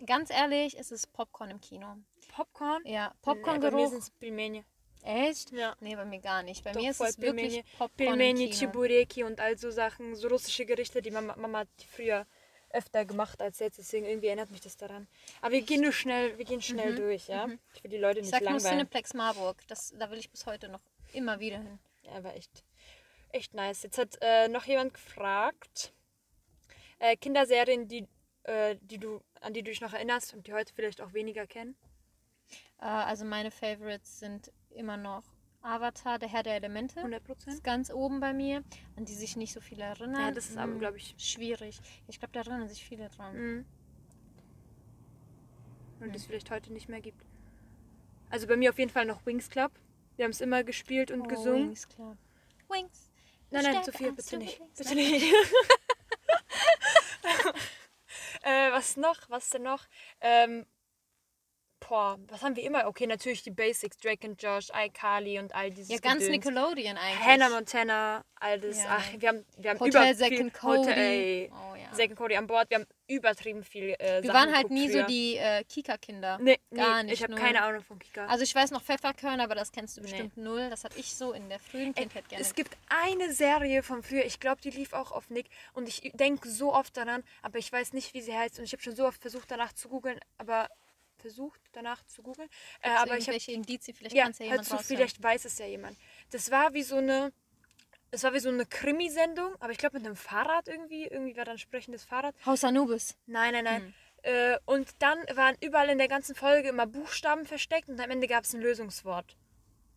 Ganz 0.05 0.29
ehrlich, 0.29 0.77
es 0.77 0.91
ist 0.91 1.11
Popcorn 1.13 1.49
im 1.51 1.61
Kino. 1.61 1.97
Popcorn? 2.35 2.81
Ja, 2.85 3.09
Nee, 3.09 3.13
bei 3.21 3.33
mir 3.35 3.41
Popcorn-Geruch. 3.41 3.89
sind 3.89 3.99
es 4.03 4.09
Pilmeni. 4.11 4.63
Echt? 5.03 5.51
Ja. 5.51 5.75
Nee, 5.79 5.95
bei 5.95 6.05
mir 6.05 6.19
gar 6.19 6.43
nicht. 6.43 6.63
Bei 6.63 6.71
Doch, 6.71 6.81
mir 6.81 6.91
ist 6.91 7.01
es 7.01 7.19
wirklich 7.19 7.47
Pilmeni. 7.53 7.63
Popcorn 7.77 7.89
im 7.89 7.95
Pilmeni, 8.17 8.49
Kino. 8.49 8.57
Chibureki 8.59 9.23
und 9.23 9.39
all 9.39 9.57
so 9.57 9.71
Sachen, 9.71 10.15
so 10.15 10.27
russische 10.27 10.65
Gerichte, 10.65 11.01
die 11.01 11.11
Mama, 11.11 11.35
Mama 11.37 11.63
früher 11.95 12.25
öfter 12.71 13.05
gemacht 13.05 13.41
als 13.41 13.59
jetzt, 13.59 13.77
deswegen 13.77 14.05
irgendwie 14.05 14.27
erinnert 14.27 14.51
mich 14.51 14.61
das 14.61 14.77
daran. 14.77 15.07
Aber 15.41 15.51
wir 15.53 15.61
gehen 15.61 15.81
nur 15.81 15.91
schnell, 15.91 16.37
wir 16.37 16.45
gehen 16.45 16.61
schnell 16.61 16.95
durch, 16.95 17.27
ja? 17.27 17.47
Ich 17.73 17.83
will 17.83 17.91
die 17.91 17.97
Leute 17.97 18.19
Ich 18.19 18.25
nicht 18.25 18.31
sag 18.31 18.41
nur 18.41 18.51
langweilen. 18.51 18.77
Cineplex 18.79 19.13
Marburg. 19.13 19.57
Das, 19.67 19.93
da 19.97 20.09
will 20.11 20.19
ich 20.19 20.29
bis 20.29 20.45
heute 20.45 20.69
noch 20.69 20.81
immer 21.13 21.39
wieder 21.39 21.57
hin. 21.57 21.79
Ja, 22.03 22.23
war 22.23 22.35
echt, 22.35 22.63
echt 23.29 23.53
nice. 23.53 23.83
Jetzt 23.83 23.97
hat 23.97 24.17
äh, 24.21 24.47
noch 24.47 24.65
jemand 24.65 24.93
gefragt, 24.93 25.93
äh, 26.99 27.15
Kinderserien, 27.15 27.87
die, 27.87 28.07
äh, 28.43 28.75
die 28.81 28.97
du, 28.97 29.21
an 29.41 29.53
die 29.53 29.63
du 29.63 29.71
dich 29.71 29.81
noch 29.81 29.93
erinnerst 29.93 30.33
und 30.33 30.47
die 30.47 30.53
heute 30.53 30.73
vielleicht 30.73 31.01
auch 31.01 31.13
weniger 31.13 31.47
kennen. 31.47 31.75
Äh, 32.79 32.85
also 32.85 33.25
meine 33.25 33.51
Favorites 33.51 34.19
sind 34.19 34.51
immer 34.69 34.97
noch 34.97 35.23
Avatar, 35.61 36.19
der 36.19 36.29
Herr 36.29 36.43
der 36.43 36.55
Elemente. 36.55 36.97
100 36.99 37.21
ist 37.21 37.27
Prozent. 37.27 37.63
ganz 37.63 37.91
oben 37.91 38.19
bei 38.19 38.33
mir, 38.33 38.63
an 38.95 39.05
die 39.05 39.13
sich 39.13 39.35
nicht 39.35 39.53
so 39.53 39.59
viele 39.61 39.83
erinnern. 39.83 40.21
Ja, 40.21 40.31
das 40.31 40.49
ist 40.49 40.57
aber, 40.57 40.73
Mm, 40.73 40.79
glaube 40.79 40.97
ich, 40.97 41.15
schwierig. 41.17 41.79
Ich 42.07 42.19
glaube, 42.19 42.31
da 42.33 42.39
erinnern 42.41 42.67
sich 42.69 42.83
viele 42.83 43.09
dran. 43.09 43.35
Mhm. 43.35 43.65
Und 45.99 46.15
es 46.15 46.25
vielleicht 46.25 46.49
heute 46.49 46.71
nicht 46.71 46.87
mehr 46.87 47.01
gibt. 47.01 47.25
Also 48.29 48.47
bei 48.47 48.55
mir 48.55 48.69
auf 48.69 48.79
jeden 48.79 48.91
Fall 48.91 49.05
noch 49.05 49.25
Wings 49.25 49.49
Club. 49.49 49.71
Wir 50.15 50.23
haben 50.25 50.31
es 50.31 50.39
immer 50.41 50.63
gespielt 50.63 51.11
und 51.11 51.21
Oh, 51.21 51.27
gesungen. 51.27 51.69
Wings, 51.69 51.89
klar. 51.89 52.17
Wings. 52.69 53.11
Nein, 53.51 53.63
nein, 53.63 53.83
Sophia, 53.83 54.11
bitte 54.11 54.37
nicht. 54.37 54.59
Wings. 54.59 54.77
Bitte 54.77 54.95
nicht. 54.95 55.25
äh, 58.43 58.71
was 58.71 58.95
noch? 58.97 59.29
Was 59.29 59.49
denn 59.49 59.63
noch? 59.63 59.85
Ähm, 60.21 60.65
boah, 61.87 62.17
was 62.27 62.41
haben 62.41 62.55
wir 62.55 62.63
immer? 62.63 62.85
Okay, 62.87 63.07
natürlich 63.07 63.43
die 63.43 63.51
Basics. 63.51 63.97
Drake 63.97 64.27
und 64.27 64.41
Josh, 64.41 64.69
iCarly 64.75 65.39
und 65.39 65.53
all 65.55 65.69
dieses 65.71 65.89
Ja, 65.89 65.97
ganz 65.99 66.23
Gedöns. 66.25 66.45
Nickelodeon 66.45 66.97
eigentlich. 66.97 67.25
Hannah 67.27 67.49
Montana, 67.49 68.23
all 68.39 68.59
das. 68.59 68.77
Ja. 68.77 68.97
Ach, 68.99 69.03
wir 69.17 69.29
haben, 69.29 69.45
wir 69.57 69.69
haben 69.71 69.79
Hotel 69.79 70.09
über 70.11 70.15
Zack 70.17 70.39
and 70.39 70.53
Cody. 70.53 70.77
Hotel, 70.79 71.49
Oh, 71.51 71.75
ja. 71.75 71.91
Zack 71.93 72.09
and 72.09 72.15
Cody 72.17 72.35
an 72.35 72.47
Bord. 72.47 72.69
Wir 72.69 72.77
haben 72.79 72.85
übertrieben 73.07 73.63
viel 73.63 73.95
äh, 73.97 74.21
Wir 74.21 74.31
Sachen 74.31 74.33
waren 74.33 74.55
halt 74.55 74.69
nie 74.69 74.87
so 74.87 74.99
früher. 74.99 75.07
die 75.07 75.37
äh, 75.37 75.63
Kika-Kinder. 75.63 76.37
Nee, 76.41 76.59
Gar 76.75 76.97
nee, 77.03 77.09
nicht, 77.09 77.13
Ich 77.15 77.23
habe 77.23 77.33
keine 77.35 77.61
Ahnung 77.63 77.83
von 77.83 77.97
Kika. 77.97 78.25
Also 78.27 78.43
ich 78.43 78.53
weiß 78.53 78.69
noch 78.71 78.83
Pfefferkörner, 78.83 79.43
aber 79.43 79.55
das 79.55 79.71
kennst 79.71 79.97
du 79.97 80.01
Nee. 80.01 80.09
bestimmt 80.11 80.37
null. 80.37 80.69
Das 80.69 80.83
hatte 80.83 80.99
ich 80.99 81.15
so 81.15 81.31
in 81.33 81.49
der 81.49 81.59
frühen 81.59 81.95
Kindheit 81.95 82.29
gerne. 82.29 82.43
Es 82.43 82.53
gibt 82.53 82.77
eine 82.89 83.33
Serie 83.33 83.81
von 83.83 84.03
früher, 84.03 84.25
ich 84.25 84.39
glaube, 84.39 84.61
die 84.61 84.69
lief 84.69 84.93
auch 84.93 85.11
auf 85.11 85.29
Nick 85.31 85.47
und 85.73 85.87
ich 85.87 86.11
denke 86.13 86.47
so 86.49 86.73
oft 86.73 86.95
daran, 86.97 87.23
aber 87.41 87.57
ich 87.57 87.71
weiß 87.71 87.93
nicht, 87.93 88.13
wie 88.13 88.21
sie 88.21 88.37
heißt 88.37 88.59
und 88.59 88.65
ich 88.65 88.73
habe 88.73 88.83
schon 88.83 88.95
so 88.95 89.05
oft 89.07 89.19
versucht 89.19 89.49
danach 89.49 89.73
zu 89.73 89.89
googeln, 89.89 90.19
aber 90.37 90.69
versucht 91.19 91.61
danach 91.73 92.05
zu 92.05 92.23
googeln, 92.23 92.49
äh, 92.81 92.89
aber 92.89 93.17
ich 93.17 93.27
habe 93.27 93.37
Indizien, 93.37 93.95
vielleicht 93.95 94.15
ja, 94.15 94.23
kann 94.23 94.31
es 94.31 94.39
ja 94.39 94.45
jemand 94.45 94.61
raushören. 94.61 94.83
vielleicht 94.85 95.21
weiß 95.21 95.45
es 95.45 95.57
ja 95.57 95.65
jemand. 95.65 95.97
Das 96.31 96.51
war 96.51 96.73
wie 96.73 96.83
so 96.83 96.97
eine 96.97 97.31
es 98.11 98.23
war 98.23 98.33
wie 98.33 98.39
so 98.39 98.49
eine 98.49 98.65
Krimi-Sendung, 98.65 99.55
aber 99.59 99.71
ich 99.71 99.77
glaube 99.77 99.97
mit 99.97 100.05
einem 100.05 100.15
Fahrrad 100.15 100.67
irgendwie, 100.67 101.05
irgendwie 101.05 101.37
war 101.37 101.45
da 101.45 101.51
ein 101.51 101.57
sprechendes 101.59 102.03
Fahrrad. 102.03 102.33
Haus 102.45 102.63
Anubis. 102.63 103.15
Nein, 103.27 103.53
nein, 103.53 103.63
nein. 103.63 103.81
Hm. 103.81 103.93
Äh, 104.23 104.57
und 104.65 104.89
dann 104.99 105.17
waren 105.35 105.55
überall 105.61 105.89
in 105.89 105.97
der 105.97 106.07
ganzen 106.07 106.35
Folge 106.35 106.69
immer 106.69 106.87
Buchstaben 106.87 107.45
versteckt 107.45 107.87
und 107.87 107.99
am 107.99 108.09
Ende 108.09 108.27
gab 108.27 108.43
es 108.43 108.53
ein 108.53 108.61
Lösungswort. 108.61 109.37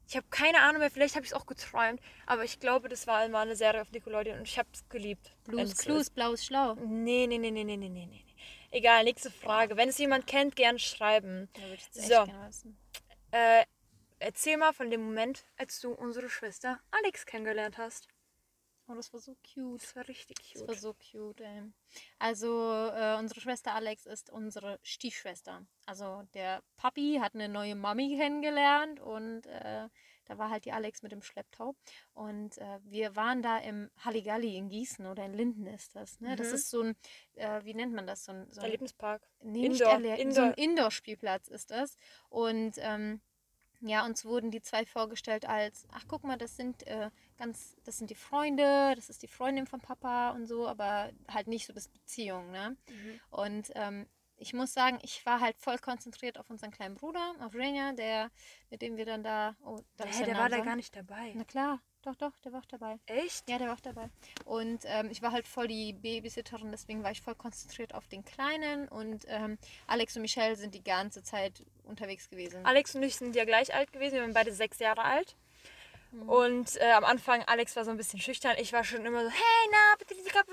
Ich 0.09 0.17
habe 0.17 0.27
keine 0.31 0.61
Ahnung 0.61 0.81
mehr, 0.81 0.91
vielleicht 0.91 1.15
habe 1.17 1.25
ich 1.25 1.33
es 1.33 1.37
auch 1.37 1.47
geträumt, 1.47 2.01
aber 2.27 2.45
ich 2.45 2.61
glaube, 2.61 2.89
das 2.89 3.07
war 3.07 3.27
mal 3.29 3.43
eine 3.43 3.57
Serie 3.57 3.81
auf 3.81 3.91
Nickelodeon 3.93 4.39
und 4.39 4.49
ich 4.49 4.59
habe 4.59 4.69
es 4.73 4.87
geliebt. 4.89 5.33
Blues 5.45 5.77
Clues. 5.77 6.11
Blaues 6.11 6.45
Schlau. 6.45 6.75
Nee, 6.75 7.27
nee, 7.27 7.39
nee, 7.39 7.51
nee, 7.51 7.65
nee, 7.65 7.77
nee, 7.77 7.89
nee, 7.89 8.07
nee. 8.07 8.25
Egal, 8.73 9.05
nächste 9.05 9.31
Frage. 9.31 9.77
Wenn 9.77 9.91
es 9.91 9.99
jemand 9.99 10.27
kennt, 10.27 10.57
gern 10.57 10.79
schreiben. 10.79 11.49
Da 11.53 11.61
würde 11.63 11.75
ich 11.75 11.85
So. 11.93 12.25
gerne 12.25 12.49
wissen. 12.49 12.79
Äh, 13.31 13.65
erzähl 14.19 14.57
mal 14.57 14.73
von 14.73 14.91
dem 14.91 15.03
Moment, 15.05 15.45
als 15.59 15.79
du 15.81 15.93
unsere 15.93 16.31
Schwester 16.31 16.81
Alex 16.91 17.27
kennengelernt 17.27 17.77
hast. 17.77 18.09
Oh, 18.89 18.95
das 18.95 19.13
war 19.13 19.21
so 19.21 19.37
cute. 19.55 19.83
Das 19.83 19.95
war 19.95 20.09
richtig 20.09 20.39
Das 20.55 20.63
war 20.63 20.69
cute. 20.69 20.81
so 20.81 20.95
cute, 20.95 21.41
ey. 21.45 21.63
Also, 22.19 22.73
äh, 22.95 23.17
unsere 23.19 23.41
Schwester 23.41 23.75
Alex 23.75 24.07
ist 24.07 24.31
unsere 24.31 24.81
Stiefschwester. 24.83 25.67
Also, 25.85 26.23
der 26.35 26.63
Papi 26.77 27.19
hat 27.21 27.35
eine 27.35 27.49
neue 27.51 27.75
Mami 27.75 28.17
kennengelernt 28.17 29.01
und 29.01 29.47
äh, 29.47 29.89
da 30.25 30.39
war 30.39 30.51
halt 30.51 30.65
die 30.65 30.73
Alex 30.73 31.03
mit 31.03 31.13
dem 31.13 31.23
Schlepptau. 31.23 31.75
Und 32.15 32.59
äh, 32.59 32.79
wir 32.85 33.17
waren 33.17 33.43
da 33.43 33.59
im 33.59 33.91
Halligalli 34.05 34.57
in 34.57 34.69
Gießen 34.69 35.07
oder 35.07 35.25
in 35.27 35.35
Linden 35.35 35.67
ist 35.67 35.95
das. 35.97 36.21
Ne? 36.21 36.37
Das 36.37 36.49
Mhm. 36.49 36.55
ist 36.55 36.71
so 36.71 36.83
ein, 36.83 36.97
äh, 37.35 37.65
wie 37.65 37.75
nennt 37.75 37.93
man 37.95 38.07
das? 38.07 38.25
So 38.25 38.33
ein, 38.33 38.47
so 38.51 38.61
ein 38.61 38.65
Erlebnispark. 38.67 39.23
Nee, 39.43 39.69
nicht 39.69 39.81
Indoor, 39.81 39.95
Erle- 39.99 40.17
Indoor. 40.17 40.35
So 40.35 40.43
ein 40.43 40.55
Indoor-Spielplatz 40.55 41.49
ist 41.49 41.71
das. 41.71 41.97
Und 42.29 42.75
ähm, 42.79 43.21
ja, 43.85 44.05
uns 44.07 44.25
wurden 44.25 44.53
die 44.53 44.63
zwei 44.63 44.87
vorgestellt 44.87 45.45
als, 45.45 45.89
ach 45.93 46.05
guck 46.07 46.23
mal, 46.23 46.39
das 46.39 46.57
sind 46.57 46.87
äh, 46.87 47.11
ganz, 47.37 47.75
das 47.83 47.99
sind 47.99 48.11
die 48.11 48.15
Freunde, 48.15 48.93
das 48.95 49.11
ist 49.11 49.23
die 49.25 49.29
Freundin 49.29 49.67
von 49.67 49.81
Papa 49.81 50.31
und 50.31 50.47
so, 50.47 50.69
aber 50.69 51.11
halt 51.29 51.49
nicht 51.49 51.67
so 51.67 51.73
das 51.73 51.89
Beziehung, 51.89 52.53
ne? 52.53 52.77
Mhm. 52.89 53.21
Und 53.31 53.73
ähm, 53.75 54.07
ich 54.43 54.53
muss 54.53 54.75
sagen, 54.75 54.99
ich 55.03 55.25
war 55.25 55.41
halt 55.41 55.57
voll 55.57 55.79
konzentriert 55.79 56.37
auf 56.39 56.51
unseren 56.51 56.73
kleinen 56.73 56.97
Bruder, 56.97 57.35
auf 57.41 57.55
Renia, 57.55 57.93
der, 57.93 58.31
mit 58.71 58.83
dem 58.83 58.97
wir 58.97 59.07
dann 59.07 59.23
da, 59.23 59.57
oh, 59.65 59.81
da 59.97 60.05
Hä, 60.05 60.25
der 60.25 60.37
war 60.37 60.49
da 60.49 60.59
gar 60.59 60.77
nicht 60.77 60.95
dabei. 60.95 61.33
Na 61.35 61.45
klar, 61.45 61.81
Doch, 62.03 62.17
doch, 62.17 62.37
der 62.41 62.53
war 62.53 62.61
auch 62.61 62.67
dabei. 62.67 62.99
Echt? 63.07 63.49
Ja, 63.49 63.59
der 63.59 63.69
war 63.69 63.75
auch 63.77 63.81
dabei. 63.81 64.11
Und 64.45 64.81
ähm, 64.87 65.09
ich 65.11 65.23
war 65.23 65.31
halt 65.31 65.47
voll 65.47 65.69
die 65.69 65.93
Babysitterin, 65.93 66.73
deswegen 66.73 67.05
war 67.05 67.13
ich 67.13 67.23
voll 67.23 67.37
konzentriert 67.37 67.95
auf 67.95 68.09
den 68.09 68.25
Kleinen. 68.25 68.89
Und 68.89 69.25
ähm, 69.29 69.57
Alex 69.87 70.17
und 70.17 70.23
Michelle 70.23 70.57
sind 70.57 70.75
die 70.75 70.83
ganze 70.83 71.23
Zeit 71.23 71.65
unterwegs 71.85 72.29
gewesen. 72.29 72.67
Alex 72.67 72.97
und 72.97 73.05
ich 73.05 73.15
sind 73.15 73.37
ja 73.37 73.45
gleich 73.45 73.73
alt 73.73 73.93
gewesen, 73.93 74.15
wir 74.15 74.23
waren 74.23 74.35
beide 74.35 74.53
sechs 74.53 74.81
Jahre 74.81 75.05
alt. 75.05 75.37
Und 76.13 76.77
äh, 76.77 76.93
am 76.93 77.05
Anfang, 77.05 77.43
Alex 77.45 77.75
war 77.75 77.85
so 77.85 77.91
ein 77.91 77.97
bisschen 77.97 78.21
schüchtern. 78.21 78.57
Ich 78.59 78.73
war 78.73 78.85
schon 78.85 79.05
immer 79.07 79.25
so, 79.25 79.31
hey, 79.31 79.69
na, 79.71 79.97
bitte, 79.99 80.15
die 80.15 80.31
Kappe- 80.31 80.53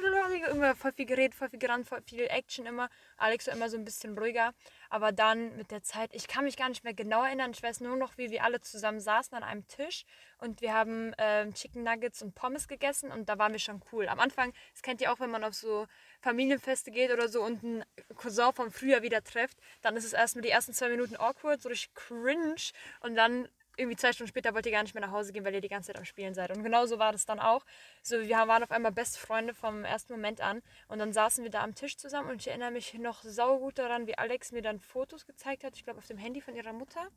immer 0.52 0.76
voll 0.76 0.94
viel 0.94 1.06
geredet, 1.06 1.36
voll 1.36 1.50
viel 1.50 1.60
gerannt, 1.60 1.88
voll 1.88 2.02
viel 2.02 2.22
Action 2.22 2.66
immer. 2.66 2.90
Alex 3.18 3.48
war 3.48 3.56
immer 3.56 3.70
so 3.70 3.78
ein 3.78 3.84
bisschen 3.84 4.18
ruhiger. 4.18 4.54
Aber 4.90 5.12
dann 5.12 5.56
mit 5.58 5.72
der 5.72 5.84
Zeit, 5.84 6.12
ich 6.14 6.28
kann 6.28 6.46
mich 6.46 6.56
gar 6.56 6.70
nicht 6.70 6.84
mehr 6.84 6.94
genau 6.94 7.24
erinnern. 7.24 7.52
Ich 7.52 7.62
weiß 7.62 7.82
nur 7.82 7.98
noch, 7.98 8.18
wie 8.18 8.32
wir 8.32 8.44
alle 8.44 8.62
zusammen 8.62 9.00
saßen 9.00 9.36
an 9.36 9.44
einem 9.44 9.68
Tisch 9.68 10.06
und 10.40 10.62
wir 10.62 10.74
haben 10.74 11.14
ähm, 11.18 11.54
Chicken 11.54 11.84
Nuggets 11.84 12.22
und 12.22 12.34
Pommes 12.34 12.68
gegessen 12.68 13.12
und 13.12 13.28
da 13.28 13.38
waren 13.38 13.52
wir 13.52 13.60
schon 13.60 13.84
cool. 13.92 14.08
Am 14.08 14.20
Anfang, 14.20 14.54
das 14.74 14.82
kennt 14.82 15.02
ihr 15.02 15.12
auch, 15.12 15.20
wenn 15.20 15.30
man 15.30 15.44
auf 15.44 15.54
so 15.54 15.88
Familienfeste 16.22 16.90
geht 16.90 17.12
oder 17.12 17.28
so 17.28 17.44
und 17.44 17.64
einen 17.64 17.86
Cousin 18.16 18.54
von 18.54 18.72
früher 18.72 19.02
wieder 19.04 19.24
trifft, 19.24 19.58
dann 19.82 19.96
ist 19.96 20.06
es 20.06 20.14
erstmal 20.14 20.42
die 20.42 20.50
ersten 20.50 20.74
zwei 20.74 20.90
Minuten 20.90 21.18
awkward, 21.18 21.62
so 21.62 21.70
richtig 21.70 21.94
cringe 21.94 22.56
und 23.02 23.16
dann 23.16 23.48
irgendwie 23.80 23.96
zwei 23.96 24.12
Stunden 24.12 24.28
später 24.30 24.54
wollt 24.54 24.66
ihr 24.66 24.72
gar 24.72 24.84
nicht 24.84 24.94
mehr 24.94 25.02
nach 25.02 25.12
Hause 25.12 25.32
gehen, 25.32 25.46
weil 25.46 25.54
ihr 25.54 25.62
die 25.62 25.70
ganze 25.70 25.88
Zeit 25.88 25.98
am 25.98 26.06
Spielen 26.06 26.34
seid. 26.34 26.56
Und 26.56 26.64
genau 26.64 26.86
so 26.86 27.00
war 27.00 27.12
das 27.12 27.26
dann 27.26 27.40
auch. 27.40 27.66
So, 28.04 28.20
wir 28.20 28.30
waren 28.30 28.64
auf 28.64 28.72
einmal 28.72 28.92
beste 28.92 29.20
Freunde 29.20 29.54
vom 29.54 29.86
ersten 29.86 30.14
Moment 30.14 30.42
an. 30.42 30.62
Und 30.88 31.00
dann 31.00 31.14
saßen 31.14 31.44
wir 31.44 31.52
da 31.52 31.64
am 31.64 31.76
Tisch 31.76 31.98
zusammen 31.98 32.30
und 32.30 32.42
ich 32.42 32.48
erinnere 32.48 32.72
mich 32.72 32.94
noch 32.96 33.24
saugut 33.24 33.78
daran, 33.80 34.08
wie 34.08 34.18
Alex 34.18 34.52
mir 34.52 34.62
dann 34.62 34.80
Fotos 34.80 35.26
gezeigt 35.26 35.64
hat, 35.64 35.76
ich 35.76 35.84
glaube 35.84 36.00
auf 36.00 36.08
dem 36.08 36.18
Handy 36.18 36.42
von 36.42 36.56
ihrer 36.56 36.74
Mutter, 36.74 37.08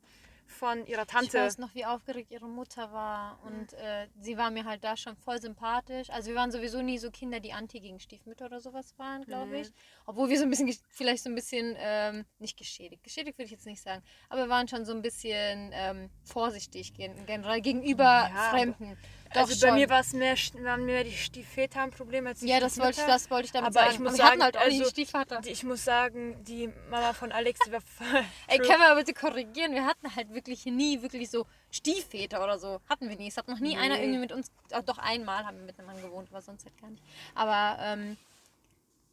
von 0.47 0.85
ihrer 0.85 1.01
Ich 1.03 1.07
Tante. 1.07 1.37
weiß 1.39 1.57
noch, 1.57 1.73
wie 1.75 1.85
aufgeregt 1.85 2.31
ihre 2.31 2.47
Mutter 2.47 2.91
war. 2.91 3.39
Und 3.43 3.73
äh, 3.73 4.07
sie 4.19 4.37
war 4.37 4.51
mir 4.51 4.65
halt 4.65 4.83
da 4.83 4.95
schon 4.97 5.15
voll 5.17 5.39
sympathisch. 5.41 6.09
Also 6.09 6.29
wir 6.29 6.35
waren 6.35 6.51
sowieso 6.51 6.81
nie 6.81 6.97
so 6.97 7.11
Kinder, 7.11 7.39
die 7.39 7.53
anti 7.53 7.79
gegen 7.79 7.99
Stiefmütter 7.99 8.45
oder 8.45 8.59
sowas 8.59 8.93
waren, 8.97 9.23
glaube 9.25 9.51
Nee. 9.51 9.61
ich. 9.61 9.71
Obwohl 10.05 10.29
wir 10.29 10.37
so 10.37 10.43
ein 10.43 10.49
bisschen, 10.49 10.73
vielleicht 10.89 11.23
so 11.23 11.29
ein 11.29 11.35
bisschen, 11.35 11.75
ähm, 11.77 12.25
nicht 12.39 12.57
geschädigt. 12.57 13.03
Geschädigt 13.03 13.37
würde 13.37 13.45
ich 13.45 13.51
jetzt 13.51 13.65
nicht 13.65 13.81
sagen. 13.81 14.03
Aber 14.29 14.41
wir 14.43 14.49
waren 14.49 14.67
schon 14.67 14.85
so 14.85 14.93
ein 14.93 15.01
bisschen 15.01 15.71
ähm, 15.73 16.09
vorsichtig 16.23 16.93
gen 16.93 17.25
generell 17.25 17.61
gegenüber 17.61 18.03
Ja, 18.03 18.49
Fremden. 18.51 18.97
Doch 19.33 19.41
also 19.41 19.59
bei 19.59 19.67
schon. 19.69 19.77
mir 19.79 19.89
war 19.89 19.99
es 20.01 20.13
mehr, 20.13 20.35
waren 20.63 20.85
mehr 20.85 21.03
die 21.03 21.11
Stiefväter 21.11 21.81
ein 21.81 21.91
Problem 21.91 22.27
als 22.27 22.39
die 22.39 22.47
Ja, 22.47 22.59
das 22.59 22.77
wollte 22.79 23.01
ich, 23.01 23.07
das 23.07 23.29
wollte 23.29 23.45
ich 23.45 23.51
damit 23.51 23.67
Aber 23.67 23.73
sagen. 23.81 23.93
ich 23.93 23.99
muss 23.99 24.19
Aber 24.19 24.29
sagen, 24.29 24.43
halt 24.43 24.57
auch 24.57 24.61
also, 24.61 24.85
Stiefvater. 24.85 25.41
Die- 25.41 25.49
Ich 25.49 25.63
muss 25.63 25.83
sagen, 25.83 26.43
die 26.43 26.67
Mama 26.89 27.13
von 27.13 27.31
Alex, 27.31 27.59
die 27.65 27.71
war 27.71 27.81
voll. 27.97 28.23
Ey, 28.47 28.57
können 28.59 28.79
wir 28.79 28.95
bitte 28.95 29.13
korrigieren? 29.13 29.73
Wir 29.73 29.85
hatten 29.85 30.15
halt 30.15 30.33
wirklich 30.33 30.65
nie 30.65 31.01
wirklich 31.01 31.29
so 31.29 31.45
Stiefväter 31.71 32.43
oder 32.43 32.59
so. 32.59 32.79
Hatten 32.89 33.09
wir 33.09 33.15
nie. 33.15 33.27
Es 33.27 33.37
hat 33.37 33.47
noch 33.47 33.59
nie 33.59 33.75
Nee. 33.75 33.77
einer 33.81 33.99
irgendwie 33.99 34.19
mit 34.19 34.31
uns. 34.31 34.51
Ach, 34.71 34.83
doch 34.83 34.97
einmal 34.99 35.45
haben 35.45 35.57
wir 35.57 35.65
miteinander 35.65 36.01
gewohnt, 36.01 36.29
aber 36.31 36.41
sonst 36.41 36.65
halt 36.65 36.79
gar 36.79 36.89
nicht. 36.91 37.03
Aber 37.35 37.81
ähm, 37.81 38.17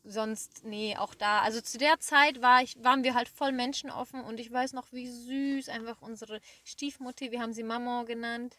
sonst, 0.05 0.65
nee, 0.65 0.97
auch 0.97 1.15
da. 1.15 1.41
Also 1.41 1.61
zu 1.61 1.79
der 1.79 2.01
Zeit 2.01 2.41
war 2.43 2.63
ich, 2.63 2.83
waren 2.83 3.05
wir 3.05 3.15
halt 3.15 3.29
voll 3.29 3.53
menschenoffen 3.53 4.23
und 4.25 4.41
ich 4.41 4.51
weiß 4.53 4.73
noch, 4.73 4.93
wie 4.93 5.07
süß 5.09 5.69
einfach 5.69 6.01
unsere 6.01 6.41
Stiefmutti, 6.65 7.31
wir 7.33 7.41
haben 7.41 7.53
sie 7.53 7.63
Mama 7.63 8.05
genannt. 8.05 8.57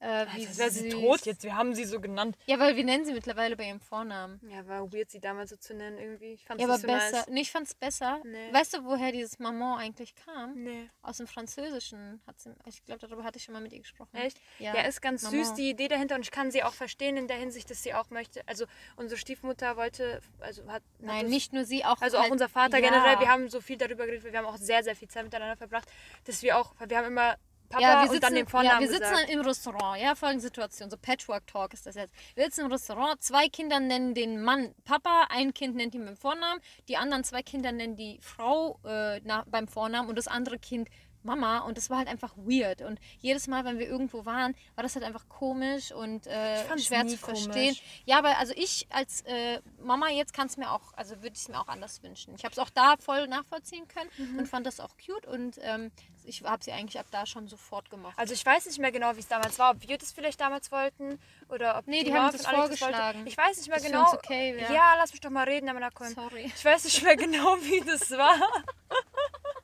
Äh, 0.00 0.26
wie 0.34 0.46
Als 0.46 0.58
wäre 0.58 0.70
sie 0.70 0.88
tot 0.90 1.26
jetzt. 1.26 1.42
Wir 1.42 1.56
haben 1.56 1.74
sie 1.74 1.84
so 1.84 2.00
genannt. 2.00 2.36
Ja, 2.46 2.60
weil 2.60 2.76
wir 2.76 2.84
nennen 2.84 3.04
sie 3.04 3.12
mittlerweile 3.12 3.56
bei 3.56 3.64
ihrem 3.66 3.80
Vornamen. 3.80 4.40
Ja, 4.48 4.64
war 4.68 4.92
weird, 4.92 5.10
sie 5.10 5.18
damals 5.20 5.50
so 5.50 5.56
zu 5.56 5.74
nennen 5.74 5.98
irgendwie. 5.98 6.34
Ich 6.34 6.44
fand 6.44 6.60
Ja, 6.60 6.68
aber 6.68 6.78
so 6.78 6.86
besser. 6.86 7.16
nice. 7.16 7.26
Nee, 7.28 7.40
ich 7.40 7.50
fand's 7.50 7.74
besser. 7.74 8.20
Nee. 8.24 8.52
Weißt 8.52 8.74
du, 8.74 8.84
woher 8.84 9.10
dieses 9.10 9.40
Maman 9.40 9.80
eigentlich 9.80 10.14
kam? 10.14 10.54
Nee. 10.54 10.88
Aus 11.02 11.16
dem 11.16 11.26
Französischen. 11.26 12.20
Hat 12.28 12.38
sie, 12.38 12.50
ich 12.66 12.84
glaube, 12.84 13.00
darüber 13.00 13.24
hatte 13.24 13.38
ich 13.38 13.44
schon 13.44 13.54
mal 13.54 13.60
mit 13.60 13.72
ihr 13.72 13.80
gesprochen. 13.80 14.14
Echt? 14.16 14.38
Ja, 14.60 14.72
Ja, 14.74 14.82
ist 14.82 15.02
ganz 15.02 15.22
Maman. 15.24 15.44
süß 15.44 15.54
die 15.54 15.70
Idee 15.70 15.88
dahinter 15.88 16.14
und 16.14 16.22
ich 16.22 16.30
kann 16.30 16.52
sie 16.52 16.62
auch 16.62 16.74
verstehen 16.74 17.16
in 17.16 17.26
der 17.26 17.36
Hinsicht, 17.38 17.68
dass 17.68 17.82
sie 17.82 17.92
auch 17.94 18.10
möchte. 18.10 18.42
Also 18.46 18.66
unsere 18.94 19.18
Stiefmutter 19.18 19.76
wollte, 19.76 20.20
also 20.38 20.62
hat. 20.66 20.74
hat 20.74 20.82
Nein, 21.00 21.22
das- 21.22 21.30
nicht 21.30 21.52
nur 21.52 21.64
sie, 21.64 21.84
auch 21.84 22.00
Also 22.00 22.18
auch 22.18 22.22
halt- 22.22 22.32
unser 22.32 22.48
Vater 22.48 22.78
ja. 22.78 22.88
generell, 22.88 23.18
wir 23.18 23.28
haben 23.28 23.48
so 23.48 23.60
viel 23.60 23.76
darüber 23.76 24.06
geredet, 24.06 24.24
wir 24.30 24.38
haben 24.38 24.46
auch 24.46 24.58
sehr, 24.58 24.84
sehr 24.84 24.94
viel 24.94 25.08
Zeit 25.08 25.24
miteinander 25.24 25.56
verbracht, 25.56 25.88
dass 26.24 26.42
wir 26.42 26.56
auch, 26.56 26.72
wir 26.86 26.96
haben 26.96 27.06
immer 27.06 27.36
Papa 27.68 27.82
ja, 27.82 28.02
wir 28.02 28.08
sitzen, 28.08 28.20
dann 28.20 28.34
den 28.34 28.44
ja, 28.44 28.50
Vornamen 28.50 28.80
wir 28.80 28.88
sitzen 28.88 29.10
gesagt. 29.10 29.30
im 29.30 29.40
Restaurant, 29.40 30.00
ja, 30.00 30.14
folgende 30.14 30.42
Situation, 30.42 30.90
so 30.90 30.96
Patchwork-Talk 30.96 31.74
ist 31.74 31.86
das 31.86 31.96
jetzt. 31.96 32.14
Wir 32.34 32.44
sitzen 32.44 32.62
im 32.62 32.72
Restaurant, 32.72 33.22
zwei 33.22 33.48
Kinder 33.48 33.80
nennen 33.80 34.14
den 34.14 34.42
Mann 34.42 34.74
Papa, 34.84 35.26
ein 35.30 35.52
Kind 35.52 35.76
nennt 35.76 35.94
ihn 35.94 36.04
beim 36.04 36.16
Vornamen, 36.16 36.60
die 36.88 36.96
anderen 36.96 37.24
zwei 37.24 37.42
Kinder 37.42 37.72
nennen 37.72 37.96
die 37.96 38.18
Frau 38.22 38.78
äh, 38.84 39.20
nach, 39.20 39.44
beim 39.46 39.68
Vornamen 39.68 40.08
und 40.08 40.16
das 40.16 40.28
andere 40.28 40.58
Kind 40.58 40.88
Mama 41.28 41.58
und 41.60 41.76
das 41.76 41.90
war 41.90 41.98
halt 41.98 42.08
einfach 42.08 42.34
weird 42.36 42.80
und 42.82 42.98
jedes 43.20 43.46
Mal, 43.46 43.64
wenn 43.64 43.78
wir 43.78 43.86
irgendwo 43.86 44.24
waren, 44.24 44.54
war 44.74 44.82
das 44.82 44.94
halt 44.96 45.04
einfach 45.04 45.28
komisch 45.28 45.92
und 45.92 46.26
äh, 46.26 46.64
schwer 46.78 47.06
zu 47.06 47.16
verstehen. 47.18 47.52
komisch. 47.74 47.82
Ja, 48.06 48.18
aber 48.18 48.38
also 48.38 48.52
ich 48.56 48.86
als 48.90 49.20
äh, 49.26 49.60
Mama 49.80 50.08
jetzt 50.08 50.32
kann 50.32 50.46
es 50.48 50.56
mir 50.56 50.72
auch, 50.72 50.94
also 50.94 51.16
würde 51.22 51.34
ich 51.36 51.42
es 51.42 51.48
mir 51.48 51.60
auch 51.60 51.68
anders 51.68 52.02
wünschen. 52.02 52.34
Ich 52.34 52.44
habe 52.44 52.52
es 52.52 52.58
auch 52.58 52.70
da 52.70 52.96
voll 52.98 53.28
nachvollziehen 53.28 53.86
können 53.86 54.08
Mhm. 54.16 54.38
und 54.40 54.46
fand 54.48 54.66
das 54.66 54.80
auch 54.80 54.94
cute 55.04 55.26
und 55.26 55.58
ähm, 55.62 55.92
ich 56.24 56.42
habe 56.42 56.62
sie 56.64 56.72
eigentlich 56.72 56.98
ab 56.98 57.06
da 57.10 57.24
schon 57.26 57.46
sofort 57.48 57.88
gemacht. 57.90 58.18
Also 58.18 58.34
ich 58.34 58.44
weiß 58.44 58.66
nicht 58.66 58.78
mehr 58.78 58.90
genau, 58.92 59.14
wie 59.16 59.20
es 59.20 59.28
damals 59.28 59.58
war, 59.58 59.72
ob 59.72 59.86
wir 59.86 59.96
das 59.98 60.12
vielleicht 60.12 60.40
damals 60.40 60.72
wollten 60.72 61.18
oder 61.48 61.78
ob 61.78 61.86
Nee, 61.86 62.04
die 62.04 62.10
Mama 62.10 62.24
haben 62.26 62.32
das 62.36 62.46
vorgeschlagen. 62.46 63.18
wollte. 63.18 63.28
Ich 63.30 63.36
weiß 63.36 63.56
nicht 63.58 63.68
mehr 63.68 63.76
Das 63.78 63.86
genau. 63.86 64.12
okay 64.14 64.56
wär. 64.56 64.70
ja, 64.72 64.94
lass 64.96 65.12
mich 65.12 65.20
doch 65.20 65.30
mal 65.30 65.44
reden, 65.44 65.68
aber 65.68 65.88
komm. 65.94 66.08
Sorry. 66.14 66.50
Ich 66.54 66.64
weiß 66.64 66.84
nicht 66.84 67.02
mehr 67.02 67.16
genau, 67.24 67.56
wie 67.62 67.80
das 67.80 68.10
war. 68.10 68.38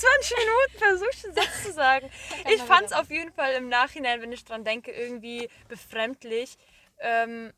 20 0.00 0.36
Minuten 0.36 0.78
versucht, 0.78 1.24
einen 1.24 1.34
Satz 1.34 1.62
zu 1.64 1.72
sagen. 1.72 2.10
Ich 2.50 2.62
fand 2.62 2.86
es 2.86 2.92
auf 2.92 3.10
jeden 3.10 3.32
Fall 3.32 3.54
im 3.54 3.68
Nachhinein, 3.68 4.20
wenn 4.22 4.32
ich 4.32 4.44
dran 4.44 4.64
denke, 4.64 4.90
irgendwie 4.92 5.48
befremdlich. 5.68 6.56
Ähm, 6.98 7.52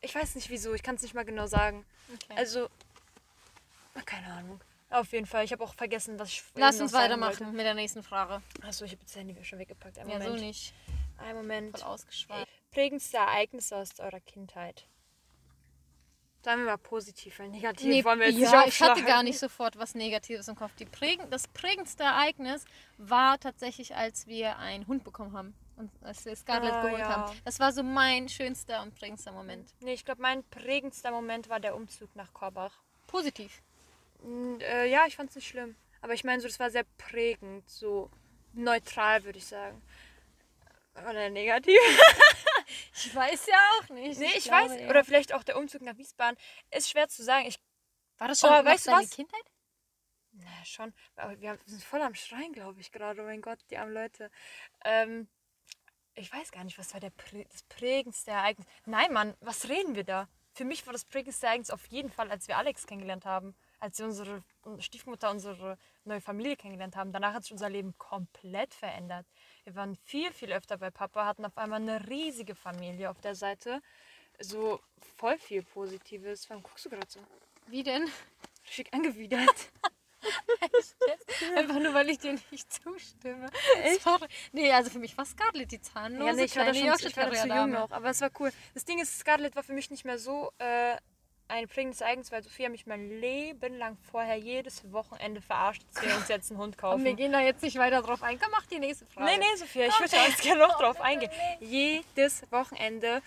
ich 0.00 0.14
weiß 0.14 0.34
nicht 0.36 0.50
wieso, 0.50 0.74
ich 0.74 0.82
kann 0.82 0.96
es 0.96 1.02
nicht 1.02 1.14
mal 1.14 1.24
genau 1.24 1.46
sagen. 1.46 1.84
Okay. 2.12 2.34
Also, 2.36 2.68
keine 4.04 4.26
Ahnung. 4.32 4.60
Auf 4.90 5.12
jeden 5.12 5.26
Fall, 5.26 5.44
ich 5.44 5.52
habe 5.52 5.64
auch 5.64 5.74
vergessen, 5.74 6.18
was 6.18 6.28
ich 6.28 6.44
Lass 6.54 6.80
uns 6.80 6.92
weitermachen 6.92 7.52
mit 7.52 7.66
der 7.66 7.74
nächsten 7.74 8.02
Frage. 8.02 8.40
wollte. 8.54 8.66
Achso, 8.68 8.84
ich 8.84 8.92
habe 8.92 9.02
das 9.02 9.16
Handy 9.16 9.44
schon 9.44 9.58
weggepackt. 9.58 9.98
Einen 9.98 10.10
Ja, 10.10 10.18
Moment. 10.18 10.38
so 10.38 10.44
nicht. 10.44 10.74
Einen 11.18 11.36
Moment. 11.38 11.78
Voll 11.78 11.88
ausgeschweift. 11.88 12.46
Prägendste 12.70 13.16
Ereignisse 13.16 13.76
aus 13.76 13.98
eurer 13.98 14.20
Kindheit. 14.20 14.86
Sagen 16.46 16.60
wir 16.60 16.66
mal 16.66 16.76
positiv, 16.76 17.40
weil 17.40 17.48
negativ 17.48 17.88
Nee, 17.88 18.04
wollen 18.04 18.20
wir 18.20 18.30
jetzt 18.30 18.38
ja, 18.38 18.64
nicht 18.64 18.68
ich 18.68 18.80
hatte 18.80 19.02
gar 19.02 19.24
nicht 19.24 19.36
sofort 19.36 19.76
was 19.78 19.96
Negatives 19.96 20.46
im 20.46 20.54
Kopf. 20.54 20.70
Die 20.78 20.84
prägen, 20.84 21.28
das 21.28 21.48
prägendste 21.48 22.04
Ereignis 22.04 22.64
war 22.98 23.40
tatsächlich, 23.40 23.96
als 23.96 24.28
wir 24.28 24.56
einen 24.58 24.86
Hund 24.86 25.02
bekommen 25.02 25.36
haben 25.36 25.56
und 25.74 25.90
als 26.04 26.24
wir 26.24 26.36
Scarlett 26.36 26.72
Ah, 26.72 26.82
geholt 26.84 27.00
ja. 27.00 27.08
haben. 27.08 27.40
Das 27.44 27.58
war 27.58 27.72
so 27.72 27.82
mein 27.82 28.28
schönster 28.28 28.80
und 28.82 28.94
prägendster 28.94 29.32
Moment. 29.32 29.74
Nee, 29.80 29.94
ich 29.94 30.04
glaube, 30.04 30.22
mein 30.22 30.44
prägendster 30.44 31.10
Moment 31.10 31.48
war 31.48 31.58
der 31.58 31.74
Umzug 31.74 32.14
nach 32.14 32.32
Korbach. 32.32 32.78
Positiv. 33.08 33.60
Mm, 34.22 34.60
äh, 34.60 34.86
ja, 34.86 35.04
ich 35.08 35.16
fand 35.16 35.30
es 35.30 35.34
nicht 35.34 35.48
schlimm. 35.48 35.74
Aber 36.00 36.14
ich 36.14 36.22
meine, 36.22 36.40
so, 36.40 36.46
das 36.46 36.60
war 36.60 36.70
sehr 36.70 36.86
prägend, 36.96 37.68
so 37.68 38.08
neutral, 38.52 39.24
würde 39.24 39.38
ich 39.40 39.46
sagen. 39.46 39.82
Oder 40.94 41.28
negativ? 41.28 41.80
Ich 42.94 43.14
weiß 43.14 43.46
ja 43.46 43.70
auch 43.78 43.88
nicht. 43.90 44.18
Nee, 44.18 44.30
ich, 44.36 44.44
glaube, 44.44 44.70
weiß. 44.70 44.80
ja. 44.80 44.88
Oder 44.90 45.04
vielleicht 45.04 45.32
auch 45.32 45.44
der 45.44 45.56
Umzug 45.56 45.82
nach 45.82 45.96
Wiesbaden. 45.96 46.36
Ist 46.70 46.90
schwer 46.90 47.08
zu 47.08 47.22
sagen. 47.22 47.46
Ich, 47.46 47.58
war 48.18 48.28
das 48.28 48.40
schon 48.40 48.50
Oh, 48.50 48.64
weißt 48.64 48.86
du 48.86 48.90
deine 48.90 49.02
was? 49.04 49.10
Kindheit? 49.10 49.44
na, 50.38 50.64
schon. 50.64 50.92
Aber 51.16 51.40
wir 51.40 51.58
sind 51.66 51.82
voll 51.82 52.02
am 52.02 52.14
Schreien, 52.14 52.52
glaube 52.52 52.80
ich, 52.80 52.92
gerade. 52.92 53.22
Oh 53.22 53.24
mein 53.24 53.42
Gott, 53.42 53.58
die 53.70 53.78
armen 53.78 53.94
Leute. 53.94 54.30
Ähm, 54.84 55.28
ich 56.14 56.32
weiß 56.32 56.52
gar 56.52 56.64
nicht, 56.64 56.78
was 56.78 56.92
war 56.94 57.00
der 57.00 57.10
prä 57.10 57.44
das 57.50 57.62
prägendste 57.64 58.30
Ereignis. 58.30 58.66
Nein, 58.86 59.12
Mann, 59.12 59.34
was 59.40 59.68
reden 59.68 59.94
wir 59.94 60.04
da? 60.04 60.28
Für 60.52 60.64
mich 60.64 60.86
war 60.86 60.92
das 60.92 61.04
prägendste 61.04 61.46
Ereignis 61.46 61.70
auf 61.70 61.86
jeden 61.88 62.10
Fall, 62.10 62.30
als 62.30 62.48
wir 62.48 62.56
Alex 62.56 62.86
kennengelernt 62.86 63.26
haben. 63.26 63.54
Als 63.78 63.98
wir 63.98 64.06
unsere 64.06 64.42
Stiefmutter, 64.78 65.30
unsere 65.30 65.76
neue 66.04 66.22
Familie 66.22 66.56
kennengelernt 66.56 66.96
haben. 66.96 67.12
Danach 67.12 67.34
hat 67.34 67.42
sich 67.42 67.52
unser 67.52 67.68
Leben 67.68 67.96
komplett 67.98 68.72
verändert. 68.72 69.26
Wir 69.66 69.74
waren 69.74 69.96
viel, 69.96 70.32
viel 70.32 70.52
öfter 70.52 70.78
bei 70.78 70.90
Papa, 70.92 71.26
hatten 71.26 71.44
auf 71.44 71.58
einmal 71.58 71.80
eine 71.80 72.08
riesige 72.08 72.54
Familie 72.54 73.10
auf 73.10 73.20
der 73.20 73.34
Seite. 73.34 73.82
So 74.38 74.78
voll 75.16 75.36
viel 75.38 75.64
Positives. 75.64 76.48
Warum 76.48 76.62
guckst 76.62 76.84
du 76.84 76.90
gerade 76.90 77.08
so? 77.08 77.18
Wie 77.66 77.82
denn? 77.82 78.08
Schick 78.62 78.94
angewidert. 78.94 79.72
Einfach 81.56 81.80
nur, 81.80 81.92
weil 81.94 82.10
ich 82.10 82.18
dir 82.18 82.38
nicht 82.52 82.72
zustimme. 82.72 83.50
Sorry. 84.00 84.28
Nee, 84.52 84.70
also 84.70 84.88
für 84.88 85.00
mich 85.00 85.18
war 85.18 85.24
Scarlett 85.24 85.72
die 85.72 85.80
zahnlose 85.80 86.30
Ja, 86.30 86.32
nee, 86.36 86.44
ich 86.44 86.56
war 86.56 86.66
da 86.66 86.72
schon 86.72 87.08
ich 87.08 87.16
war 87.16 87.32
zu 87.32 87.48
jung 87.48 87.70
noch. 87.72 87.90
Aber 87.90 88.10
es 88.10 88.20
war 88.20 88.30
cool. 88.38 88.52
Das 88.72 88.84
Ding 88.84 89.00
ist, 89.00 89.18
Scarlett 89.18 89.56
war 89.56 89.64
für 89.64 89.72
mich 89.72 89.90
nicht 89.90 90.04
mehr 90.04 90.20
so 90.20 90.52
äh, 90.58 90.96
ein 91.48 91.68
prägendes 91.68 92.00
Ereignis, 92.00 92.32
weil 92.32 92.42
Sophia 92.42 92.68
mich 92.68 92.86
mein 92.86 93.08
Leben 93.20 93.76
lang 93.78 93.96
vorher 94.10 94.36
jedes 94.36 94.90
Wochenende 94.92 95.40
verarscht, 95.40 95.82
dass 95.92 96.02
wir 96.04 96.16
uns 96.16 96.28
jetzt 96.28 96.50
einen 96.50 96.58
Hund 96.60 96.74
Und 96.74 96.78
kaufen. 96.80 97.04
wir 97.04 97.14
gehen 97.14 97.32
da 97.32 97.40
jetzt 97.40 97.62
nicht 97.62 97.76
weiter 97.78 98.02
drauf 98.02 98.22
ein. 98.22 98.38
Komm, 98.38 98.50
mach 98.50 98.66
die 98.66 98.78
nächste 98.78 99.06
Frage. 99.06 99.30
Nee, 99.30 99.38
nee, 99.38 99.56
Sophia, 99.56 99.86
ich 99.86 99.98
würde 100.00 100.16
jetzt 100.16 100.42
gerne 100.42 100.60
noch 100.66 100.78
drauf 100.78 101.00
eingehen. 101.00 101.30
Jedes 101.60 102.42
Wochenende. 102.50 103.22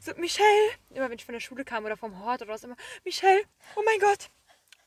So, 0.00 0.12
Michelle, 0.16 0.70
immer 0.90 1.08
wenn 1.08 1.18
ich 1.18 1.24
von 1.24 1.32
der 1.32 1.40
Schule 1.40 1.64
kam 1.64 1.84
oder 1.84 1.96
vom 1.96 2.24
Hort 2.24 2.42
oder 2.42 2.52
was 2.52 2.64
immer, 2.64 2.76
Michelle, 3.04 3.42
oh 3.74 3.82
mein 3.84 3.98
Gott, 4.00 4.28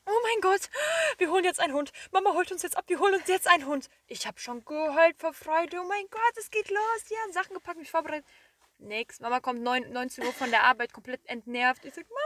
oh 0.06 0.18
mein 0.22 0.40
Gott, 0.40 0.70
wir 1.18 1.30
holen 1.30 1.44
jetzt 1.44 1.60
einen 1.60 1.74
Hund. 1.74 1.92
Mama 2.12 2.32
holt 2.34 2.52
uns 2.52 2.62
jetzt 2.62 2.76
ab, 2.76 2.84
wir 2.86 2.98
holen 3.00 3.14
uns 3.14 3.26
jetzt 3.28 3.48
einen 3.48 3.66
Hund. 3.66 3.88
Ich 4.06 4.26
habe 4.26 4.38
schon 4.38 4.64
geheult 4.64 5.16
vor 5.18 5.32
Freude. 5.32 5.78
Oh 5.80 5.88
mein 5.88 6.04
Gott, 6.10 6.36
es 6.38 6.50
geht 6.50 6.70
los. 6.70 7.04
Ja, 7.08 7.32
Sachen 7.32 7.54
gepackt, 7.54 7.78
mich 7.78 7.90
vorbereitet. 7.90 8.24
Nix. 8.82 9.20
Mama 9.20 9.40
kommt 9.40 9.60
9, 9.62 9.92
19 9.92 10.24
Uhr 10.24 10.32
von 10.32 10.50
der 10.50 10.64
Arbeit, 10.64 10.92
komplett 10.92 11.20
entnervt. 11.26 11.84
Ich 11.84 11.92
sag, 11.94 12.04
Mama, 12.08 12.19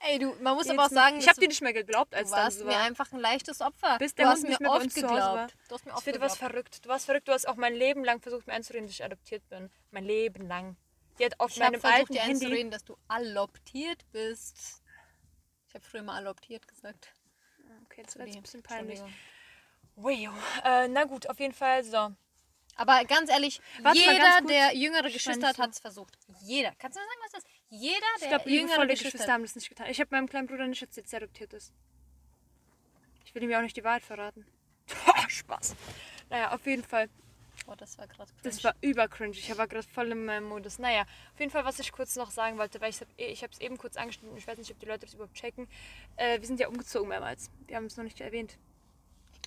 Ey, 0.00 0.18
du, 0.18 0.34
man 0.40 0.54
muss 0.54 0.66
Jedes 0.66 0.78
aber 0.78 0.86
auch 0.86 0.90
sagen, 0.90 1.18
ich 1.18 1.28
habe 1.28 1.40
dir 1.40 1.48
nicht 1.48 1.60
mehr 1.60 1.72
geglaubt, 1.72 2.12
du 2.12 2.16
als 2.16 2.30
das 2.30 2.38
warst 2.38 2.58
so 2.60 2.64
mir 2.64 2.72
war. 2.72 2.82
einfach 2.82 3.12
ein 3.12 3.18
leichtes 3.20 3.60
Opfer. 3.60 3.98
Bis 3.98 4.14
du 4.14 4.22
der 4.22 4.28
hast 4.28 4.38
Hund 4.38 4.44
mir 4.44 4.58
nicht 4.58 4.70
oft 4.70 4.94
geglaubt. 4.94 5.54
Du 5.68 5.74
hast 5.74 5.84
mir 5.84 5.90
Ich 5.90 5.96
oft 5.96 6.04
finde, 6.04 6.18
du 6.18 6.22
warst 6.22 6.38
verrückt. 6.38 6.84
Du 6.84 6.88
warst 6.88 7.04
verrückt. 7.06 7.28
Du 7.28 7.32
hast 7.32 7.48
auch 7.48 7.56
mein 7.56 7.74
Leben 7.74 8.04
lang 8.04 8.20
versucht, 8.20 8.46
mir 8.46 8.52
einzureden, 8.54 8.86
dass 8.86 8.94
ich 8.94 9.04
adoptiert 9.04 9.46
bin. 9.48 9.70
Mein 9.90 10.04
Leben 10.04 10.46
lang. 10.46 10.76
Die 11.18 11.24
hat 11.24 11.38
auf 11.40 11.50
Ich 11.50 11.60
habe 11.60 11.72
meinem 11.72 11.80
versucht, 11.80 11.98
alten 12.00 12.12
dir 12.12 12.20
Handy... 12.22 12.44
einzureden, 12.46 12.70
dass 12.70 12.84
du 12.84 12.96
adoptiert 13.08 14.04
bist. 14.12 14.82
Ich 15.68 15.74
habe 15.74 15.84
früher 15.84 16.02
mal 16.02 16.20
adoptiert 16.22 16.66
gesagt. 16.68 17.12
Okay, 17.86 18.02
das 18.04 18.18
war 18.18 18.24
jetzt 18.26 18.36
ein 18.36 18.42
bisschen 18.42 18.62
peinlich. 18.62 19.00
Wow. 19.96 20.32
Äh, 20.64 20.88
na 20.88 21.04
gut, 21.04 21.28
auf 21.28 21.40
jeden 21.40 21.54
Fall 21.54 21.82
so. 21.82 22.12
Aber 22.78 23.04
ganz 23.04 23.28
ehrlich, 23.28 23.60
Warte 23.82 23.98
jeder, 23.98 24.16
ganz 24.18 24.46
der 24.46 24.74
jüngere 24.76 25.06
Ich 25.06 25.14
Geschwister 25.14 25.48
hat, 25.48 25.58
hat 25.58 25.70
es 25.72 25.80
versucht. 25.80 26.16
Jeder. 26.42 26.72
Kannst 26.78 26.96
du 26.96 27.00
mir 27.00 27.06
sagen, 27.06 27.20
was 27.24 27.32
das 27.32 27.42
ist? 27.44 27.50
Jeder, 27.70 27.96
Ich 28.14 28.20
der 28.20 28.28
glaube, 28.28 28.50
jüngere 28.50 28.62
liebevolle 28.62 28.88
Geschwister, 28.88 29.10
Geschwister 29.10 29.32
haben 29.32 29.42
das 29.42 29.54
nicht 29.56 29.68
getan. 29.68 29.86
Ich 29.90 30.00
habe 30.00 30.08
meinem 30.12 30.28
kleinen 30.28 30.46
Bruder 30.46 30.66
nicht 30.66 30.80
erzählt, 30.80 31.06
dass 31.06 31.12
er 31.12 31.18
adoptiert 31.18 31.52
ist. 31.52 31.72
Ich 33.24 33.34
will 33.34 33.42
ihm 33.42 33.50
ja 33.50 33.58
auch 33.58 33.62
nicht 33.62 33.76
die 33.76 33.82
Wahrheit 33.84 34.04
verraten. 34.04 34.46
Spaß. 35.28 35.74
Naja, 36.30 36.52
auf 36.54 36.64
jeden 36.66 36.84
Fall. 36.84 37.10
Oh, 37.66 37.74
das 37.76 37.98
war 37.98 38.06
gerade 38.06 38.30
Das 38.44 38.62
war 38.62 38.74
übercringe. 38.80 39.32
Ich 39.32 39.58
war 39.58 39.66
gerade 39.66 39.86
voll 39.86 40.12
in 40.12 40.24
meinem 40.24 40.44
Modus. 40.44 40.78
Naja, 40.78 41.02
auf 41.02 41.40
jeden 41.40 41.50
Fall, 41.50 41.64
was 41.64 41.80
ich 41.80 41.90
kurz 41.90 42.14
noch 42.14 42.30
sagen 42.30 42.58
wollte, 42.58 42.80
weil 42.80 42.90
ich 42.90 43.00
habe 43.00 43.10
ich 43.16 43.42
es 43.42 43.60
eben 43.60 43.76
kurz 43.76 43.96
angeschnitten. 43.96 44.36
Ich 44.38 44.46
weiß 44.46 44.56
nicht, 44.56 44.70
ob 44.70 44.78
die 44.78 44.86
Leute 44.86 45.00
das 45.00 45.14
überhaupt 45.14 45.34
checken. 45.34 45.68
Äh, 46.16 46.40
wir 46.40 46.46
sind 46.46 46.60
ja 46.60 46.68
umgezogen 46.68 47.08
mehrmals. 47.08 47.50
Wir 47.66 47.76
haben 47.76 47.86
es 47.86 47.96
noch 47.96 48.04
nicht 48.04 48.20
erwähnt. 48.20 48.56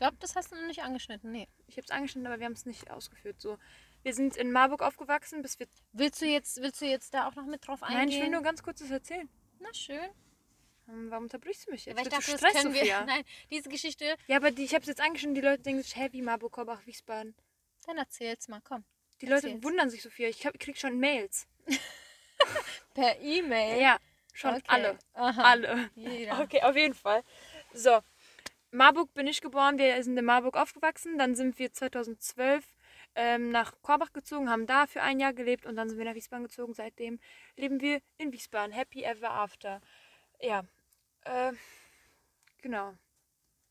Ich 0.01 0.03
glaube, 0.03 0.17
das 0.19 0.35
hast 0.35 0.51
du 0.51 0.55
noch 0.55 0.65
nicht 0.65 0.81
angeschnitten. 0.81 1.31
Nee. 1.31 1.47
Ich 1.67 1.77
habe 1.77 1.85
es 1.85 1.91
angeschnitten, 1.91 2.25
aber 2.25 2.39
wir 2.39 2.47
haben 2.47 2.53
es 2.53 2.65
nicht 2.65 2.89
ausgeführt. 2.89 3.39
So, 3.39 3.59
wir 4.01 4.15
sind 4.15 4.35
in 4.35 4.51
Marburg 4.51 4.81
aufgewachsen, 4.81 5.43
bis 5.43 5.59
wir. 5.59 5.67
Willst 5.93 6.19
du 6.23 6.25
jetzt, 6.25 6.59
willst 6.59 6.81
du 6.81 6.85
jetzt 6.87 7.13
da 7.13 7.27
auch 7.27 7.35
noch 7.35 7.45
mit 7.45 7.67
drauf 7.67 7.83
eingehen? 7.83 7.99
Nein, 7.99 8.09
ich 8.09 8.19
will 8.19 8.31
nur 8.31 8.41
ganz 8.41 8.63
kurz 8.63 8.79
das 8.79 8.89
erzählen. 8.89 9.29
Na 9.59 9.71
schön. 9.75 10.09
Hm, 10.87 11.11
Warum 11.11 11.25
unterbrichst 11.25 11.67
du 11.67 11.71
mich 11.71 11.85
jetzt? 11.85 11.95
Weil 11.97 12.07
ich 12.07 12.09
dachte, 12.11 12.31
das 12.31 12.39
Stress, 12.39 12.53
können 12.53 12.73
wir. 12.73 12.79
Sophia? 12.79 13.05
Nein, 13.05 13.23
diese 13.51 13.69
Geschichte, 13.69 14.15
Ja, 14.25 14.37
aber 14.37 14.49
die, 14.49 14.63
ich 14.63 14.73
habe 14.73 14.81
es 14.81 14.87
jetzt 14.87 15.01
angeschnitten. 15.01 15.35
Die 15.35 15.41
Leute 15.41 15.61
denken 15.61 15.83
sich, 15.83 15.95
hä, 15.95 16.09
wie 16.13 16.23
Marburg, 16.23 16.51
Korbach, 16.53 16.83
Wiesbaden. 16.87 17.35
dann 17.85 17.99
erzähl's 17.99 18.47
mal, 18.47 18.61
komm. 18.63 18.83
Die 19.21 19.27
Leute 19.27 19.49
Erzähl's. 19.49 19.63
wundern 19.63 19.91
sich, 19.91 20.01
Sophia. 20.01 20.29
Ich 20.29 20.43
hab, 20.47 20.59
krieg 20.59 20.79
schon 20.79 20.97
Mails. 20.97 21.45
Per 22.95 23.19
E-Mail. 23.19 23.79
Ja, 23.79 23.99
schon 24.33 24.55
Okay. 24.55 24.63
alle. 24.65 24.97
Aha. 25.13 25.43
Alle. 25.43 25.91
Jeder. 25.93 26.39
Okay, 26.41 26.63
auf 26.63 26.75
jeden 26.75 26.95
Fall. 26.95 27.23
So, 27.75 27.99
Marburg 28.71 29.13
bin 29.13 29.27
ich 29.27 29.41
geboren. 29.41 29.77
Wir 29.77 30.01
sind 30.03 30.17
in 30.17 30.25
Marburg 30.25 30.55
aufgewachsen. 30.55 31.17
Dann 31.17 31.35
sind 31.35 31.59
wir 31.59 31.71
2012 31.71 32.65
ähm, 33.15 33.51
nach 33.51 33.73
Korbach 33.81 34.13
gezogen, 34.13 34.49
haben 34.49 34.65
da 34.65 34.87
für 34.87 35.01
ein 35.01 35.19
Jahr 35.19 35.33
gelebt 35.33 35.65
und 35.65 35.75
dann 35.75 35.89
sind 35.89 35.97
wir 35.97 36.05
nach 36.05 36.15
Wiesbaden 36.15 36.45
gezogen. 36.45 36.73
Seitdem 36.73 37.19
leben 37.57 37.81
wir 37.81 38.01
in 38.17 38.31
Wiesbaden. 38.31 38.71
Happy 38.71 39.03
ever 39.03 39.31
after. 39.31 39.81
Ja, 40.39 40.63
äh, 41.25 41.51
genau. 42.61 42.93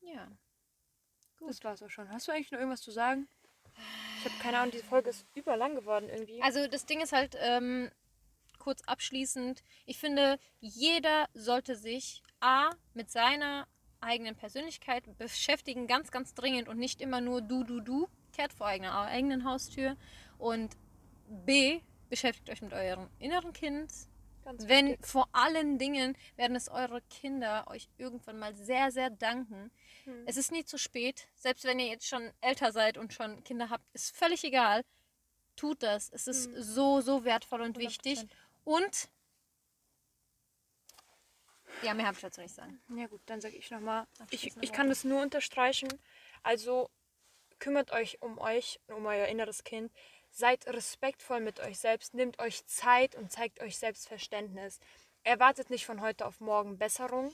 Ja. 0.00 0.28
Das 1.40 1.64
war's 1.64 1.82
auch 1.82 1.90
schon. 1.90 2.10
Hast 2.10 2.28
du 2.28 2.32
eigentlich 2.32 2.50
noch 2.52 2.58
irgendwas 2.58 2.82
zu 2.82 2.90
sagen? 2.90 3.26
Ich 4.18 4.26
habe 4.26 4.42
keine 4.42 4.58
Ahnung, 4.58 4.72
diese 4.72 4.84
Folge 4.84 5.08
ist 5.08 5.26
überlang 5.34 5.74
geworden 5.74 6.10
irgendwie. 6.10 6.42
Also 6.42 6.66
das 6.66 6.84
Ding 6.84 7.00
ist 7.00 7.12
halt, 7.12 7.34
ähm, 7.40 7.90
kurz 8.58 8.82
abschließend, 8.82 9.64
ich 9.86 9.98
finde, 9.98 10.38
jeder 10.60 11.28
sollte 11.32 11.74
sich 11.74 12.22
A 12.40 12.70
mit 12.92 13.10
seiner 13.10 13.66
eigenen 14.02 14.34
Persönlichkeit 14.36 15.04
beschäftigen, 15.18 15.86
ganz, 15.86 16.10
ganz 16.10 16.34
dringend 16.34 16.68
und 16.68 16.78
nicht 16.78 17.00
immer 17.00 17.20
nur 17.20 17.42
du, 17.42 17.64
du, 17.64 17.80
du, 17.80 18.08
kehrt 18.32 18.52
vor 18.52 18.66
eigener 18.66 18.94
eigenen 19.02 19.44
Haustür. 19.44 19.96
Und 20.38 20.76
B, 21.28 21.80
beschäftigt 22.08 22.50
euch 22.50 22.62
mit 22.62 22.72
eurem 22.72 23.08
inneren 23.18 23.52
Kind. 23.52 23.92
Ganz 24.44 24.66
Wenn 24.66 24.88
wichtig. 24.90 25.06
vor 25.06 25.28
allen 25.32 25.78
Dingen 25.78 26.16
werden 26.36 26.56
es 26.56 26.68
eure 26.68 27.02
Kinder 27.02 27.66
euch 27.68 27.88
irgendwann 27.98 28.38
mal 28.38 28.54
sehr, 28.54 28.90
sehr 28.90 29.10
danken. 29.10 29.70
Hm. 30.04 30.24
Es 30.26 30.36
ist 30.36 30.50
nie 30.50 30.64
zu 30.64 30.78
spät. 30.78 31.28
Selbst 31.36 31.64
wenn 31.64 31.78
ihr 31.78 31.86
jetzt 31.88 32.06
schon 32.08 32.30
älter 32.40 32.72
seid 32.72 32.96
und 32.96 33.12
schon 33.12 33.44
Kinder 33.44 33.68
habt, 33.70 33.84
ist 33.92 34.16
völlig 34.16 34.42
egal. 34.44 34.82
Tut 35.56 35.82
das. 35.82 36.10
Es 36.10 36.26
ist 36.26 36.46
Hm. 36.46 36.62
so, 36.62 37.00
so 37.00 37.24
wertvoll 37.24 37.60
und 37.60 37.76
wichtig. 37.78 38.18
100%. 38.20 38.28
Und 38.64 39.08
ja, 41.82 41.94
mehr 41.94 42.06
habe 42.06 42.16
ich 42.16 42.22
dazu 42.22 42.40
nicht 42.40 42.54
sagen. 42.54 42.80
Ja 42.94 43.06
gut, 43.06 43.20
dann 43.26 43.40
sage 43.40 43.56
ich 43.56 43.70
nochmal. 43.70 44.06
Ich, 44.30 44.56
ich 44.60 44.72
kann 44.72 44.88
das 44.88 45.04
nur 45.04 45.22
unterstreichen. 45.22 45.88
Also 46.42 46.90
kümmert 47.58 47.92
euch 47.92 48.20
um 48.22 48.38
euch, 48.38 48.80
um 48.88 49.06
euer 49.06 49.26
inneres 49.26 49.64
Kind. 49.64 49.92
Seid 50.30 50.66
respektvoll 50.66 51.40
mit 51.40 51.60
euch 51.60 51.78
selbst. 51.78 52.14
Nehmt 52.14 52.38
euch 52.38 52.64
Zeit 52.66 53.14
und 53.14 53.32
zeigt 53.32 53.60
euch 53.60 53.78
Selbstverständnis. 53.78 54.78
Erwartet 55.22 55.70
nicht 55.70 55.86
von 55.86 56.00
heute 56.00 56.24
auf 56.26 56.40
morgen 56.40 56.78
Besserung, 56.78 57.32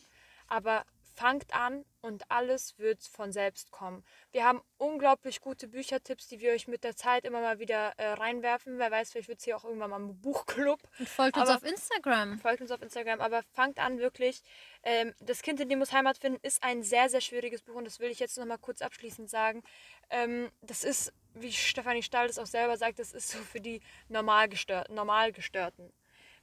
aber 0.49 0.85
fangt 1.17 1.55
an 1.55 1.85
und 2.03 2.31
alles 2.31 2.79
wird 2.79 3.03
von 3.03 3.33
selbst 3.33 3.71
kommen. 3.71 4.05
Wir 4.33 4.45
haben 4.45 4.61
unglaublich 4.77 5.41
gute 5.41 5.67
Büchertipps, 5.67 6.29
die 6.29 6.41
wir 6.41 6.53
euch 6.53 6.69
mit 6.69 6.85
der 6.85 6.95
Zeit 6.95 7.25
immer 7.25 7.41
mal 7.41 7.59
wieder 7.59 7.95
äh, 7.97 8.09
reinwerfen. 8.13 8.79
Wer 8.79 8.91
weiß, 8.91 9.13
vielleicht 9.13 9.29
wird 9.29 9.39
es 9.39 9.45
hier 9.45 9.57
auch 9.57 9.65
irgendwann 9.65 9.91
mal 9.91 9.99
ein 9.99 10.21
Buchclub. 10.21 10.81
Und 10.99 11.09
folgt 11.09 11.39
uns 11.39 11.49
auf 11.49 11.65
Instagram. 11.65 12.39
Folgt 12.39 12.61
uns 12.61 12.71
auf 12.71 12.83
Instagram, 12.83 13.21
aber 13.21 13.43
fangt 13.55 13.79
an 13.79 13.99
wirklich. 13.99 14.43
Ähm, 14.83 15.15
das 15.21 15.43
Kind 15.43 15.59
in 15.59 15.71
dem 15.71 15.79
muss 15.79 15.93
Heimat 15.93 16.19
finden 16.19 16.39
ist 16.43 16.63
ein 16.63 16.83
sehr, 16.83 17.09
sehr 17.09 17.23
schwieriges 17.23 17.63
Buch 17.63 17.75
und 17.75 17.85
das 17.85 17.99
will 17.99 18.11
ich 18.11 18.21
jetzt 18.21 18.37
noch 18.37 18.47
mal 18.47 18.59
kurz 18.59 18.83
abschließend 18.83 19.31
sagen. 19.31 19.63
Ähm, 20.11 20.51
das 20.61 20.85
ist, 20.85 21.13
wie 21.35 21.53
Stefanie 21.53 22.03
Stahl 22.03 22.27
das 22.27 22.39
auch 22.39 22.47
selber 22.47 22.77
sagt, 22.77 22.99
das 22.99 23.13
ist 23.13 23.31
so 23.31 23.39
für 23.39 23.61
die 23.61 23.81
Normalgestör 24.09 24.85
Normalgestörten. 24.91 25.93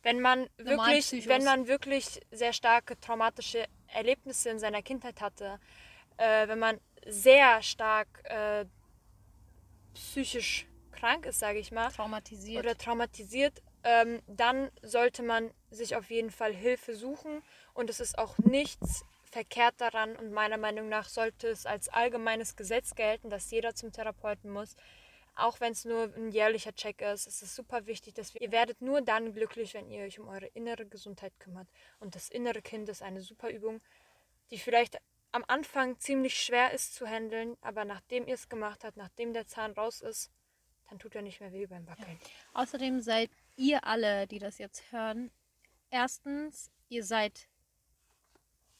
Wenn 0.03 0.19
man 0.19 0.49
wirklich, 0.57 1.27
wenn 1.27 1.43
man 1.43 1.67
wirklich 1.67 2.21
sehr 2.31 2.53
starke 2.53 2.99
traumatische 2.99 3.65
Erlebnisse 3.87 4.49
in 4.49 4.59
seiner 4.59 4.81
Kindheit 4.81 5.21
hatte, 5.21 5.59
äh, 6.17 6.47
wenn 6.47 6.59
man 6.59 6.79
sehr 7.07 7.61
stark 7.61 8.07
äh, 8.25 8.65
psychisch 9.93 10.67
krank 10.91 11.25
ist, 11.25 11.39
sage 11.39 11.59
ich 11.59 11.71
mal, 11.71 11.89
Traumatisiert. 11.89 12.63
oder 12.63 12.77
traumatisiert, 12.77 13.61
ähm, 13.83 14.21
dann 14.27 14.69
sollte 14.81 15.23
man 15.23 15.51
sich 15.71 15.95
auf 15.95 16.09
jeden 16.09 16.31
Fall 16.31 16.53
Hilfe 16.53 16.95
suchen. 16.95 17.41
Und 17.73 17.89
es 17.89 17.99
ist 17.99 18.17
auch 18.17 18.37
nichts 18.37 19.03
verkehrt 19.31 19.75
daran. 19.79 20.15
Und 20.15 20.31
meiner 20.31 20.57
Meinung 20.57 20.89
nach 20.89 21.09
sollte 21.09 21.47
es 21.47 21.65
als 21.65 21.89
allgemeines 21.89 22.55
Gesetz 22.55 22.95
gelten, 22.95 23.29
dass 23.29 23.51
jeder 23.51 23.75
zum 23.75 23.91
Therapeuten 23.91 24.51
muss, 24.51 24.75
auch 25.35 25.59
wenn 25.59 25.71
es 25.71 25.85
nur 25.85 26.13
ein 26.15 26.31
jährlicher 26.31 26.73
Check 26.73 27.01
ist. 27.01 27.27
Es 27.27 27.41
ist 27.41 27.55
super 27.55 27.85
wichtig, 27.85 28.13
dass 28.13 28.33
wir, 28.33 28.41
ihr 28.41 28.51
werdet 28.51 28.81
nur 28.81 29.01
dann 29.01 29.33
glücklich, 29.33 29.73
wenn 29.73 29.89
ihr 29.89 30.03
euch 30.03 30.19
um 30.19 30.27
eure 30.27 30.47
innere 30.47 30.85
Gesundheit 30.85 31.33
kümmert 31.39 31.67
und 31.99 32.15
das 32.15 32.29
innere 32.29 32.61
Kind 32.61 32.89
ist 32.89 33.01
eine 33.01 33.21
super 33.21 33.49
Übung, 33.49 33.79
die 34.51 34.59
vielleicht 34.59 34.99
am 35.31 35.43
Anfang 35.47 35.99
ziemlich 35.99 36.39
schwer 36.41 36.71
ist 36.71 36.93
zu 36.93 37.07
handeln, 37.07 37.57
aber 37.61 37.85
nachdem 37.85 38.27
ihr 38.27 38.35
es 38.35 38.49
gemacht 38.49 38.83
habt, 38.83 38.97
nachdem 38.97 39.33
der 39.33 39.47
Zahn 39.47 39.71
raus 39.71 40.01
ist, 40.01 40.31
dann 40.89 40.99
tut 40.99 41.15
er 41.15 41.23
nicht 41.23 41.39
mehr 41.39 41.51
weh 41.51 41.65
beim 41.65 41.87
Wackeln. 41.87 42.19
Außerdem 42.53 43.01
seid 43.01 43.31
ihr 43.55 43.83
alle, 43.83 44.27
die 44.27 44.37
das 44.37 44.59
jetzt 44.59 44.91
hören, 44.91 45.31
erstens, 45.89 46.69
ihr 46.89 47.03
seid 47.03 47.47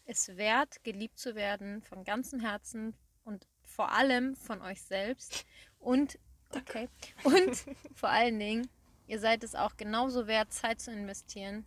es 0.05 0.35
wert, 0.37 0.83
geliebt 0.83 1.17
zu 1.17 1.35
werden 1.35 1.81
von 1.81 2.03
ganzem 2.03 2.39
Herzen 2.39 2.95
und 3.23 3.47
vor 3.63 3.91
allem 3.91 4.35
von 4.35 4.61
euch 4.61 4.81
selbst. 4.81 5.45
Und, 5.79 6.19
okay, 6.55 6.89
und 7.23 7.63
vor 7.95 8.09
allen 8.09 8.39
Dingen, 8.39 8.69
ihr 9.07 9.19
seid 9.19 9.43
es 9.43 9.55
auch 9.55 9.77
genauso 9.77 10.27
wert, 10.27 10.53
Zeit 10.53 10.81
zu 10.81 10.91
investieren 10.91 11.65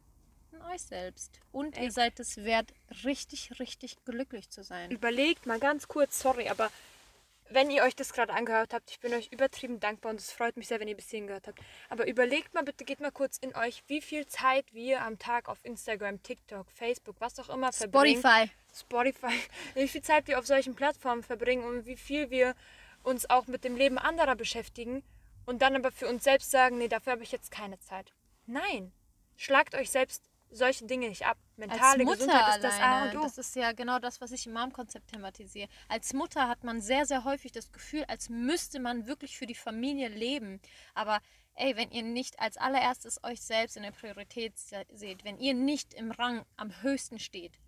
in 0.52 0.62
euch 0.62 0.82
selbst. 0.82 1.40
Und 1.52 1.76
Ey. 1.76 1.84
ihr 1.84 1.92
seid 1.92 2.18
es 2.20 2.38
wert, 2.38 2.72
richtig, 3.04 3.58
richtig 3.60 4.04
glücklich 4.04 4.50
zu 4.50 4.62
sein. 4.62 4.90
Überlegt 4.90 5.46
mal 5.46 5.58
ganz 5.58 5.88
kurz, 5.88 6.18
sorry, 6.18 6.48
aber 6.48 6.70
wenn 7.50 7.70
ihr 7.70 7.82
euch 7.82 7.94
das 7.94 8.12
gerade 8.12 8.32
angehört 8.32 8.74
habt, 8.74 8.90
ich 8.90 9.00
bin 9.00 9.14
euch 9.14 9.28
übertrieben 9.30 9.78
dankbar 9.78 10.10
und 10.10 10.20
es 10.20 10.32
freut 10.32 10.56
mich 10.56 10.68
sehr, 10.68 10.80
wenn 10.80 10.88
ihr 10.88 10.96
bis 10.96 11.10
hierhin 11.10 11.28
gehört 11.28 11.46
habt. 11.46 11.60
Aber 11.88 12.06
überlegt 12.06 12.54
mal 12.54 12.64
bitte, 12.64 12.84
geht 12.84 13.00
mal 13.00 13.12
kurz 13.12 13.38
in 13.38 13.54
euch, 13.54 13.84
wie 13.86 14.00
viel 14.00 14.26
Zeit 14.26 14.72
wir 14.72 15.02
am 15.02 15.18
Tag 15.18 15.48
auf 15.48 15.58
Instagram, 15.62 16.22
TikTok, 16.22 16.66
Facebook, 16.72 17.16
was 17.20 17.38
auch 17.38 17.48
immer 17.48 17.72
verbringen. 17.72 18.20
Spotify. 18.20 18.50
Spotify, 18.74 19.40
wie 19.74 19.88
viel 19.88 20.02
Zeit 20.02 20.26
wir 20.26 20.38
auf 20.38 20.46
solchen 20.46 20.74
Plattformen 20.74 21.22
verbringen 21.22 21.64
und 21.64 21.86
wie 21.86 21.96
viel 21.96 22.30
wir 22.30 22.54
uns 23.06 23.30
auch 23.30 23.46
mit 23.46 23.64
dem 23.64 23.76
Leben 23.76 23.98
anderer 23.98 24.34
beschäftigen 24.36 25.02
und 25.44 25.62
dann 25.62 25.76
aber 25.76 25.92
für 25.92 26.08
uns 26.08 26.24
selbst 26.24 26.50
sagen, 26.50 26.78
nee, 26.78 26.88
dafür 26.88 27.12
habe 27.12 27.22
ich 27.22 27.32
jetzt 27.32 27.50
keine 27.50 27.78
Zeit. 27.78 28.12
Nein, 28.46 28.92
schlagt 29.36 29.74
euch 29.74 29.90
selbst 29.90 30.28
solche 30.50 30.86
Dinge 30.86 31.08
nicht 31.08 31.26
ab. 31.26 31.38
Mentale 31.56 32.04
Mutter 32.04 32.16
Gesundheit 32.18 32.56
ist 32.56 32.64
das 32.64 32.80
A 32.80 33.04
und 33.10 33.16
O. 33.16 33.22
das 33.22 33.38
ist 33.38 33.54
ja 33.56 33.72
genau 33.72 33.98
das, 33.98 34.20
was 34.20 34.30
ich 34.32 34.46
im 34.46 34.52
Mom-Konzept 34.52 35.12
thematisiere. 35.12 35.68
Als 35.88 36.12
Mutter 36.14 36.48
hat 36.48 36.64
man 36.64 36.80
sehr, 36.80 37.06
sehr 37.06 37.24
häufig 37.24 37.52
das 37.52 37.72
Gefühl, 37.72 38.04
als 38.08 38.28
müsste 38.28 38.78
man 38.80 39.06
wirklich 39.06 39.36
für 39.36 39.46
die 39.46 39.54
Familie 39.54 40.08
leben. 40.08 40.60
Aber 40.94 41.20
ey, 41.54 41.76
wenn 41.76 41.90
ihr 41.90 42.02
nicht 42.02 42.38
als 42.40 42.56
allererstes 42.56 43.22
euch 43.24 43.40
selbst 43.40 43.76
in 43.76 43.82
der 43.82 43.90
Priorität 43.92 44.56
se- 44.58 44.84
seht, 44.92 45.24
wenn 45.24 45.38
ihr 45.38 45.54
nicht 45.54 45.94
im 45.94 46.10
Rang 46.12 46.44
am 46.56 46.70
höchsten 46.82 47.18
steht, 47.18 47.58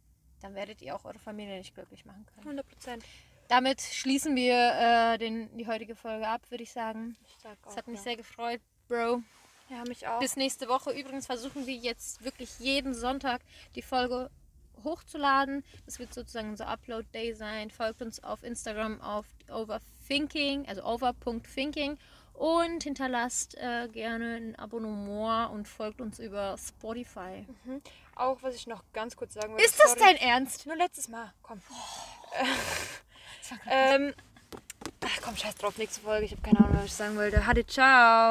dann 0.41 0.55
werdet 0.55 0.81
ihr 0.83 0.95
auch 0.95 1.05
eure 1.05 1.19
Familie 1.19 1.59
nicht 1.59 1.75
glücklich 1.75 2.05
machen 2.05 2.27
können. 2.27 2.41
100 2.47 2.69
Prozent. 2.69 3.05
Damit 3.49 3.81
schließen 3.81 4.37
wir 4.37 4.55
äh, 4.55 5.19
den, 5.19 5.57
die 5.57 5.67
heutige 5.67 5.95
Folge 5.95 6.29
ab, 6.29 6.43
würde 6.51 6.63
ich 6.63 6.73
sagen. 6.73 7.17
Ich 7.23 7.43
sag 7.43 7.57
auch, 7.65 7.71
Es 7.71 7.77
hat 7.77 7.89
mich 7.89 7.97
ja. 7.99 8.03
sehr 8.05 8.17
gefreut, 8.17 8.61
Bro. 8.89 9.23
Ja, 9.71 9.85
mich 9.87 10.07
auch. 10.07 10.21
Bis 10.21 10.37
nächste 10.37 10.69
Woche. 10.69 10.93
Übrigens 10.93 11.27
versuchen 11.27 11.67
wir 11.67 11.75
jetzt 11.75 12.25
wirklich 12.25 12.59
jeden 12.59 12.95
Sonntag 12.95 13.41
die 13.75 13.83
Folge 13.83 14.31
hochzuladen. 14.85 15.65
Das 15.87 15.99
wird 15.99 16.15
sozusagen 16.15 16.51
unser 16.51 16.69
Upload-Day 16.69 17.35
sein. 17.35 17.71
Folgt 17.71 18.03
uns 18.03 18.23
auf 18.23 18.43
Instagram 18.43 19.01
auf 19.01 19.27
overthinking, 19.51 20.67
also 20.69 20.85
over.thinking 20.85 21.99
und 22.35 22.85
hinterlasst 22.85 23.57
äh, 23.57 23.89
gerne 23.89 24.37
ein 24.37 24.57
Abonnement 24.57 25.51
und 25.51 25.67
folgt 25.67 26.01
uns 26.01 26.19
über 26.19 26.57
Spotify. 26.57 27.47
auch, 28.15 28.43
was 28.43 28.55
ich 28.55 28.67
noch 28.67 28.85
ganz 28.93 29.17
kurz 29.17 29.35
sagen 29.35 29.53
wollte. 29.53 29.65
Ist 29.65 29.79
das 29.79 29.93
sorry. 29.93 30.01
dein 30.01 30.17
Ernst? 30.17 30.67
Nur 30.67 30.77
letztes 30.77 31.09
Mal. 31.09 31.33
Komm. 31.43 31.61
ähm, 33.71 34.15
ach 35.05 35.23
komm, 35.23 35.37
scheiß 35.37 35.57
drauf. 35.57 35.79
Nächste 35.79 36.01
Folge. 36.01 36.27
Ich 36.27 36.33
habe 36.33 36.43
keine 36.43 36.59
Ahnung, 36.61 36.77
was 36.77 36.87
ich 36.87 36.95
sagen 36.95 37.17
wollte. 37.17 37.47
Hatte, 37.47 37.67
ciao. 37.67 38.27